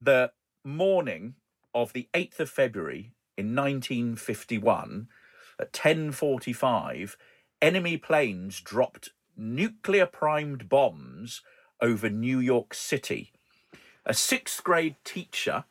the 0.00 0.32
morning 0.64 1.34
of 1.74 1.92
the 1.92 2.08
8th 2.14 2.40
of 2.40 2.50
February 2.50 3.12
in 3.36 3.54
1951 3.54 5.08
at 5.58 5.72
10:45 5.72 7.16
enemy 7.62 7.96
planes 7.96 8.60
dropped 8.60 9.10
nuclear 9.36 10.06
primed 10.06 10.68
bombs 10.68 11.42
over 11.80 12.10
New 12.10 12.38
York 12.38 12.74
City. 12.74 13.32
A 14.04 14.12
6th 14.12 14.62
grade 14.62 14.96
teacher 15.04 15.64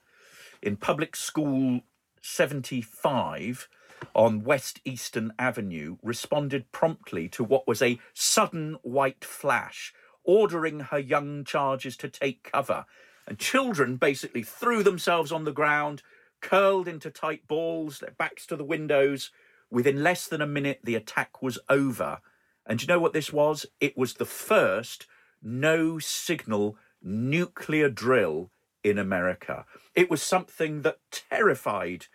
in 0.62 0.77
public 0.77 1.15
school 1.15 1.81
75 2.21 3.67
on 4.13 4.43
West 4.43 4.79
Eastern 4.85 5.33
Avenue 5.38 5.97
responded 6.03 6.71
promptly 6.71 7.27
to 7.29 7.43
what 7.43 7.67
was 7.67 7.81
a 7.81 7.99
sudden 8.13 8.77
white 8.81 9.23
flash 9.23 9.93
ordering 10.23 10.79
her 10.79 10.99
young 10.99 11.43
charges 11.43 11.97
to 11.97 12.09
take 12.09 12.51
cover. 12.51 12.85
And 13.27 13.39
children 13.39 13.97
basically 13.97 14.43
threw 14.43 14.83
themselves 14.83 15.32
on 15.32 15.43
the 15.43 15.51
ground, 15.51 16.03
curled 16.41 16.88
into 16.88 17.09
tight 17.09 17.47
balls, 17.47 17.99
their 17.99 18.11
backs 18.11 18.45
to 18.47 18.55
the 18.55 18.63
windows. 18.63 19.32
Within 19.71 20.03
less 20.03 20.28
than 20.28 20.41
a 20.41 20.47
minute, 20.47 20.82
the 20.84 20.95
attack 20.95 21.41
was 21.41 21.59
over. 21.69 22.19
And 22.65 22.82
you 22.82 22.88
know 22.88 22.99
what 22.99 23.13
this 23.13 23.34
was? 23.34 23.65
It 23.80 23.97
was 23.97 24.15
the 24.15 24.26
first 24.26 25.07
no 25.41 25.99
signal 25.99 26.78
nuclear 27.01 27.89
drill 27.89 28.51
in 28.84 28.97
America. 28.97 29.65
It 29.95 30.09
was 30.09 30.21
something 30.21 30.82
that 30.82 30.99
terrified 31.11 32.07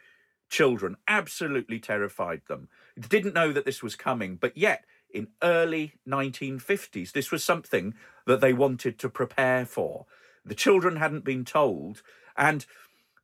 children, 0.49 0.97
absolutely 1.09 1.79
terrified 1.79 2.43
them. 2.49 2.69
Didn't 2.99 3.35
know 3.35 3.53
that 3.53 3.65
this 3.65 3.83
was 3.83 3.97
coming, 3.97 4.37
but 4.37 4.57
yet 4.57 4.85
in 5.15 5.29
early 5.43 5.95
1950s. 6.07 7.13
This 7.13 7.31
was 7.31 7.45
something 7.45 7.95
that 8.27 8.41
they 8.41 8.53
wanted 8.53 8.99
to 8.99 9.09
prepare 9.09 9.65
for. 9.65 10.07
The 10.45 10.55
children 10.55 10.97
hadn't 10.97 11.25
been 11.25 11.45
told, 11.45 12.03
and 12.37 12.67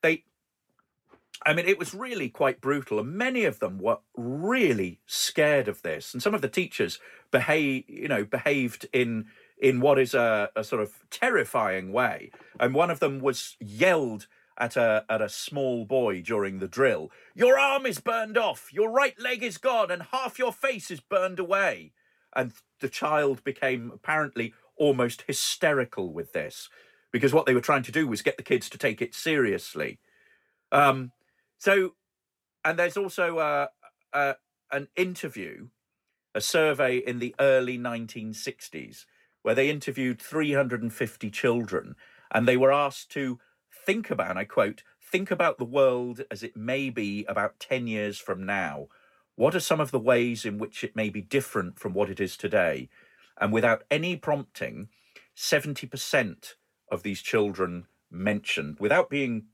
they 0.00 0.24
I 1.44 1.54
mean, 1.54 1.66
it 1.66 1.78
was 1.78 1.94
really 1.94 2.28
quite 2.28 2.60
brutal, 2.60 2.98
and 2.98 3.14
many 3.14 3.44
of 3.44 3.60
them 3.60 3.78
were 3.78 3.98
really 4.14 5.00
scared 5.06 5.68
of 5.68 5.80
this. 5.82 6.12
And 6.12 6.22
some 6.22 6.34
of 6.34 6.42
the 6.42 6.48
teachers 6.48 6.98
behave, 7.30 7.84
you 7.88 8.08
know, 8.08 8.24
behaved 8.24 8.86
in 8.92 9.26
in 9.58 9.80
what 9.80 9.98
is 9.98 10.14
a, 10.14 10.50
a 10.56 10.64
sort 10.64 10.82
of 10.82 10.92
terrifying 11.10 11.92
way. 11.92 12.30
And 12.58 12.74
one 12.74 12.90
of 12.90 13.00
them 13.00 13.20
was 13.20 13.56
yelled 13.58 14.26
at 14.60 14.76
a 14.76 15.04
at 15.08 15.22
a 15.22 15.28
small 15.28 15.84
boy 15.84 16.20
during 16.20 16.58
the 16.58 16.68
drill. 16.68 17.10
Your 17.34 17.58
arm 17.58 17.86
is 17.86 17.98
burned 17.98 18.38
off. 18.38 18.72
Your 18.72 18.90
right 18.90 19.18
leg 19.18 19.42
is 19.42 19.58
gone, 19.58 19.90
and 19.90 20.02
half 20.12 20.38
your 20.38 20.52
face 20.52 20.90
is 20.90 21.00
burned 21.00 21.38
away. 21.38 21.92
And 22.36 22.52
the 22.80 22.88
child 22.88 23.42
became 23.42 23.90
apparently 23.92 24.54
almost 24.76 25.22
hysterical 25.26 26.12
with 26.12 26.32
this 26.32 26.68
because 27.12 27.32
what 27.32 27.46
they 27.46 27.54
were 27.54 27.60
trying 27.60 27.82
to 27.82 27.92
do 27.92 28.06
was 28.06 28.22
get 28.22 28.36
the 28.36 28.42
kids 28.42 28.68
to 28.70 28.78
take 28.78 29.02
it 29.02 29.14
seriously. 29.14 29.98
Um, 30.70 31.12
so, 31.58 31.94
and 32.64 32.78
there's 32.78 32.96
also 32.96 33.40
a, 33.40 33.68
a, 34.12 34.36
an 34.70 34.88
interview, 34.96 35.68
a 36.34 36.40
survey 36.40 36.98
in 36.98 37.18
the 37.18 37.34
early 37.40 37.78
1960s, 37.78 39.06
where 39.42 39.54
they 39.54 39.70
interviewed 39.70 40.22
350 40.22 41.30
children 41.30 41.96
and 42.30 42.46
they 42.46 42.56
were 42.56 42.72
asked 42.72 43.10
to 43.10 43.40
think 43.90 44.08
about, 44.08 44.30
and 44.30 44.38
I 44.38 44.44
quote, 44.44 44.84
think 45.02 45.32
about 45.32 45.58
the 45.58 45.64
world 45.64 46.20
as 46.30 46.44
it 46.44 46.56
may 46.56 46.90
be 46.90 47.24
about 47.24 47.58
10 47.58 47.88
years 47.88 48.18
from 48.18 48.46
now. 48.46 48.86
What 49.34 49.56
are 49.56 49.60
some 49.60 49.80
of 49.80 49.90
the 49.90 49.98
ways 49.98 50.44
in 50.44 50.58
which 50.58 50.84
it 50.84 50.94
may 50.94 51.10
be 51.10 51.20
different 51.20 51.80
from 51.80 51.92
what 51.92 52.08
it 52.08 52.20
is 52.20 52.36
today? 52.36 52.88
And 53.40 53.52
without 53.52 53.82
any 53.90 54.14
prompting, 54.14 54.90
70% 55.36 56.54
of 56.88 57.02
these 57.02 57.20
children 57.20 57.86
mentioned, 58.08 58.76
without 58.78 59.10
being 59.10 59.46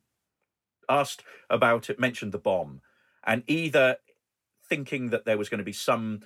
asked 0.87 1.23
about 1.49 1.89
it, 1.89 1.99
mentioned 1.99 2.33
the 2.33 2.39
bomb, 2.39 2.83
and 3.25 3.43
either 3.47 3.97
thinking 4.69 5.09
that 5.09 5.25
there 5.25 5.39
was 5.39 5.49
going 5.49 5.61
to 5.61 5.65
be 5.65 5.73
some, 5.73 6.21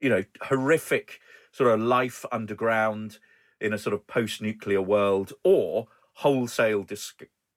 you 0.00 0.08
know, 0.08 0.24
horrific 0.42 1.20
sort 1.52 1.70
of 1.70 1.78
life 1.78 2.24
underground 2.32 3.20
in 3.60 3.72
a 3.72 3.78
sort 3.78 3.94
of 3.94 4.08
post-nuclear 4.08 4.82
world, 4.82 5.32
or 5.44 5.86
wholesale 6.14 6.82
dis- 6.82 7.14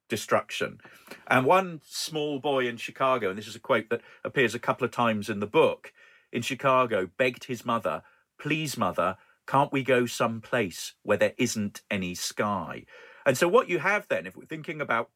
destruction. 0.07 0.79
And 1.27 1.45
one 1.45 1.81
small 1.85 2.39
boy 2.39 2.67
in 2.67 2.77
Chicago, 2.77 3.29
and 3.29 3.37
this 3.37 3.47
is 3.47 3.55
a 3.55 3.59
quote 3.59 3.89
that 3.89 4.01
appears 4.23 4.55
a 4.55 4.59
couple 4.59 4.85
of 4.85 4.91
times 4.91 5.29
in 5.29 5.39
the 5.39 5.47
book, 5.47 5.93
in 6.31 6.41
Chicago, 6.41 7.09
begged 7.17 7.45
his 7.45 7.65
mother, 7.65 8.03
"Please, 8.39 8.77
mother." 8.77 9.17
Can't 9.45 9.71
we 9.71 9.81
go 9.81 10.05
someplace 10.05 10.95
where 11.03 11.17
there 11.17 11.33
isn't 11.37 11.81
any 11.89 12.15
sky? 12.15 12.85
And 13.25 13.37
so, 13.37 13.47
what 13.47 13.69
you 13.69 13.79
have 13.79 14.05
then, 14.09 14.25
if 14.27 14.35
we're 14.35 14.45
thinking 14.45 14.81
about 14.81 15.09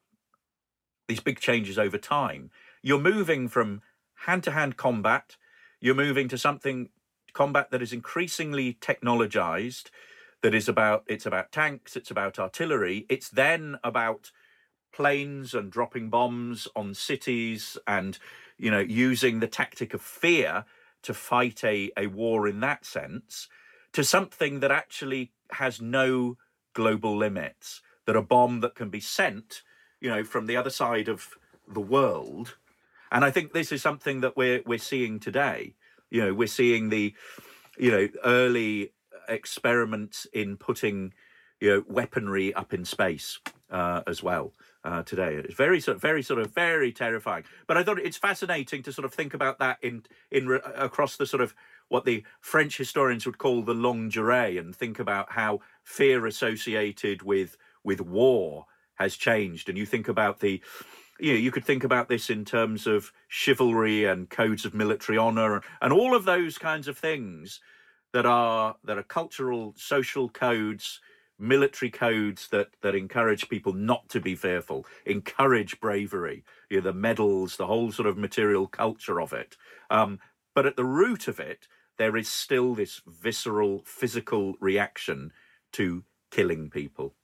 these 1.08 1.20
big 1.20 1.40
changes 1.40 1.78
over 1.78 1.98
time. 1.98 2.50
You're 2.82 2.98
moving 2.98 3.48
from 3.48 3.82
hand 4.26 4.42
to 4.44 4.52
hand 4.52 4.76
combat, 4.76 5.36
you're 5.80 5.94
moving 5.94 6.28
to 6.28 6.38
something 6.38 6.88
combat 7.32 7.70
that 7.70 7.82
is 7.82 7.92
increasingly 7.92 8.74
technologized, 8.74 9.90
that 10.42 10.54
is 10.54 10.68
about 10.68 11.04
it's 11.06 11.26
about 11.26 11.52
tanks, 11.52 11.96
it's 11.96 12.10
about 12.10 12.38
artillery, 12.38 13.06
it's 13.08 13.28
then 13.28 13.78
about 13.84 14.30
planes 14.92 15.54
and 15.54 15.70
dropping 15.70 16.08
bombs 16.10 16.68
on 16.76 16.94
cities 16.94 17.78
and 17.86 18.18
you 18.58 18.70
know 18.70 18.80
using 18.80 19.40
the 19.40 19.46
tactic 19.46 19.94
of 19.94 20.02
fear 20.02 20.64
to 21.02 21.14
fight 21.14 21.64
a, 21.64 21.90
a 21.96 22.06
war 22.06 22.46
in 22.46 22.60
that 22.60 22.84
sense 22.84 23.48
to 23.92 24.04
something 24.04 24.60
that 24.60 24.70
actually 24.70 25.32
has 25.52 25.80
no 25.80 26.36
global 26.72 27.16
limits 27.16 27.82
that 28.06 28.16
a 28.16 28.22
bomb 28.22 28.60
that 28.60 28.74
can 28.74 28.88
be 28.88 29.00
sent 29.00 29.62
you 30.02 30.10
know, 30.10 30.24
from 30.24 30.46
the 30.46 30.56
other 30.56 30.68
side 30.68 31.08
of 31.08 31.38
the 31.72 31.80
world. 31.80 32.56
And 33.12 33.24
I 33.24 33.30
think 33.30 33.52
this 33.52 33.70
is 33.70 33.80
something 33.80 34.20
that 34.20 34.36
we're 34.36 34.60
we're 34.66 34.78
seeing 34.78 35.20
today. 35.20 35.74
You 36.10 36.26
know, 36.26 36.34
we're 36.34 36.48
seeing 36.48 36.90
the, 36.90 37.14
you 37.78 37.90
know, 37.90 38.08
early 38.24 38.92
experiments 39.28 40.26
in 40.32 40.56
putting, 40.56 41.14
you 41.60 41.70
know, 41.70 41.84
weaponry 41.88 42.52
up 42.52 42.74
in 42.74 42.84
space 42.84 43.38
uh, 43.72 44.02
as 44.06 44.22
well. 44.22 44.52
Uh, 44.84 45.00
today. 45.04 45.36
It's 45.36 45.54
very 45.54 45.80
sort 45.80 45.94
of, 45.94 46.02
very 46.02 46.24
sort 46.24 46.40
of 46.40 46.52
very 46.52 46.90
terrifying. 46.90 47.44
But 47.68 47.76
I 47.76 47.84
thought 47.84 48.00
it's 48.00 48.16
fascinating 48.16 48.82
to 48.82 48.92
sort 48.92 49.04
of 49.04 49.14
think 49.14 49.32
about 49.32 49.60
that 49.60 49.78
in 49.80 50.02
in 50.32 50.58
across 50.74 51.16
the 51.16 51.24
sort 51.24 51.40
of 51.40 51.54
what 51.86 52.04
the 52.04 52.24
French 52.40 52.78
historians 52.78 53.24
would 53.24 53.38
call 53.38 53.62
the 53.62 53.74
longue 53.74 54.10
durée, 54.10 54.58
and 54.58 54.74
think 54.74 54.98
about 54.98 55.30
how 55.30 55.60
fear 55.84 56.26
associated 56.26 57.22
with 57.22 57.56
with 57.84 58.00
war 58.00 58.66
has 58.96 59.16
changed. 59.16 59.68
And 59.68 59.78
you 59.78 59.86
think 59.86 60.08
about 60.08 60.40
the, 60.40 60.60
you 61.20 61.32
know, 61.32 61.38
you 61.38 61.52
could 61.52 61.64
think 61.64 61.84
about 61.84 62.08
this 62.08 62.28
in 62.28 62.44
terms 62.44 62.86
of 62.86 63.12
chivalry 63.28 64.04
and 64.04 64.28
codes 64.28 64.64
of 64.64 64.74
military 64.74 65.16
honor 65.16 65.54
and, 65.54 65.64
and 65.80 65.92
all 65.92 66.16
of 66.16 66.24
those 66.24 66.58
kinds 66.58 66.88
of 66.88 66.98
things 66.98 67.60
that 68.12 68.26
are 68.26 68.76
that 68.84 68.98
are 68.98 69.02
cultural, 69.04 69.74
social 69.76 70.28
codes, 70.28 71.00
military 71.42 71.90
codes 71.90 72.48
that 72.48 72.68
that 72.82 72.94
encourage 72.94 73.48
people 73.48 73.72
not 73.72 74.08
to 74.10 74.20
be 74.20 74.34
fearful, 74.34 74.86
encourage 75.04 75.80
bravery. 75.80 76.44
You 76.70 76.78
know, 76.78 76.84
the 76.84 76.94
medals, 76.94 77.56
the 77.56 77.66
whole 77.66 77.92
sort 77.92 78.08
of 78.08 78.16
material 78.16 78.66
culture 78.66 79.20
of 79.20 79.32
it. 79.32 79.56
Um, 79.90 80.20
but 80.54 80.66
at 80.66 80.76
the 80.76 80.84
root 80.84 81.28
of 81.28 81.40
it, 81.40 81.66
there 81.98 82.16
is 82.16 82.28
still 82.28 82.74
this 82.74 83.02
visceral, 83.06 83.82
physical 83.84 84.54
reaction 84.60 85.32
to 85.72 86.04
killing 86.30 86.70
people. 86.70 87.14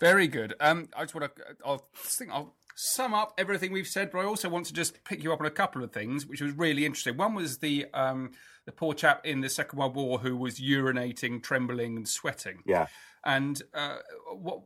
Very 0.00 0.28
good. 0.28 0.54
Um, 0.60 0.88
I 0.96 1.02
just 1.02 1.14
want 1.14 1.34
to. 1.34 1.42
I'll 1.64 1.88
think 1.94 2.30
I'll 2.30 2.54
sum 2.76 3.12
up 3.12 3.34
everything 3.36 3.72
we've 3.72 3.88
said, 3.88 4.10
but 4.12 4.20
I 4.20 4.24
also 4.24 4.48
want 4.48 4.66
to 4.66 4.72
just 4.72 5.02
pick 5.04 5.22
you 5.22 5.32
up 5.32 5.40
on 5.40 5.46
a 5.46 5.50
couple 5.50 5.82
of 5.82 5.92
things, 5.92 6.24
which 6.26 6.40
was 6.40 6.52
really 6.52 6.86
interesting. 6.86 7.16
One 7.16 7.34
was 7.34 7.58
the 7.58 7.86
um, 7.92 8.30
the 8.64 8.72
poor 8.72 8.94
chap 8.94 9.26
in 9.26 9.40
the 9.40 9.48
Second 9.48 9.78
World 9.78 9.96
War 9.96 10.18
who 10.18 10.36
was 10.36 10.60
urinating, 10.60 11.42
trembling, 11.42 11.96
and 11.96 12.08
sweating. 12.08 12.62
Yeah. 12.66 12.86
And 13.24 13.60
uh, 13.74 13.98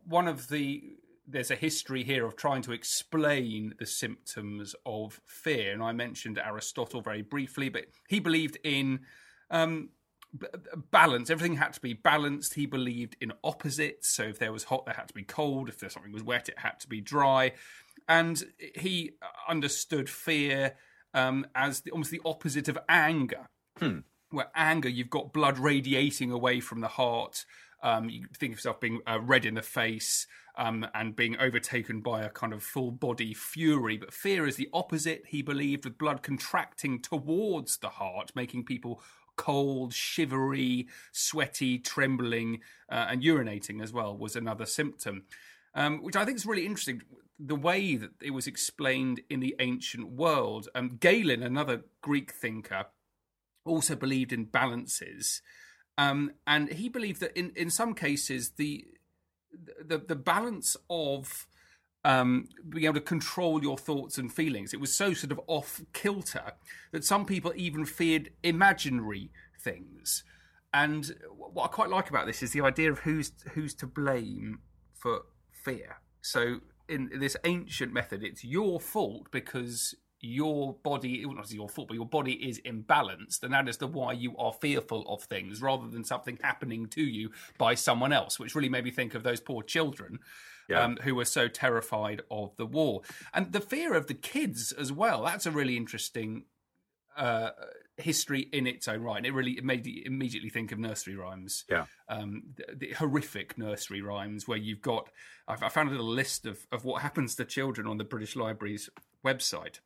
one 0.06 0.28
of 0.28 0.48
the 0.48 0.82
there's 1.26 1.50
a 1.50 1.56
history 1.56 2.02
here 2.02 2.26
of 2.26 2.36
trying 2.36 2.62
to 2.62 2.72
explain 2.72 3.74
the 3.78 3.86
symptoms 3.86 4.74
of 4.84 5.20
fear, 5.24 5.72
and 5.72 5.82
I 5.82 5.92
mentioned 5.92 6.38
Aristotle 6.38 7.00
very 7.00 7.22
briefly, 7.22 7.68
but 7.68 7.84
he 8.08 8.18
believed 8.18 8.58
in 8.64 9.00
um, 9.50 9.90
balance. 10.90 11.30
Everything 11.30 11.56
had 11.56 11.72
to 11.74 11.80
be 11.80 11.92
balanced. 11.92 12.54
He 12.54 12.66
believed 12.66 13.16
in 13.20 13.32
opposites. 13.44 14.14
So 14.14 14.24
if 14.24 14.38
there 14.38 14.52
was 14.52 14.64
hot, 14.64 14.86
there 14.86 14.94
had 14.94 15.08
to 15.08 15.14
be 15.14 15.24
cold. 15.24 15.68
If 15.68 15.78
there 15.78 15.90
something 15.90 16.12
was 16.12 16.22
wet, 16.22 16.48
it 16.48 16.58
had 16.58 16.80
to 16.80 16.88
be 16.88 17.00
dry. 17.00 17.52
And 18.08 18.42
he 18.74 19.12
understood 19.48 20.08
fear 20.08 20.74
um, 21.14 21.46
as 21.54 21.80
the, 21.80 21.90
almost 21.90 22.10
the 22.10 22.22
opposite 22.24 22.68
of 22.68 22.78
anger. 22.88 23.46
Hmm. 23.78 23.98
Where 24.30 24.50
anger, 24.54 24.88
you've 24.88 25.10
got 25.10 25.34
blood 25.34 25.58
radiating 25.58 26.30
away 26.30 26.60
from 26.60 26.80
the 26.80 26.88
heart. 26.88 27.44
Um, 27.82 28.08
you 28.08 28.26
think 28.38 28.52
of 28.52 28.58
yourself 28.58 28.80
being 28.80 29.00
uh, 29.06 29.18
red 29.20 29.44
in 29.44 29.54
the 29.54 29.62
face 29.62 30.26
um, 30.56 30.86
and 30.94 31.16
being 31.16 31.36
overtaken 31.38 32.00
by 32.00 32.22
a 32.22 32.30
kind 32.30 32.52
of 32.52 32.62
full 32.62 32.90
body 32.90 33.34
fury. 33.34 33.96
But 33.96 34.12
fear 34.12 34.46
is 34.46 34.56
the 34.56 34.68
opposite, 34.72 35.24
he 35.26 35.42
believed, 35.42 35.84
with 35.84 35.98
blood 35.98 36.22
contracting 36.22 37.00
towards 37.00 37.78
the 37.78 37.88
heart, 37.88 38.32
making 38.34 38.64
people 38.64 39.02
cold, 39.36 39.94
shivery, 39.94 40.88
sweaty, 41.12 41.78
trembling, 41.78 42.60
uh, 42.90 43.06
and 43.10 43.22
urinating 43.22 43.82
as 43.82 43.92
well 43.92 44.16
was 44.16 44.36
another 44.36 44.66
symptom, 44.66 45.24
um, 45.74 46.02
which 46.02 46.16
I 46.16 46.24
think 46.24 46.36
is 46.36 46.46
really 46.46 46.66
interesting. 46.66 47.02
The 47.38 47.56
way 47.56 47.96
that 47.96 48.10
it 48.20 48.30
was 48.30 48.46
explained 48.46 49.20
in 49.28 49.40
the 49.40 49.56
ancient 49.58 50.10
world. 50.10 50.68
Um, 50.74 50.98
Galen, 51.00 51.42
another 51.42 51.82
Greek 52.00 52.32
thinker, 52.32 52.86
also 53.64 53.96
believed 53.96 54.32
in 54.32 54.44
balances. 54.44 55.42
Um, 56.10 56.32
and 56.46 56.72
he 56.72 56.88
believed 56.88 57.20
that 57.20 57.36
in, 57.36 57.52
in 57.54 57.70
some 57.70 57.94
cases 57.94 58.50
the 58.56 58.86
the, 59.84 59.98
the 59.98 60.16
balance 60.16 60.76
of 60.88 61.46
um, 62.04 62.48
being 62.68 62.84
able 62.84 62.94
to 62.94 63.00
control 63.00 63.62
your 63.62 63.76
thoughts 63.76 64.18
and 64.18 64.32
feelings. 64.32 64.72
It 64.72 64.80
was 64.80 64.94
so 64.94 65.12
sort 65.12 65.30
of 65.30 65.40
off 65.46 65.82
kilter 65.92 66.52
that 66.90 67.04
some 67.04 67.26
people 67.26 67.52
even 67.54 67.84
feared 67.84 68.30
imaginary 68.42 69.30
things. 69.60 70.24
And 70.74 71.14
what 71.36 71.64
I 71.64 71.68
quite 71.68 71.90
like 71.90 72.08
about 72.08 72.26
this 72.26 72.42
is 72.42 72.52
the 72.52 72.62
idea 72.62 72.90
of 72.90 73.00
who's 73.00 73.32
who's 73.52 73.74
to 73.74 73.86
blame 73.86 74.60
for 74.94 75.22
fear. 75.52 75.98
So 76.22 76.60
in 76.88 77.10
this 77.18 77.36
ancient 77.44 77.92
method, 77.92 78.24
it's 78.24 78.42
your 78.42 78.80
fault 78.80 79.30
because 79.30 79.94
your 80.22 80.74
body, 80.84 81.26
well, 81.26 81.34
not 81.34 81.50
your 81.50 81.68
fault, 81.68 81.88
but 81.88 81.94
your 81.94 82.06
body 82.06 82.32
is 82.32 82.60
imbalanced, 82.60 83.42
and 83.42 83.52
that 83.52 83.68
is 83.68 83.76
the 83.76 83.88
why 83.88 84.12
you 84.12 84.36
are 84.38 84.52
fearful 84.52 85.04
of 85.08 85.24
things 85.24 85.60
rather 85.60 85.88
than 85.88 86.04
something 86.04 86.38
happening 86.42 86.86
to 86.86 87.02
you 87.02 87.30
by 87.58 87.74
someone 87.74 88.12
else, 88.12 88.38
which 88.38 88.54
really 88.54 88.68
made 88.68 88.84
me 88.84 88.92
think 88.92 89.14
of 89.14 89.24
those 89.24 89.40
poor 89.40 89.62
children 89.62 90.20
yeah. 90.68 90.84
um, 90.84 90.96
who 91.02 91.16
were 91.16 91.24
so 91.24 91.48
terrified 91.48 92.22
of 92.30 92.56
the 92.56 92.66
war. 92.66 93.02
And 93.34 93.52
the 93.52 93.60
fear 93.60 93.94
of 93.94 94.06
the 94.06 94.14
kids 94.14 94.72
as 94.72 94.92
well. 94.92 95.24
That's 95.24 95.44
a 95.44 95.50
really 95.50 95.76
interesting 95.76 96.44
uh, 97.16 97.50
history 97.96 98.48
in 98.52 98.66
its 98.66 98.88
own 98.88 99.02
right. 99.02 99.18
And 99.18 99.26
it 99.26 99.34
really 99.34 99.52
it 99.52 99.64
made 99.64 99.84
me 99.84 100.02
immediately 100.06 100.50
think 100.50 100.72
of 100.72 100.78
nursery 100.78 101.16
rhymes. 101.16 101.64
Yeah. 101.68 101.86
Um, 102.08 102.44
the, 102.56 102.76
the, 102.76 102.92
horrific 102.92 103.58
nursery 103.58 104.02
rhymes 104.02 104.48
where 104.48 104.58
you've 104.58 104.82
got, 104.82 105.10
I, 105.48 105.56
I 105.62 105.68
found 105.68 105.88
a 105.88 105.92
little 105.92 106.06
list 106.06 106.46
of, 106.46 106.66
of 106.70 106.84
what 106.84 107.02
happens 107.02 107.34
to 107.36 107.44
children 107.44 107.86
on 107.86 107.98
the 107.98 108.04
British 108.04 108.36
Library's 108.36 108.88
website. 109.24 109.80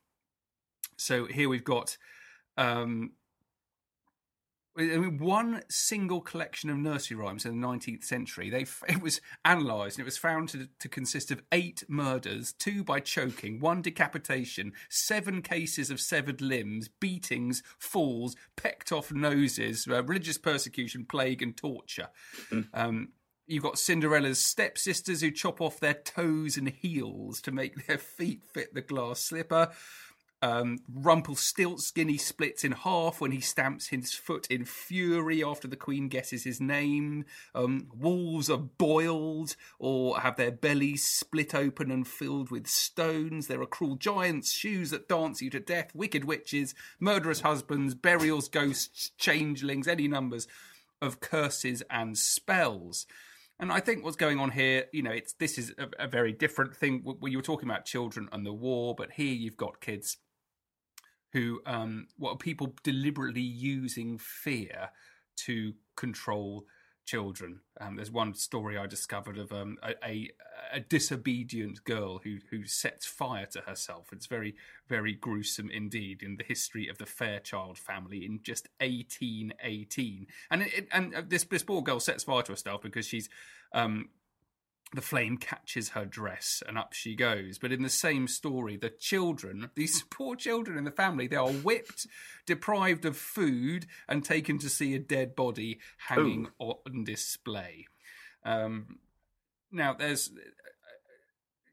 So 0.96 1.26
here 1.26 1.48
we've 1.48 1.64
got 1.64 1.96
um, 2.56 3.12
one 4.76 5.62
single 5.70 6.20
collection 6.20 6.68
of 6.68 6.76
nursery 6.76 7.16
rhymes 7.16 7.46
in 7.46 7.60
the 7.60 7.66
19th 7.66 8.04
century. 8.04 8.50
They 8.50 8.66
it 8.88 9.00
was 9.00 9.20
analysed 9.44 9.96
and 9.96 10.02
it 10.02 10.04
was 10.04 10.18
found 10.18 10.50
to, 10.50 10.68
to 10.78 10.88
consist 10.88 11.30
of 11.30 11.42
eight 11.52 11.84
murders, 11.88 12.52
two 12.52 12.84
by 12.84 13.00
choking, 13.00 13.60
one 13.60 13.82
decapitation, 13.82 14.72
seven 14.90 15.42
cases 15.42 15.90
of 15.90 16.00
severed 16.00 16.40
limbs, 16.40 16.88
beatings, 16.88 17.62
falls, 17.78 18.36
pecked 18.56 18.92
off 18.92 19.12
noses, 19.12 19.86
uh, 19.90 20.02
religious 20.04 20.38
persecution, 20.38 21.06
plague, 21.08 21.42
and 21.42 21.56
torture. 21.56 22.08
Mm. 22.50 22.66
Um, 22.74 23.08
You've 23.48 23.62
got 23.62 23.78
Cinderella's 23.78 24.44
stepsisters 24.44 25.20
who 25.20 25.30
chop 25.30 25.60
off 25.60 25.78
their 25.78 25.94
toes 25.94 26.56
and 26.56 26.68
heels 26.68 27.40
to 27.42 27.52
make 27.52 27.86
their 27.86 27.96
feet 27.98 28.42
fit 28.52 28.74
the 28.74 28.80
glass 28.80 29.20
slipper. 29.20 29.70
Um, 30.42 30.78
Rumpelstiltskin 30.92 32.08
he 32.08 32.18
splits 32.18 32.62
in 32.62 32.72
half 32.72 33.20
when 33.20 33.30
he 33.30 33.40
stamps 33.40 33.88
his 33.88 34.12
foot 34.12 34.46
in 34.48 34.66
fury 34.66 35.42
after 35.42 35.66
the 35.66 35.76
Queen 35.76 36.08
guesses 36.08 36.44
his 36.44 36.60
name. 36.60 37.24
Um, 37.54 37.88
wolves 37.94 38.50
are 38.50 38.58
boiled 38.58 39.56
or 39.78 40.20
have 40.20 40.36
their 40.36 40.50
bellies 40.50 41.04
split 41.04 41.54
open 41.54 41.90
and 41.90 42.06
filled 42.06 42.50
with 42.50 42.66
stones. 42.66 43.46
There 43.46 43.62
are 43.62 43.66
cruel 43.66 43.96
giants, 43.96 44.52
shoes 44.52 44.90
that 44.90 45.08
dance 45.08 45.40
you 45.40 45.48
to 45.50 45.60
death, 45.60 45.94
wicked 45.94 46.24
witches, 46.24 46.74
murderous 47.00 47.40
husbands, 47.40 47.94
burials, 47.94 48.48
ghosts, 48.48 49.12
changelings, 49.16 49.88
any 49.88 50.06
numbers 50.06 50.46
of 51.00 51.20
curses 51.20 51.82
and 51.88 52.16
spells. 52.16 53.06
And 53.58 53.72
I 53.72 53.80
think 53.80 54.04
what's 54.04 54.16
going 54.16 54.38
on 54.38 54.50
here, 54.50 54.84
you 54.92 55.02
know, 55.02 55.12
it's 55.12 55.32
this 55.32 55.56
is 55.56 55.72
a, 55.78 56.04
a 56.04 56.06
very 56.06 56.32
different 56.32 56.76
thing. 56.76 57.00
Where 57.04 57.32
you 57.32 57.38
were 57.38 57.42
talking 57.42 57.68
about 57.68 57.86
children 57.86 58.28
and 58.32 58.44
the 58.44 58.52
war, 58.52 58.94
but 58.94 59.12
here 59.12 59.32
you've 59.32 59.56
got 59.56 59.80
kids 59.80 60.18
who 61.32 61.60
um, 61.66 62.06
what 62.16 62.32
are 62.32 62.38
people 62.38 62.74
deliberately 62.82 63.40
using 63.40 64.18
fear 64.18 64.90
to 65.36 65.74
control 65.96 66.64
children. 67.06 67.60
Um, 67.80 67.96
there's 67.96 68.10
one 68.10 68.34
story 68.34 68.76
I 68.76 68.86
discovered 68.86 69.38
of 69.38 69.52
um, 69.52 69.78
a, 69.82 69.94
a, 70.04 70.30
a, 70.72 70.80
disobedient 70.80 71.84
girl 71.84 72.18
who 72.18 72.38
who 72.50 72.66
sets 72.66 73.06
fire 73.06 73.46
to 73.52 73.60
herself. 73.60 74.08
It's 74.12 74.26
very 74.26 74.56
very 74.88 75.14
gruesome 75.14 75.70
indeed 75.70 76.22
in 76.22 76.36
the 76.36 76.44
history 76.44 76.88
of 76.88 76.98
the 76.98 77.06
Fairchild 77.06 77.78
family 77.78 78.26
in 78.26 78.40
just 78.42 78.68
1818. 78.80 80.26
And 80.50 80.62
it, 80.62 80.88
and 80.92 81.14
uh, 81.14 81.22
this 81.26 81.44
this 81.44 81.62
poor 81.62 81.80
girl 81.80 82.00
sets 82.00 82.24
fire 82.24 82.42
to 82.42 82.52
herself 82.52 82.82
because 82.82 83.06
she's 83.06 83.28
um, 83.72 84.08
the 84.94 85.02
flame 85.02 85.36
catches 85.36 85.90
her 85.90 86.04
dress 86.04 86.62
and 86.66 86.78
up 86.78 86.92
she 86.92 87.14
goes. 87.14 87.58
But 87.58 87.72
in 87.72 87.82
the 87.82 87.88
same 87.88 88.28
story, 88.28 88.76
the 88.76 88.90
children, 88.90 89.70
these 89.74 90.02
poor 90.10 90.36
children 90.36 90.78
in 90.78 90.84
the 90.84 90.90
family, 90.90 91.26
they 91.26 91.36
are 91.36 91.50
whipped, 91.50 92.06
deprived 92.46 93.04
of 93.04 93.16
food, 93.16 93.86
and 94.08 94.24
taken 94.24 94.58
to 94.58 94.68
see 94.68 94.94
a 94.94 94.98
dead 94.98 95.34
body 95.34 95.80
hanging 96.08 96.48
Ooh. 96.62 96.76
on 96.84 97.04
display. 97.04 97.86
Um, 98.44 98.98
now, 99.72 99.94
there's 99.94 100.30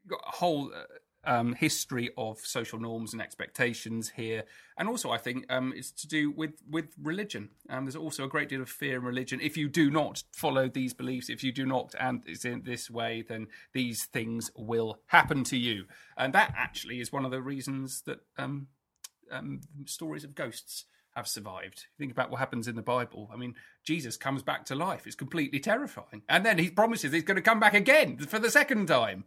got 0.06 0.20
a 0.26 0.36
whole 0.36 0.72
uh, 0.74 0.82
um, 1.26 1.54
history 1.54 2.10
of 2.16 2.38
social 2.40 2.78
norms 2.78 3.12
and 3.12 3.22
expectations 3.22 4.10
here, 4.16 4.44
and 4.76 4.88
also 4.88 5.10
I 5.10 5.18
think 5.18 5.46
um, 5.50 5.72
it's 5.76 5.90
to 5.92 6.08
do 6.08 6.30
with 6.30 6.62
with 6.68 6.94
religion. 7.02 7.50
Um, 7.68 7.84
there's 7.84 7.96
also 7.96 8.24
a 8.24 8.28
great 8.28 8.48
deal 8.48 8.62
of 8.62 8.68
fear 8.68 8.96
in 8.96 9.04
religion. 9.04 9.40
If 9.40 9.56
you 9.56 9.68
do 9.68 9.90
not 9.90 10.22
follow 10.32 10.68
these 10.68 10.94
beliefs, 10.94 11.28
if 11.28 11.42
you 11.42 11.52
do 11.52 11.66
not, 11.66 11.94
and 11.98 12.22
it's 12.26 12.44
in 12.44 12.62
this 12.62 12.90
way, 12.90 13.24
then 13.26 13.48
these 13.72 14.04
things 14.04 14.50
will 14.56 14.98
happen 15.06 15.44
to 15.44 15.56
you, 15.56 15.84
and 16.16 16.32
that 16.32 16.54
actually 16.56 17.00
is 17.00 17.12
one 17.12 17.24
of 17.24 17.30
the 17.30 17.42
reasons 17.42 18.02
that 18.02 18.20
um, 18.38 18.68
um, 19.30 19.60
stories 19.86 20.24
of 20.24 20.34
ghosts 20.34 20.86
have 21.16 21.28
survived. 21.28 21.86
Think 21.98 22.12
about 22.12 22.30
what 22.30 22.40
happens 22.40 22.68
in 22.68 22.76
the 22.76 22.82
Bible. 22.82 23.30
I 23.32 23.36
mean, 23.36 23.54
Jesus 23.84 24.16
comes 24.16 24.42
back 24.42 24.64
to 24.66 24.74
life. 24.74 25.06
It's 25.06 25.14
completely 25.14 25.60
terrifying. 25.60 26.22
And 26.28 26.44
then 26.44 26.58
he 26.58 26.70
promises 26.70 27.12
he's 27.12 27.22
going 27.22 27.36
to 27.36 27.42
come 27.42 27.60
back 27.60 27.74
again 27.74 28.18
for 28.18 28.38
the 28.38 28.50
second 28.50 28.86
time. 28.86 29.24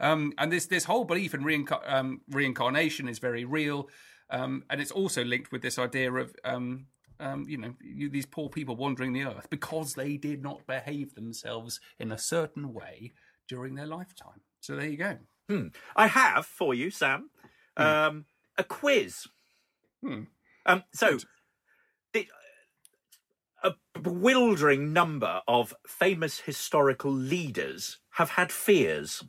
Um, 0.00 0.32
and 0.38 0.50
this 0.50 0.66
this 0.66 0.84
whole 0.84 1.04
belief 1.04 1.34
in 1.34 1.42
reinca- 1.42 1.82
um, 1.86 2.22
reincarnation 2.30 3.06
is 3.06 3.18
very 3.18 3.44
real, 3.44 3.88
um, 4.30 4.64
and 4.70 4.80
it's 4.80 4.90
also 4.90 5.22
linked 5.22 5.52
with 5.52 5.60
this 5.60 5.78
idea 5.78 6.10
of 6.10 6.34
um, 6.42 6.86
um, 7.20 7.44
you 7.46 7.58
know 7.58 7.74
you, 7.82 8.08
these 8.08 8.24
poor 8.24 8.48
people 8.48 8.76
wandering 8.76 9.12
the 9.12 9.24
earth 9.24 9.48
because 9.50 9.94
they 9.94 10.16
did 10.16 10.42
not 10.42 10.66
behave 10.66 11.14
themselves 11.14 11.80
in 11.98 12.10
a 12.10 12.18
certain 12.18 12.72
way 12.72 13.12
during 13.46 13.74
their 13.74 13.86
lifetime. 13.86 14.40
So 14.60 14.74
there 14.74 14.88
you 14.88 14.96
go. 14.96 15.18
Hmm. 15.50 15.66
I 15.94 16.06
have 16.06 16.46
for 16.46 16.72
you, 16.72 16.90
Sam, 16.90 17.28
hmm. 17.76 17.82
Um, 17.82 18.24
a 18.56 18.64
quiz. 18.64 19.26
Hmm. 20.02 20.22
So. 20.92 21.18
The, 22.12 22.26
a 23.62 23.72
bewildering 23.98 24.92
number 24.92 25.42
of 25.46 25.74
famous 25.86 26.40
historical 26.40 27.12
leaders 27.12 27.98
have 28.12 28.30
had 28.30 28.50
fears. 28.50 29.22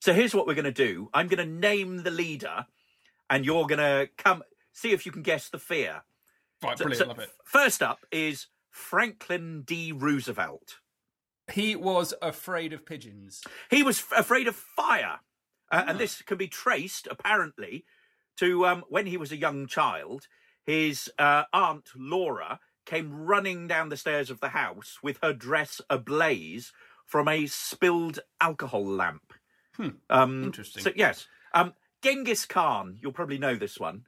So 0.00 0.12
here's 0.12 0.34
what 0.34 0.46
we're 0.46 0.54
going 0.54 0.64
to 0.64 0.72
do. 0.72 1.08
I'm 1.12 1.28
going 1.28 1.46
to 1.46 1.52
name 1.52 2.02
the 2.02 2.10
leader, 2.10 2.66
and 3.28 3.44
you're 3.44 3.66
going 3.66 3.78
to 3.78 4.08
come 4.16 4.42
see 4.72 4.92
if 4.92 5.04
you 5.04 5.12
can 5.12 5.22
guess 5.22 5.48
the 5.48 5.58
fear. 5.58 6.02
Right, 6.62 6.76
so, 6.78 6.84
brilliant. 6.84 7.02
So 7.02 7.08
love 7.08 7.18
it. 7.18 7.30
First 7.44 7.82
up 7.82 8.00
is 8.10 8.46
Franklin 8.70 9.62
D. 9.62 9.92
Roosevelt. 9.92 10.78
He 11.52 11.74
was 11.74 12.14
afraid 12.22 12.72
of 12.72 12.86
pigeons. 12.86 13.42
He 13.70 13.82
was 13.82 13.98
f- 13.98 14.20
afraid 14.20 14.46
of 14.46 14.54
fire, 14.54 15.20
uh, 15.70 15.84
and 15.86 15.96
ah. 15.96 15.98
this 15.98 16.22
can 16.22 16.38
be 16.38 16.48
traced 16.48 17.08
apparently 17.10 17.84
to 18.36 18.66
um, 18.66 18.84
when 18.88 19.06
he 19.06 19.16
was 19.16 19.32
a 19.32 19.36
young 19.36 19.66
child. 19.66 20.28
His 20.70 21.10
uh, 21.18 21.42
aunt 21.52 21.90
Laura 21.96 22.60
came 22.86 23.24
running 23.26 23.66
down 23.66 23.88
the 23.88 23.96
stairs 23.96 24.30
of 24.30 24.38
the 24.38 24.50
house 24.50 24.98
with 25.02 25.18
her 25.20 25.32
dress 25.32 25.80
ablaze 25.90 26.72
from 27.04 27.26
a 27.26 27.46
spilled 27.46 28.20
alcohol 28.40 28.86
lamp. 28.86 29.32
Hmm. 29.74 29.88
Um, 30.08 30.44
Interesting. 30.44 30.84
So 30.84 30.92
yes, 30.94 31.26
um, 31.54 31.72
Genghis 32.02 32.46
Khan. 32.46 32.98
You'll 33.00 33.10
probably 33.10 33.36
know 33.36 33.56
this 33.56 33.80
one. 33.80 34.04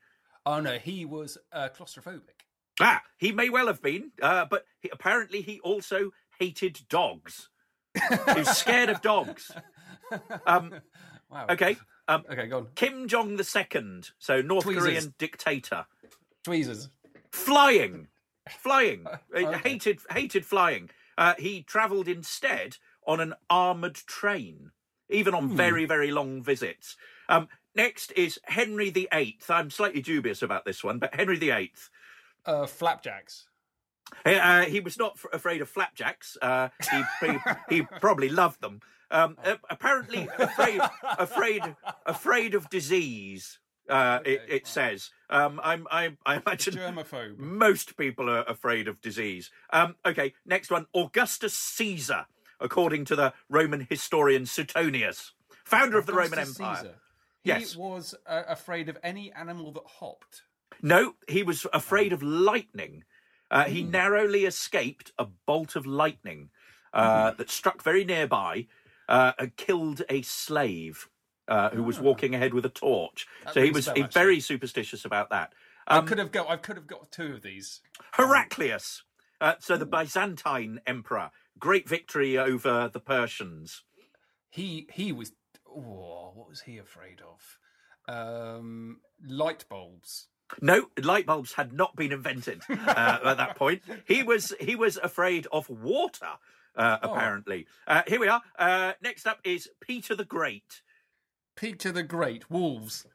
Oh 0.47 0.61
no, 0.61 0.75
he 0.75 1.05
was 1.05 1.37
uh, 1.53 1.69
claustrophobic. 1.77 2.47
Ah, 2.81 3.03
he 3.17 3.33
may 3.33 3.51
well 3.51 3.67
have 3.67 3.83
been, 3.83 4.13
uh, 4.23 4.45
but 4.49 4.65
he, 4.79 4.89
apparently 4.93 5.43
he 5.43 5.59
also 5.65 6.13
hated 6.39 6.79
dogs. 6.89 7.49
he 7.93 8.35
was 8.37 8.57
scared 8.57 8.89
of 8.89 9.03
dogs. 9.03 9.51
Um, 10.47 10.75
wow. 11.29 11.47
Okay. 11.51 11.77
Um, 12.07 12.23
okay, 12.31 12.47
go 12.47 12.59
on. 12.59 12.69
Kim 12.77 13.09
Jong 13.09 13.35
the 13.35 13.43
Second, 13.43 14.11
so 14.21 14.43
North 14.43 14.63
Tweezers. 14.63 14.85
Korean 14.85 15.15
dictator. 15.19 15.87
Tweezers. 16.45 16.89
Flying, 17.31 18.09
flying. 18.49 19.07
okay. 19.37 19.59
Hated, 19.59 20.01
hated 20.11 20.45
flying. 20.45 20.91
Uh, 21.17 21.35
he 21.39 21.63
travelled 21.63 22.09
instead 22.09 22.77
on 23.07 23.21
an 23.21 23.35
armoured 23.51 23.95
train 23.95 24.71
even 25.13 25.35
on 25.35 25.49
hmm. 25.49 25.57
very, 25.57 25.85
very 25.85 26.11
long 26.11 26.43
visits. 26.43 26.97
Um, 27.29 27.49
next 27.75 28.13
is 28.13 28.41
Henry 28.45 28.91
VIII. 28.91 29.39
I'm 29.49 29.71
slightly 29.71 30.03
dubious 30.03 30.43
about 30.43 30.65
this 30.65 30.83
one, 30.83 30.99
but 30.99 31.15
Henry 31.15 31.37
VIII. 31.37 31.73
Uh, 32.45 32.67
flapjacks. 32.67 33.47
Uh, 34.27 34.63
he 34.63 34.81
was 34.81 34.99
not 34.99 35.13
f- 35.17 35.27
afraid 35.33 35.63
of 35.63 35.69
flapjacks. 35.69 36.37
Uh, 36.43 36.69
he, 36.91 37.03
he, 37.27 37.39
he, 37.69 37.83
probably 38.01 38.29
loved 38.29 38.61
them. 38.61 38.81
Um, 39.11 39.37
uh, 39.45 39.57
apparently, 39.71 40.29
afraid, 40.39 40.81
afraid, 41.19 41.63
afraid 42.05 42.55
of 42.55 42.69
disease. 42.69 43.59
Uh, 43.89 44.19
okay. 44.21 44.35
it, 44.35 44.43
it, 44.49 44.67
says. 44.67 45.11
Um, 45.29 45.61
I'm, 45.63 45.89
I, 45.91 46.17
I 46.25 46.37
imagine 46.37 46.75
germaphobe. 46.75 47.37
Most 47.37 47.97
people 47.97 48.31
are 48.31 48.45
afraid 48.45 48.87
of 48.87 49.01
disease. 49.01 49.51
Um, 49.73 49.97
okay, 50.07 50.35
next 50.47 50.71
one. 50.71 50.87
Augustus 50.95 51.55
Caesar 51.55 52.27
according 52.63 53.05
to 53.07 53.17
the 53.17 53.35
Roman 53.51 53.87
historian 53.91 54.47
Suetonius, 54.47 55.33
founder 55.65 55.99
of 55.99 56.07
the 56.07 56.15
Roman 56.15 56.39
Empire. 56.39 56.77
Caesar. 56.77 56.95
He 57.43 57.49
yes. 57.49 57.77
was 57.77 58.15
uh, 58.27 58.45
afraid 58.49 58.89
of 58.89 58.97
any 59.03 59.33
animal 59.33 59.73
that 59.73 59.83
hopped. 59.99 60.43
No, 60.81 61.17
he 61.29 61.43
was 61.43 61.67
afraid 61.73 62.13
of 62.13 62.23
lightning. 62.23 63.05
Uh, 63.51 63.65
he 63.65 63.83
hmm. 63.83 63.91
narrowly 63.91 64.45
escaped 64.47 65.13
a 65.19 65.27
bolt 65.27 65.77
of 65.77 65.85
lightning 65.85 66.51
uh, 66.95 67.33
mm. 67.33 67.37
that 67.37 67.51
struck 67.51 67.83
very 67.83 68.05
nearby 68.05 68.67
uh, 69.09 69.33
and 69.39 69.57
killed 69.57 70.03
a 70.09 70.23
slave 70.23 71.09
uh, 71.53 71.69
who 71.71 71.83
was 71.83 71.99
ah. 71.99 72.03
walking 72.03 72.35
ahead 72.35 72.55
with 72.55 72.65
a 72.65 72.71
torch. 72.71 73.27
That 73.45 73.55
so 73.55 73.63
he 73.63 73.71
was 73.71 73.85
spell, 73.85 74.09
very 74.11 74.41
superstitious 74.41 75.05
about 75.05 75.29
that. 75.31 75.53
Um, 75.87 76.05
I 76.05 76.09
could 76.09 76.19
have 76.19 76.33
got. 76.33 76.49
I 76.49 76.57
could 76.57 76.77
have 76.77 76.87
got 76.87 77.13
two 77.13 77.35
of 77.35 77.43
these. 77.43 77.81
Heraclius. 78.15 79.03
Uh, 79.41 79.55
so 79.59 79.77
the 79.77 79.87
Byzantine 79.87 80.81
emperor 80.87 81.31
great 81.59 81.89
victory 81.89 82.39
over 82.39 82.89
the 82.93 83.01
Persians. 83.01 83.83
He 84.49 84.89
he 84.93 85.13
was. 85.13 85.33
Oh, 85.69 86.33
what 86.35 86.49
was 86.49 86.63
he 86.63 86.79
afraid 86.79 87.21
of? 87.21 87.59
Um, 88.09 89.01
light 89.27 89.67
bulbs. 89.69 90.29
No, 90.61 90.89
light 91.03 91.27
bulbs 91.27 91.55
had 91.55 91.73
not 91.73 91.97
been 91.97 92.13
invented 92.13 92.63
uh, 92.69 92.75
at 93.25 93.37
that 93.37 93.57
point. 93.57 93.83
He 94.07 94.23
was 94.23 94.55
he 94.59 94.75
was 94.75 94.97
afraid 94.97 95.47
of 95.53 95.69
water. 95.69 96.39
Uh, 96.75 96.97
oh. 97.03 97.13
apparently, 97.13 97.67
oh. 97.87 97.93
uh, 97.93 98.03
here 98.07 98.21
we 98.21 98.29
are. 98.29 98.41
Uh, 98.59 98.93
next 99.03 99.27
up 99.27 99.41
is 99.45 99.69
Peter 99.81 100.15
the 100.15 100.25
Great. 100.25 100.81
Peter 101.57 101.93
the 101.93 102.03
Great, 102.03 102.51
wolves. 102.51 103.07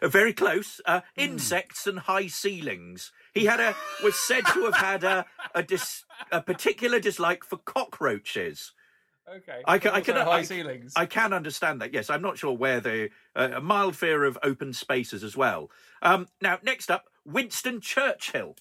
Uh, 0.00 0.08
very 0.08 0.32
close. 0.32 0.80
Uh, 0.86 1.00
insects 1.16 1.86
and 1.86 2.00
high 2.00 2.28
ceilings. 2.28 3.12
He 3.34 3.46
had 3.46 3.60
a 3.60 3.74
was 4.02 4.14
said 4.14 4.44
to 4.52 4.64
have 4.64 4.76
had 4.76 5.04
a 5.04 5.26
a, 5.54 5.62
dis, 5.62 6.04
a 6.30 6.40
particular 6.40 7.00
dislike 7.00 7.44
for 7.44 7.56
cockroaches. 7.56 8.72
Okay. 9.28 9.62
I 9.66 9.78
can, 9.78 9.92
I 9.92 10.00
can, 10.00 10.16
high 10.16 10.38
I, 10.38 10.42
ceilings. 10.42 10.92
I 10.96 11.06
can 11.06 11.32
understand 11.32 11.80
that. 11.80 11.92
Yes, 11.92 12.10
I'm 12.10 12.22
not 12.22 12.38
sure 12.38 12.56
where 12.56 12.80
the 12.80 13.10
uh, 13.36 13.50
a 13.54 13.60
mild 13.60 13.96
fear 13.96 14.24
of 14.24 14.36
open 14.42 14.72
spaces 14.72 15.22
as 15.22 15.36
well. 15.36 15.70
Um, 16.02 16.28
now, 16.40 16.58
next 16.62 16.90
up, 16.90 17.04
Winston 17.24 17.80
Churchill. 17.80 18.56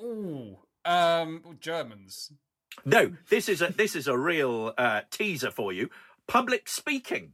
Ooh. 0.00 0.58
Um. 0.84 1.42
Germans. 1.60 2.32
No, 2.84 3.16
this 3.30 3.48
is 3.48 3.62
a 3.62 3.68
this 3.72 3.94
is 3.94 4.08
a 4.08 4.18
real 4.18 4.74
uh, 4.76 5.02
teaser 5.10 5.50
for 5.50 5.72
you. 5.72 5.90
Public 6.26 6.68
speaking. 6.68 7.32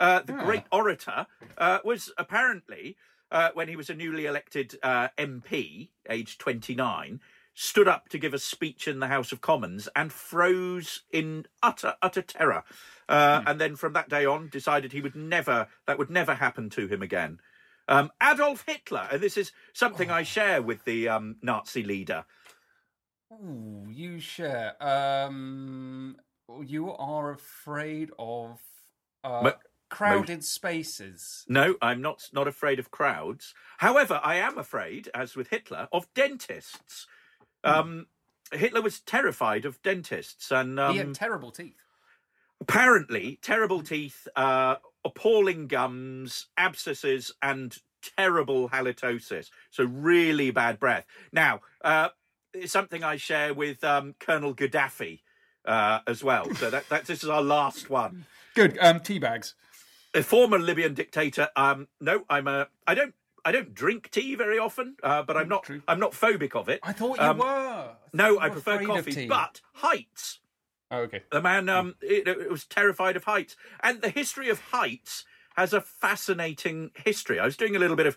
Uh, 0.00 0.20
the 0.20 0.34
Ah. 0.34 0.44
great 0.44 0.64
orator 0.72 1.26
uh, 1.58 1.78
was 1.84 2.10
apparently 2.18 2.96
uh, 3.30 3.50
when 3.54 3.68
he 3.68 3.76
was 3.76 3.88
a 3.90 3.94
newly 3.94 4.24
elected 4.26 4.76
uh, 4.82 5.08
MP, 5.16 5.90
aged 6.08 6.40
29, 6.40 7.20
stood 7.54 7.86
up 7.86 8.08
to 8.08 8.18
give 8.18 8.34
a 8.34 8.38
speech 8.38 8.88
in 8.88 8.98
the 8.98 9.06
House 9.06 9.30
of 9.30 9.40
Commons 9.40 9.88
and 9.94 10.12
froze 10.12 11.02
in 11.12 11.46
utter 11.62 11.94
utter 12.02 12.22
terror. 12.22 12.64
Uh, 13.08 13.42
And 13.46 13.60
then 13.60 13.76
from 13.76 13.92
that 13.92 14.08
day 14.08 14.24
on, 14.24 14.48
decided 14.48 14.90
he 14.92 15.00
would 15.02 15.14
never 15.14 15.68
that 15.86 15.98
would 15.98 16.10
never 16.10 16.34
happen 16.34 16.70
to 16.70 16.88
him 16.88 17.02
again. 17.02 17.40
Um, 17.86 18.10
Adolf 18.22 18.64
Hitler, 18.66 19.06
and 19.12 19.20
this 19.20 19.36
is 19.36 19.52
something 19.74 20.10
I 20.10 20.22
share 20.22 20.62
with 20.62 20.84
the 20.84 21.08
um, 21.08 21.36
Nazi 21.42 21.82
leader. 21.84 22.24
Ooh. 23.32 23.86
You 23.90 24.18
share. 24.20 24.74
Um. 24.82 26.16
You 26.64 26.92
are 26.92 27.30
afraid 27.30 28.10
of 28.18 28.58
uh, 29.22 29.42
crowded 29.90 30.44
spaces. 30.44 31.44
No, 31.48 31.74
I'm 31.82 32.00
not 32.00 32.28
not 32.32 32.48
afraid 32.48 32.78
of 32.78 32.90
crowds. 32.90 33.54
However, 33.78 34.20
I 34.22 34.36
am 34.36 34.56
afraid, 34.58 35.10
as 35.14 35.36
with 35.36 35.48
Hitler, 35.48 35.88
of 35.92 36.06
dentists. 36.14 37.06
Um, 37.64 38.06
Hitler 38.52 38.80
was 38.80 39.00
terrified 39.00 39.64
of 39.64 39.82
dentists, 39.82 40.50
and 40.50 40.80
um, 40.80 40.92
he 40.92 40.98
had 40.98 41.14
terrible 41.14 41.50
teeth. 41.50 41.76
apparently 42.60 43.38
terrible 43.42 43.82
teeth, 43.82 44.26
uh, 44.36 44.76
appalling 45.04 45.66
gums, 45.66 46.46
abscesses, 46.56 47.32
and 47.42 47.76
terrible 48.16 48.68
halitosis. 48.70 49.50
So 49.70 49.84
really 49.84 50.50
bad 50.50 50.78
breath. 50.78 51.04
Now, 51.32 51.60
uh, 51.82 52.08
it's 52.52 52.72
something 52.72 53.04
I 53.04 53.16
share 53.16 53.54
with 53.54 53.84
um, 53.84 54.14
Colonel 54.18 54.54
Gaddafi 54.54 55.20
uh, 55.64 56.00
as 56.06 56.24
well. 56.24 56.52
So 56.54 56.70
that, 56.70 56.88
that 56.88 57.04
this 57.06 57.22
is 57.22 57.28
our 57.30 57.42
last 57.42 57.90
one. 57.90 58.24
Good. 58.54 58.76
Um. 58.80 59.00
Tea 59.00 59.18
bags. 59.20 59.54
A 60.14 60.22
former 60.22 60.58
Libyan 60.58 60.94
dictator. 60.94 61.48
Um, 61.56 61.88
no, 62.00 62.24
I'm 62.28 62.48
a. 62.48 62.68
I 62.86 62.94
don't. 62.94 63.14
I 63.42 63.52
don't 63.52 63.74
drink 63.74 64.10
tea 64.10 64.34
very 64.34 64.58
often, 64.58 64.96
uh, 65.02 65.22
but 65.22 65.36
I'm 65.36 65.48
not. 65.48 65.64
True. 65.64 65.82
I'm 65.88 65.98
not 65.98 66.12
phobic 66.12 66.54
of 66.54 66.68
it. 66.68 66.80
I 66.82 66.92
thought 66.92 67.18
you 67.18 67.24
Um, 67.24 67.38
were. 67.38 67.44
I 67.46 67.94
No, 68.12 68.32
you 68.32 68.38
I 68.38 68.48
were 68.48 68.52
prefer 68.52 68.84
coffee. 68.84 69.26
But 69.26 69.60
heights. 69.74 70.40
Oh, 70.90 71.02
okay. 71.02 71.22
The 71.30 71.40
man, 71.40 71.68
um, 71.68 71.94
it, 72.02 72.26
it 72.26 72.50
was 72.50 72.64
terrified 72.64 73.16
of 73.16 73.24
heights, 73.24 73.56
and 73.82 74.02
the 74.02 74.10
history 74.10 74.48
of 74.48 74.60
heights 74.60 75.24
has 75.56 75.72
a 75.72 75.80
fascinating 75.80 76.90
history. 76.94 77.38
I 77.38 77.44
was 77.44 77.56
doing 77.56 77.76
a 77.76 77.78
little 77.78 77.96
bit 77.96 78.06
of 78.06 78.16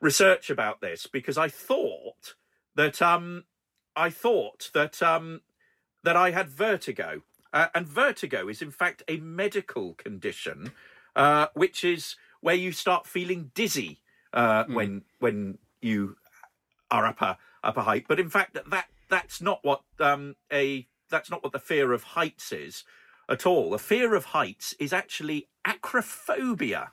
research 0.00 0.50
about 0.50 0.80
this 0.80 1.06
because 1.06 1.38
I 1.38 1.48
thought 1.48 2.34
that 2.74 3.00
um, 3.00 3.44
I 3.96 4.10
thought 4.10 4.70
that 4.74 5.02
um, 5.02 5.40
that 6.04 6.16
I 6.16 6.32
had 6.32 6.48
vertigo, 6.50 7.22
uh, 7.52 7.68
and 7.74 7.86
vertigo 7.86 8.48
is 8.48 8.60
in 8.62 8.70
fact 8.70 9.02
a 9.08 9.16
medical 9.16 9.94
condition, 9.94 10.72
uh, 11.16 11.46
which 11.54 11.84
is 11.84 12.16
where 12.40 12.54
you 12.54 12.72
start 12.72 13.06
feeling 13.06 13.50
dizzy 13.54 14.00
uh, 14.32 14.64
when 14.68 15.02
when 15.18 15.58
you 15.80 16.16
are 16.90 17.06
up 17.06 17.20
a 17.20 17.38
up 17.62 17.76
a 17.76 17.82
height. 17.82 18.06
But 18.08 18.20
in 18.20 18.28
fact, 18.28 18.54
that 18.54 18.86
that's 19.08 19.40
not 19.40 19.60
what 19.62 19.82
um, 20.00 20.36
a 20.52 20.86
that's 21.10 21.30
not 21.30 21.42
what 21.42 21.52
the 21.52 21.58
fear 21.58 21.92
of 21.92 22.02
heights 22.02 22.52
is 22.52 22.84
at 23.28 23.46
all. 23.46 23.70
The 23.70 23.78
fear 23.78 24.14
of 24.14 24.26
heights 24.26 24.74
is 24.78 24.92
actually 24.92 25.48
acrophobia, 25.66 26.88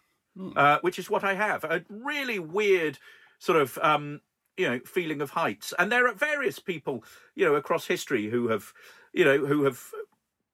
uh, 0.55 0.79
which 0.81 0.99
is 0.99 1.09
what 1.09 1.23
I 1.23 1.33
have. 1.33 1.63
A 1.63 1.83
really 1.89 2.39
weird 2.39 2.99
sort 3.39 3.59
of 3.59 3.77
um, 3.81 4.21
you 4.57 4.69
know 4.69 4.79
feeling 4.85 5.21
of 5.21 5.31
heights. 5.31 5.73
And 5.79 5.91
there 5.91 6.07
are 6.07 6.13
various 6.13 6.59
people 6.59 7.03
you 7.35 7.45
know 7.45 7.55
across 7.55 7.87
history 7.87 8.29
who 8.29 8.49
have 8.49 8.73
you 9.13 9.25
know 9.25 9.45
who 9.45 9.63
have 9.63 9.81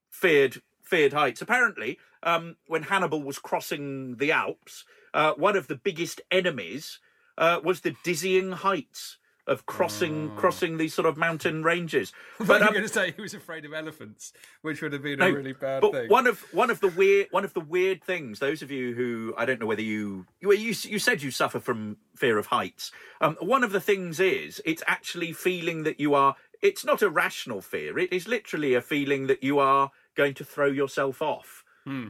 feared 0.09 0.61
feared 0.85 1.13
heights. 1.13 1.41
Apparently, 1.41 1.99
um, 2.23 2.57
when 2.67 2.83
Hannibal 2.83 3.21
was 3.21 3.39
crossing 3.39 4.15
the 4.17 4.31
Alps, 4.31 4.85
uh, 5.13 5.33
one 5.33 5.55
of 5.55 5.67
the 5.67 5.75
biggest 5.75 6.21
enemies 6.31 6.99
uh, 7.37 7.59
was 7.63 7.81
the 7.81 7.95
dizzying 8.03 8.51
heights 8.51 9.17
of 9.47 9.65
crossing 9.65 10.31
crossing 10.35 10.77
these 10.77 10.93
sort 10.93 11.05
of 11.05 11.17
mountain 11.17 11.63
ranges. 11.63 12.11
But 12.39 12.47
But 12.47 12.61
I'm 12.61 12.69
um, 12.69 12.73
going 12.73 12.87
to 12.87 12.93
say 12.93 13.11
he 13.11 13.21
was 13.21 13.33
afraid 13.33 13.65
of 13.65 13.73
elephants, 13.73 14.33
which 14.61 14.81
would 14.81 14.93
have 14.93 15.03
been 15.03 15.19
no, 15.19 15.27
a 15.27 15.31
really 15.31 15.53
bad 15.53 15.81
but 15.81 15.91
thing. 15.91 16.09
one 16.09 16.27
of 16.27 16.41
one 16.53 16.69
of 16.69 16.79
the 16.79 16.87
weird 16.87 17.27
one 17.31 17.45
of 17.45 17.53
the 17.53 17.59
weird 17.59 18.03
things. 18.03 18.39
Those 18.39 18.61
of 18.61 18.71
you 18.71 18.93
who 18.93 19.33
I 19.37 19.45
don't 19.45 19.59
know 19.59 19.65
whether 19.65 19.81
you 19.81 20.25
you 20.39 20.51
you, 20.53 20.73
you 20.83 20.99
said 20.99 21.21
you 21.21 21.31
suffer 21.31 21.59
from 21.59 21.97
fear 22.15 22.37
of 22.37 22.47
heights. 22.47 22.91
Um, 23.21 23.37
one 23.39 23.63
of 23.63 23.71
the 23.71 23.81
things 23.81 24.19
is 24.19 24.61
it's 24.65 24.83
actually 24.87 25.31
feeling 25.33 25.83
that 25.83 25.99
you 25.99 26.13
are. 26.13 26.35
It's 26.61 26.83
not 26.83 27.01
a 27.01 27.09
rational 27.09 27.61
fear. 27.61 27.99
It 27.99 28.11
is 28.11 28.27
literally 28.27 28.73
a 28.73 28.81
feeling 28.81 29.27
that 29.27 29.43
you 29.43 29.59
are 29.59 29.91
going 30.15 30.33
to 30.35 30.43
throw 30.43 30.67
yourself 30.67 31.21
off. 31.21 31.63
Hmm. 31.83 32.07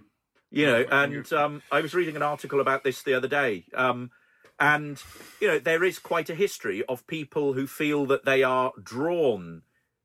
You 0.52 0.68
know, 0.68 0.86
and 0.90 1.34
um, 1.34 1.64
I 1.72 1.82
was 1.82 1.94
reading 1.94 2.16
an 2.16 2.22
article 2.22 2.62
about 2.62 2.84
this 2.84 3.02
the 3.02 3.14
other 3.14 3.28
day. 3.28 3.66
Um, 3.74 4.12
and 4.60 5.02
you 5.42 5.48
know 5.48 5.60
there 5.60 5.84
is 5.84 6.00
quite 6.00 6.30
a 6.30 6.36
history 6.36 6.84
of 6.88 7.08
people 7.08 7.54
who 7.54 7.68
feel 7.68 8.06
that 8.06 8.26
they 8.26 8.44
are 8.44 8.72
drawn 8.82 9.62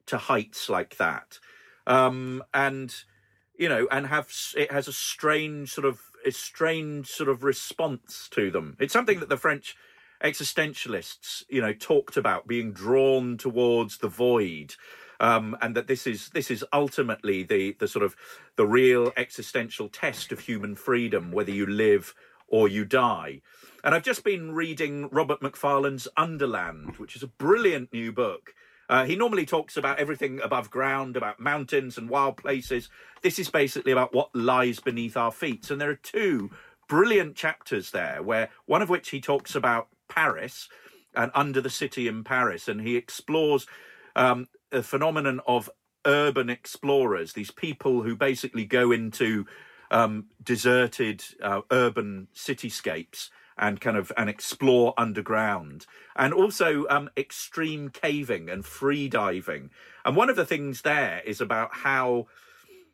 to 0.06 0.18
heights 0.18 0.68
like 0.68 0.96
that 0.96 1.38
um 1.86 2.42
and 2.52 3.04
you 3.56 3.68
know 3.68 3.86
and 3.90 4.06
have 4.06 4.30
it 4.56 4.72
has 4.72 4.88
a 4.88 4.92
strange 4.92 5.70
sort 5.72 5.84
of 5.84 6.00
a 6.26 6.30
strange 6.30 7.08
sort 7.08 7.28
of 7.28 7.44
response 7.44 8.28
to 8.30 8.50
them 8.50 8.76
it's 8.80 8.92
something 8.92 9.20
that 9.20 9.28
the 9.28 9.36
french 9.36 9.76
existentialists 10.22 11.44
you 11.48 11.60
know 11.60 11.72
talked 11.72 12.16
about 12.16 12.46
being 12.46 12.72
drawn 12.72 13.38
towards 13.38 13.98
the 13.98 14.08
void 14.08 14.74
um, 15.20 15.56
and 15.60 15.76
that 15.76 15.86
this 15.86 16.06
is 16.06 16.30
this 16.30 16.50
is 16.50 16.64
ultimately 16.72 17.42
the 17.42 17.76
the 17.78 17.86
sort 17.86 18.04
of 18.04 18.16
the 18.56 18.66
real 18.66 19.12
existential 19.16 19.88
test 19.88 20.32
of 20.32 20.40
human 20.40 20.74
freedom 20.74 21.30
whether 21.30 21.52
you 21.52 21.66
live 21.66 22.14
or 22.48 22.66
you 22.66 22.84
die 22.84 23.40
and 23.84 23.94
i've 23.94 24.02
just 24.02 24.24
been 24.24 24.52
reading 24.52 25.08
robert 25.10 25.40
macfarlane's 25.40 26.08
underland 26.16 26.96
which 26.96 27.14
is 27.14 27.22
a 27.22 27.28
brilliant 27.28 27.92
new 27.92 28.10
book 28.10 28.54
uh, 28.88 29.04
he 29.04 29.14
normally 29.14 29.46
talks 29.46 29.76
about 29.76 30.00
everything 30.00 30.40
above 30.42 30.68
ground, 30.68 31.16
about 31.16 31.38
mountains 31.38 31.96
and 31.96 32.10
wild 32.10 32.36
places. 32.36 32.88
This 33.22 33.38
is 33.38 33.48
basically 33.48 33.92
about 33.92 34.12
what 34.12 34.34
lies 34.34 34.80
beneath 34.80 35.16
our 35.16 35.30
feet. 35.30 35.70
And 35.70 35.80
there 35.80 35.90
are 35.90 35.94
two 35.94 36.50
brilliant 36.88 37.36
chapters 37.36 37.92
there, 37.92 38.20
where 38.20 38.48
one 38.66 38.82
of 38.82 38.88
which 38.88 39.10
he 39.10 39.20
talks 39.20 39.54
about 39.54 39.86
Paris 40.08 40.68
and 41.14 41.30
under 41.36 41.60
the 41.60 41.70
city 41.70 42.08
in 42.08 42.24
Paris, 42.24 42.66
and 42.66 42.80
he 42.80 42.96
explores 42.96 43.64
um, 44.16 44.48
the 44.70 44.82
phenomenon 44.82 45.40
of 45.46 45.70
urban 46.06 46.48
explorers, 46.48 47.32
these 47.32 47.50
people 47.50 48.02
who 48.02 48.16
basically 48.16 48.64
go 48.64 48.92
into 48.92 49.46
um, 49.90 50.26
deserted 50.42 51.24
uh, 51.42 51.60
urban 51.70 52.28
cityscapes 52.34 53.30
and 53.58 53.80
kind 53.80 53.96
of 53.96 54.10
and 54.16 54.30
explore 54.30 54.94
underground. 54.96 55.84
And 56.16 56.32
also 56.32 56.86
um, 56.88 57.10
extreme 57.16 57.90
caving 57.90 58.48
and 58.48 58.64
free 58.64 59.08
diving 59.08 59.70
and 60.04 60.16
one 60.16 60.30
of 60.30 60.36
the 60.36 60.46
things 60.46 60.82
there 60.82 61.22
is 61.24 61.40
about 61.40 61.70
how 61.72 62.26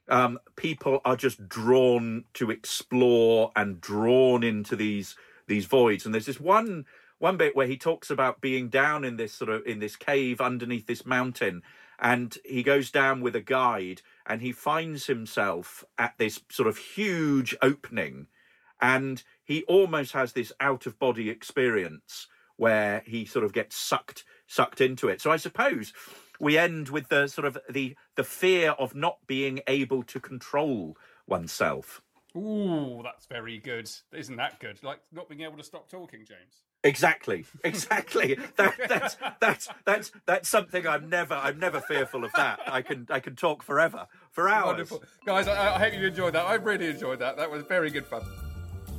um, 0.08 0.38
people 0.56 1.00
are 1.04 1.16
just 1.16 1.48
drawn 1.48 2.24
to 2.34 2.50
explore 2.50 3.52
and 3.56 3.80
drawn 3.80 4.42
into 4.42 4.76
these 4.76 5.16
these 5.46 5.66
voids. 5.66 6.04
And 6.04 6.14
there's 6.14 6.26
this 6.26 6.40
one 6.40 6.86
one 7.18 7.36
bit 7.36 7.56
where 7.56 7.66
he 7.66 7.76
talks 7.76 8.10
about 8.10 8.40
being 8.40 8.68
down 8.68 9.04
in 9.04 9.16
this 9.16 9.32
sort 9.32 9.50
of 9.50 9.66
in 9.66 9.78
this 9.78 9.96
cave 9.96 10.40
underneath 10.40 10.86
this 10.86 11.06
mountain 11.06 11.62
and 11.98 12.36
he 12.44 12.62
goes 12.62 12.90
down 12.90 13.20
with 13.20 13.34
a 13.34 13.40
guide 13.40 14.02
and 14.26 14.42
he 14.42 14.52
finds 14.52 15.06
himself 15.06 15.84
at 15.98 16.14
this 16.18 16.40
sort 16.50 16.68
of 16.68 16.76
huge 16.76 17.56
opening 17.62 18.26
and 18.80 19.22
he 19.42 19.64
almost 19.64 20.12
has 20.12 20.32
this 20.32 20.52
out 20.60 20.86
of 20.86 20.98
body 20.98 21.30
experience 21.30 22.28
where 22.56 23.02
he 23.06 23.24
sort 23.24 23.44
of 23.44 23.52
gets 23.52 23.76
sucked 23.76 24.24
sucked 24.46 24.80
into 24.80 25.08
it 25.08 25.20
so 25.20 25.30
i 25.30 25.36
suppose 25.36 25.92
we 26.38 26.58
end 26.58 26.90
with 26.90 27.08
the 27.08 27.26
sort 27.26 27.46
of 27.46 27.56
the 27.70 27.96
the 28.16 28.24
fear 28.24 28.72
of 28.72 28.94
not 28.94 29.18
being 29.26 29.60
able 29.66 30.02
to 30.02 30.20
control 30.20 30.96
oneself 31.26 32.02
Ooh, 32.36 33.00
that's 33.02 33.24
very 33.26 33.58
good. 33.58 33.90
Isn't 34.12 34.36
that 34.36 34.60
good? 34.60 34.82
Like 34.82 35.00
not 35.10 35.28
being 35.28 35.40
able 35.40 35.56
to 35.56 35.62
stop 35.62 35.88
talking, 35.88 36.20
James. 36.26 36.64
Exactly 36.86 37.44
exactly 37.64 38.38
that, 38.56 38.74
that's 38.88 39.16
that's 39.40 39.68
that's 39.84 40.12
that's 40.24 40.48
something 40.48 40.86
i'm 40.86 41.08
never 41.08 41.34
i'm 41.34 41.58
never 41.58 41.80
fearful 41.80 42.24
of 42.24 42.32
that 42.32 42.60
i 42.66 42.80
can 42.80 43.06
i 43.10 43.20
can 43.20 43.34
talk 43.34 43.62
forever 43.62 44.06
for 44.30 44.48
hours 44.48 44.66
Wonderful, 44.66 45.02
guys. 45.24 45.48
I, 45.48 45.74
I 45.74 45.78
hope 45.78 45.94
you 45.94 46.06
enjoyed 46.06 46.34
that. 46.34 46.44
I 46.44 46.54
really 46.54 46.88
enjoyed 46.88 47.20
that. 47.20 47.38
That 47.38 47.50
was 47.50 47.62
very 47.62 47.90
good 47.90 48.04
fun. 48.06 48.22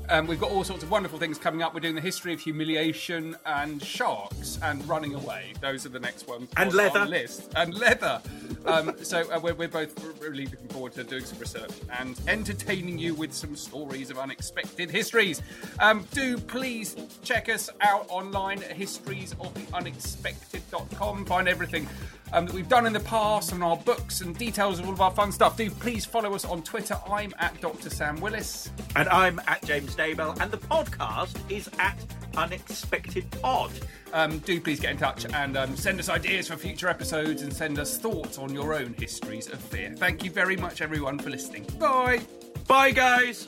Um, 0.10 0.26
we've 0.26 0.40
got 0.40 0.52
all 0.52 0.64
sorts 0.64 0.84
of 0.84 0.92
wonderful 0.92 1.20
things 1.20 1.38
coming 1.38 1.62
up. 1.62 1.74
We're 1.74 1.82
doing 1.82 1.96
the 1.96 2.02
history 2.02 2.34
of 2.34 2.40
humiliation 2.40 3.36
and 3.46 3.84
sharks 3.84 4.58
and 4.64 4.88
running 4.88 5.16
away. 5.16 5.52
Those 5.60 5.86
are 5.86 5.90
the 5.90 6.00
next 6.00 6.26
ones 6.28 6.48
And 6.56 6.70
on 6.70 6.76
leather. 6.76 7.06
list. 7.06 7.52
And 7.58 7.74
leather. 7.74 8.22
Um, 8.66 8.94
so 9.04 9.30
uh, 9.32 9.40
we're, 9.42 9.54
we're 9.54 9.68
both 9.68 10.02
really 10.22 10.46
looking 10.46 10.68
forward 10.70 10.94
to 10.94 11.04
doing 11.04 11.26
some 11.26 11.40
research 11.40 11.72
and 12.00 12.18
entertaining 12.28 12.98
you 12.98 13.14
with 13.16 13.34
some 13.34 13.56
stories 13.58 14.10
of 14.10 14.18
unexpected 14.18 14.90
histories. 14.90 15.42
Um, 15.80 16.06
do 16.12 16.38
please 16.38 16.96
check 17.24 17.50
us 17.50 17.70
out 17.82 18.06
online 18.10 18.64
at 18.64 18.78
historiesoftheunexpected.com. 18.78 21.26
Find 21.26 21.48
everything 21.48 21.88
um, 22.34 22.46
that 22.46 22.54
we've 22.54 22.68
done 22.68 22.86
in 22.86 22.94
the 22.94 23.00
past 23.00 23.52
and 23.52 23.64
our 23.64 23.78
books 23.78 24.22
and 24.22 24.38
details 24.38 24.80
of 24.80 24.88
all 24.88 24.94
of 24.94 25.02
our 25.02 25.12
fun 25.12 25.32
stuff. 25.32 25.58
Do 25.58 25.70
please 25.70 26.06
follow 26.06 26.34
us 26.34 26.46
on 26.46 26.62
Twitter. 26.64 26.98
I'm 27.10 27.34
at 27.40 27.60
Dr. 27.62 27.90
Sam 27.90 28.20
Willis. 28.20 28.70
And 28.96 29.08
I'm 29.10 29.40
at 29.48 29.64
James 29.66 29.96
Daybell, 29.96 30.40
and 30.42 30.52
the 30.52 30.58
podcast 30.58 31.36
is 31.50 31.70
at 31.80 31.98
Unexpected 32.36 33.30
Pod. 33.42 33.72
Um, 34.14 34.40
do 34.40 34.60
please 34.62 34.80
get 34.80 34.92
in 34.92 34.98
touch 34.98 35.26
and 35.34 35.58
um, 35.58 35.76
send 35.76 36.00
us 36.00 36.10
ideas 36.10 36.48
for 36.48 36.56
future 36.56 36.88
episodes 36.88 37.42
and 37.42 37.52
send 37.54 37.78
us 37.80 37.98
thoughts 37.98 38.38
on 38.38 38.54
your 38.54 38.74
own 38.74 38.94
histories 38.98 39.50
of 39.50 39.60
fear. 39.60 39.94
Thank 39.98 40.24
you 40.24 40.32
very 40.32 40.56
much, 40.56 40.82
everyone, 40.82 41.20
for 41.20 41.30
listening. 41.30 41.66
Bye. 41.80 42.22
Bye, 42.68 42.92
guys. 42.92 43.48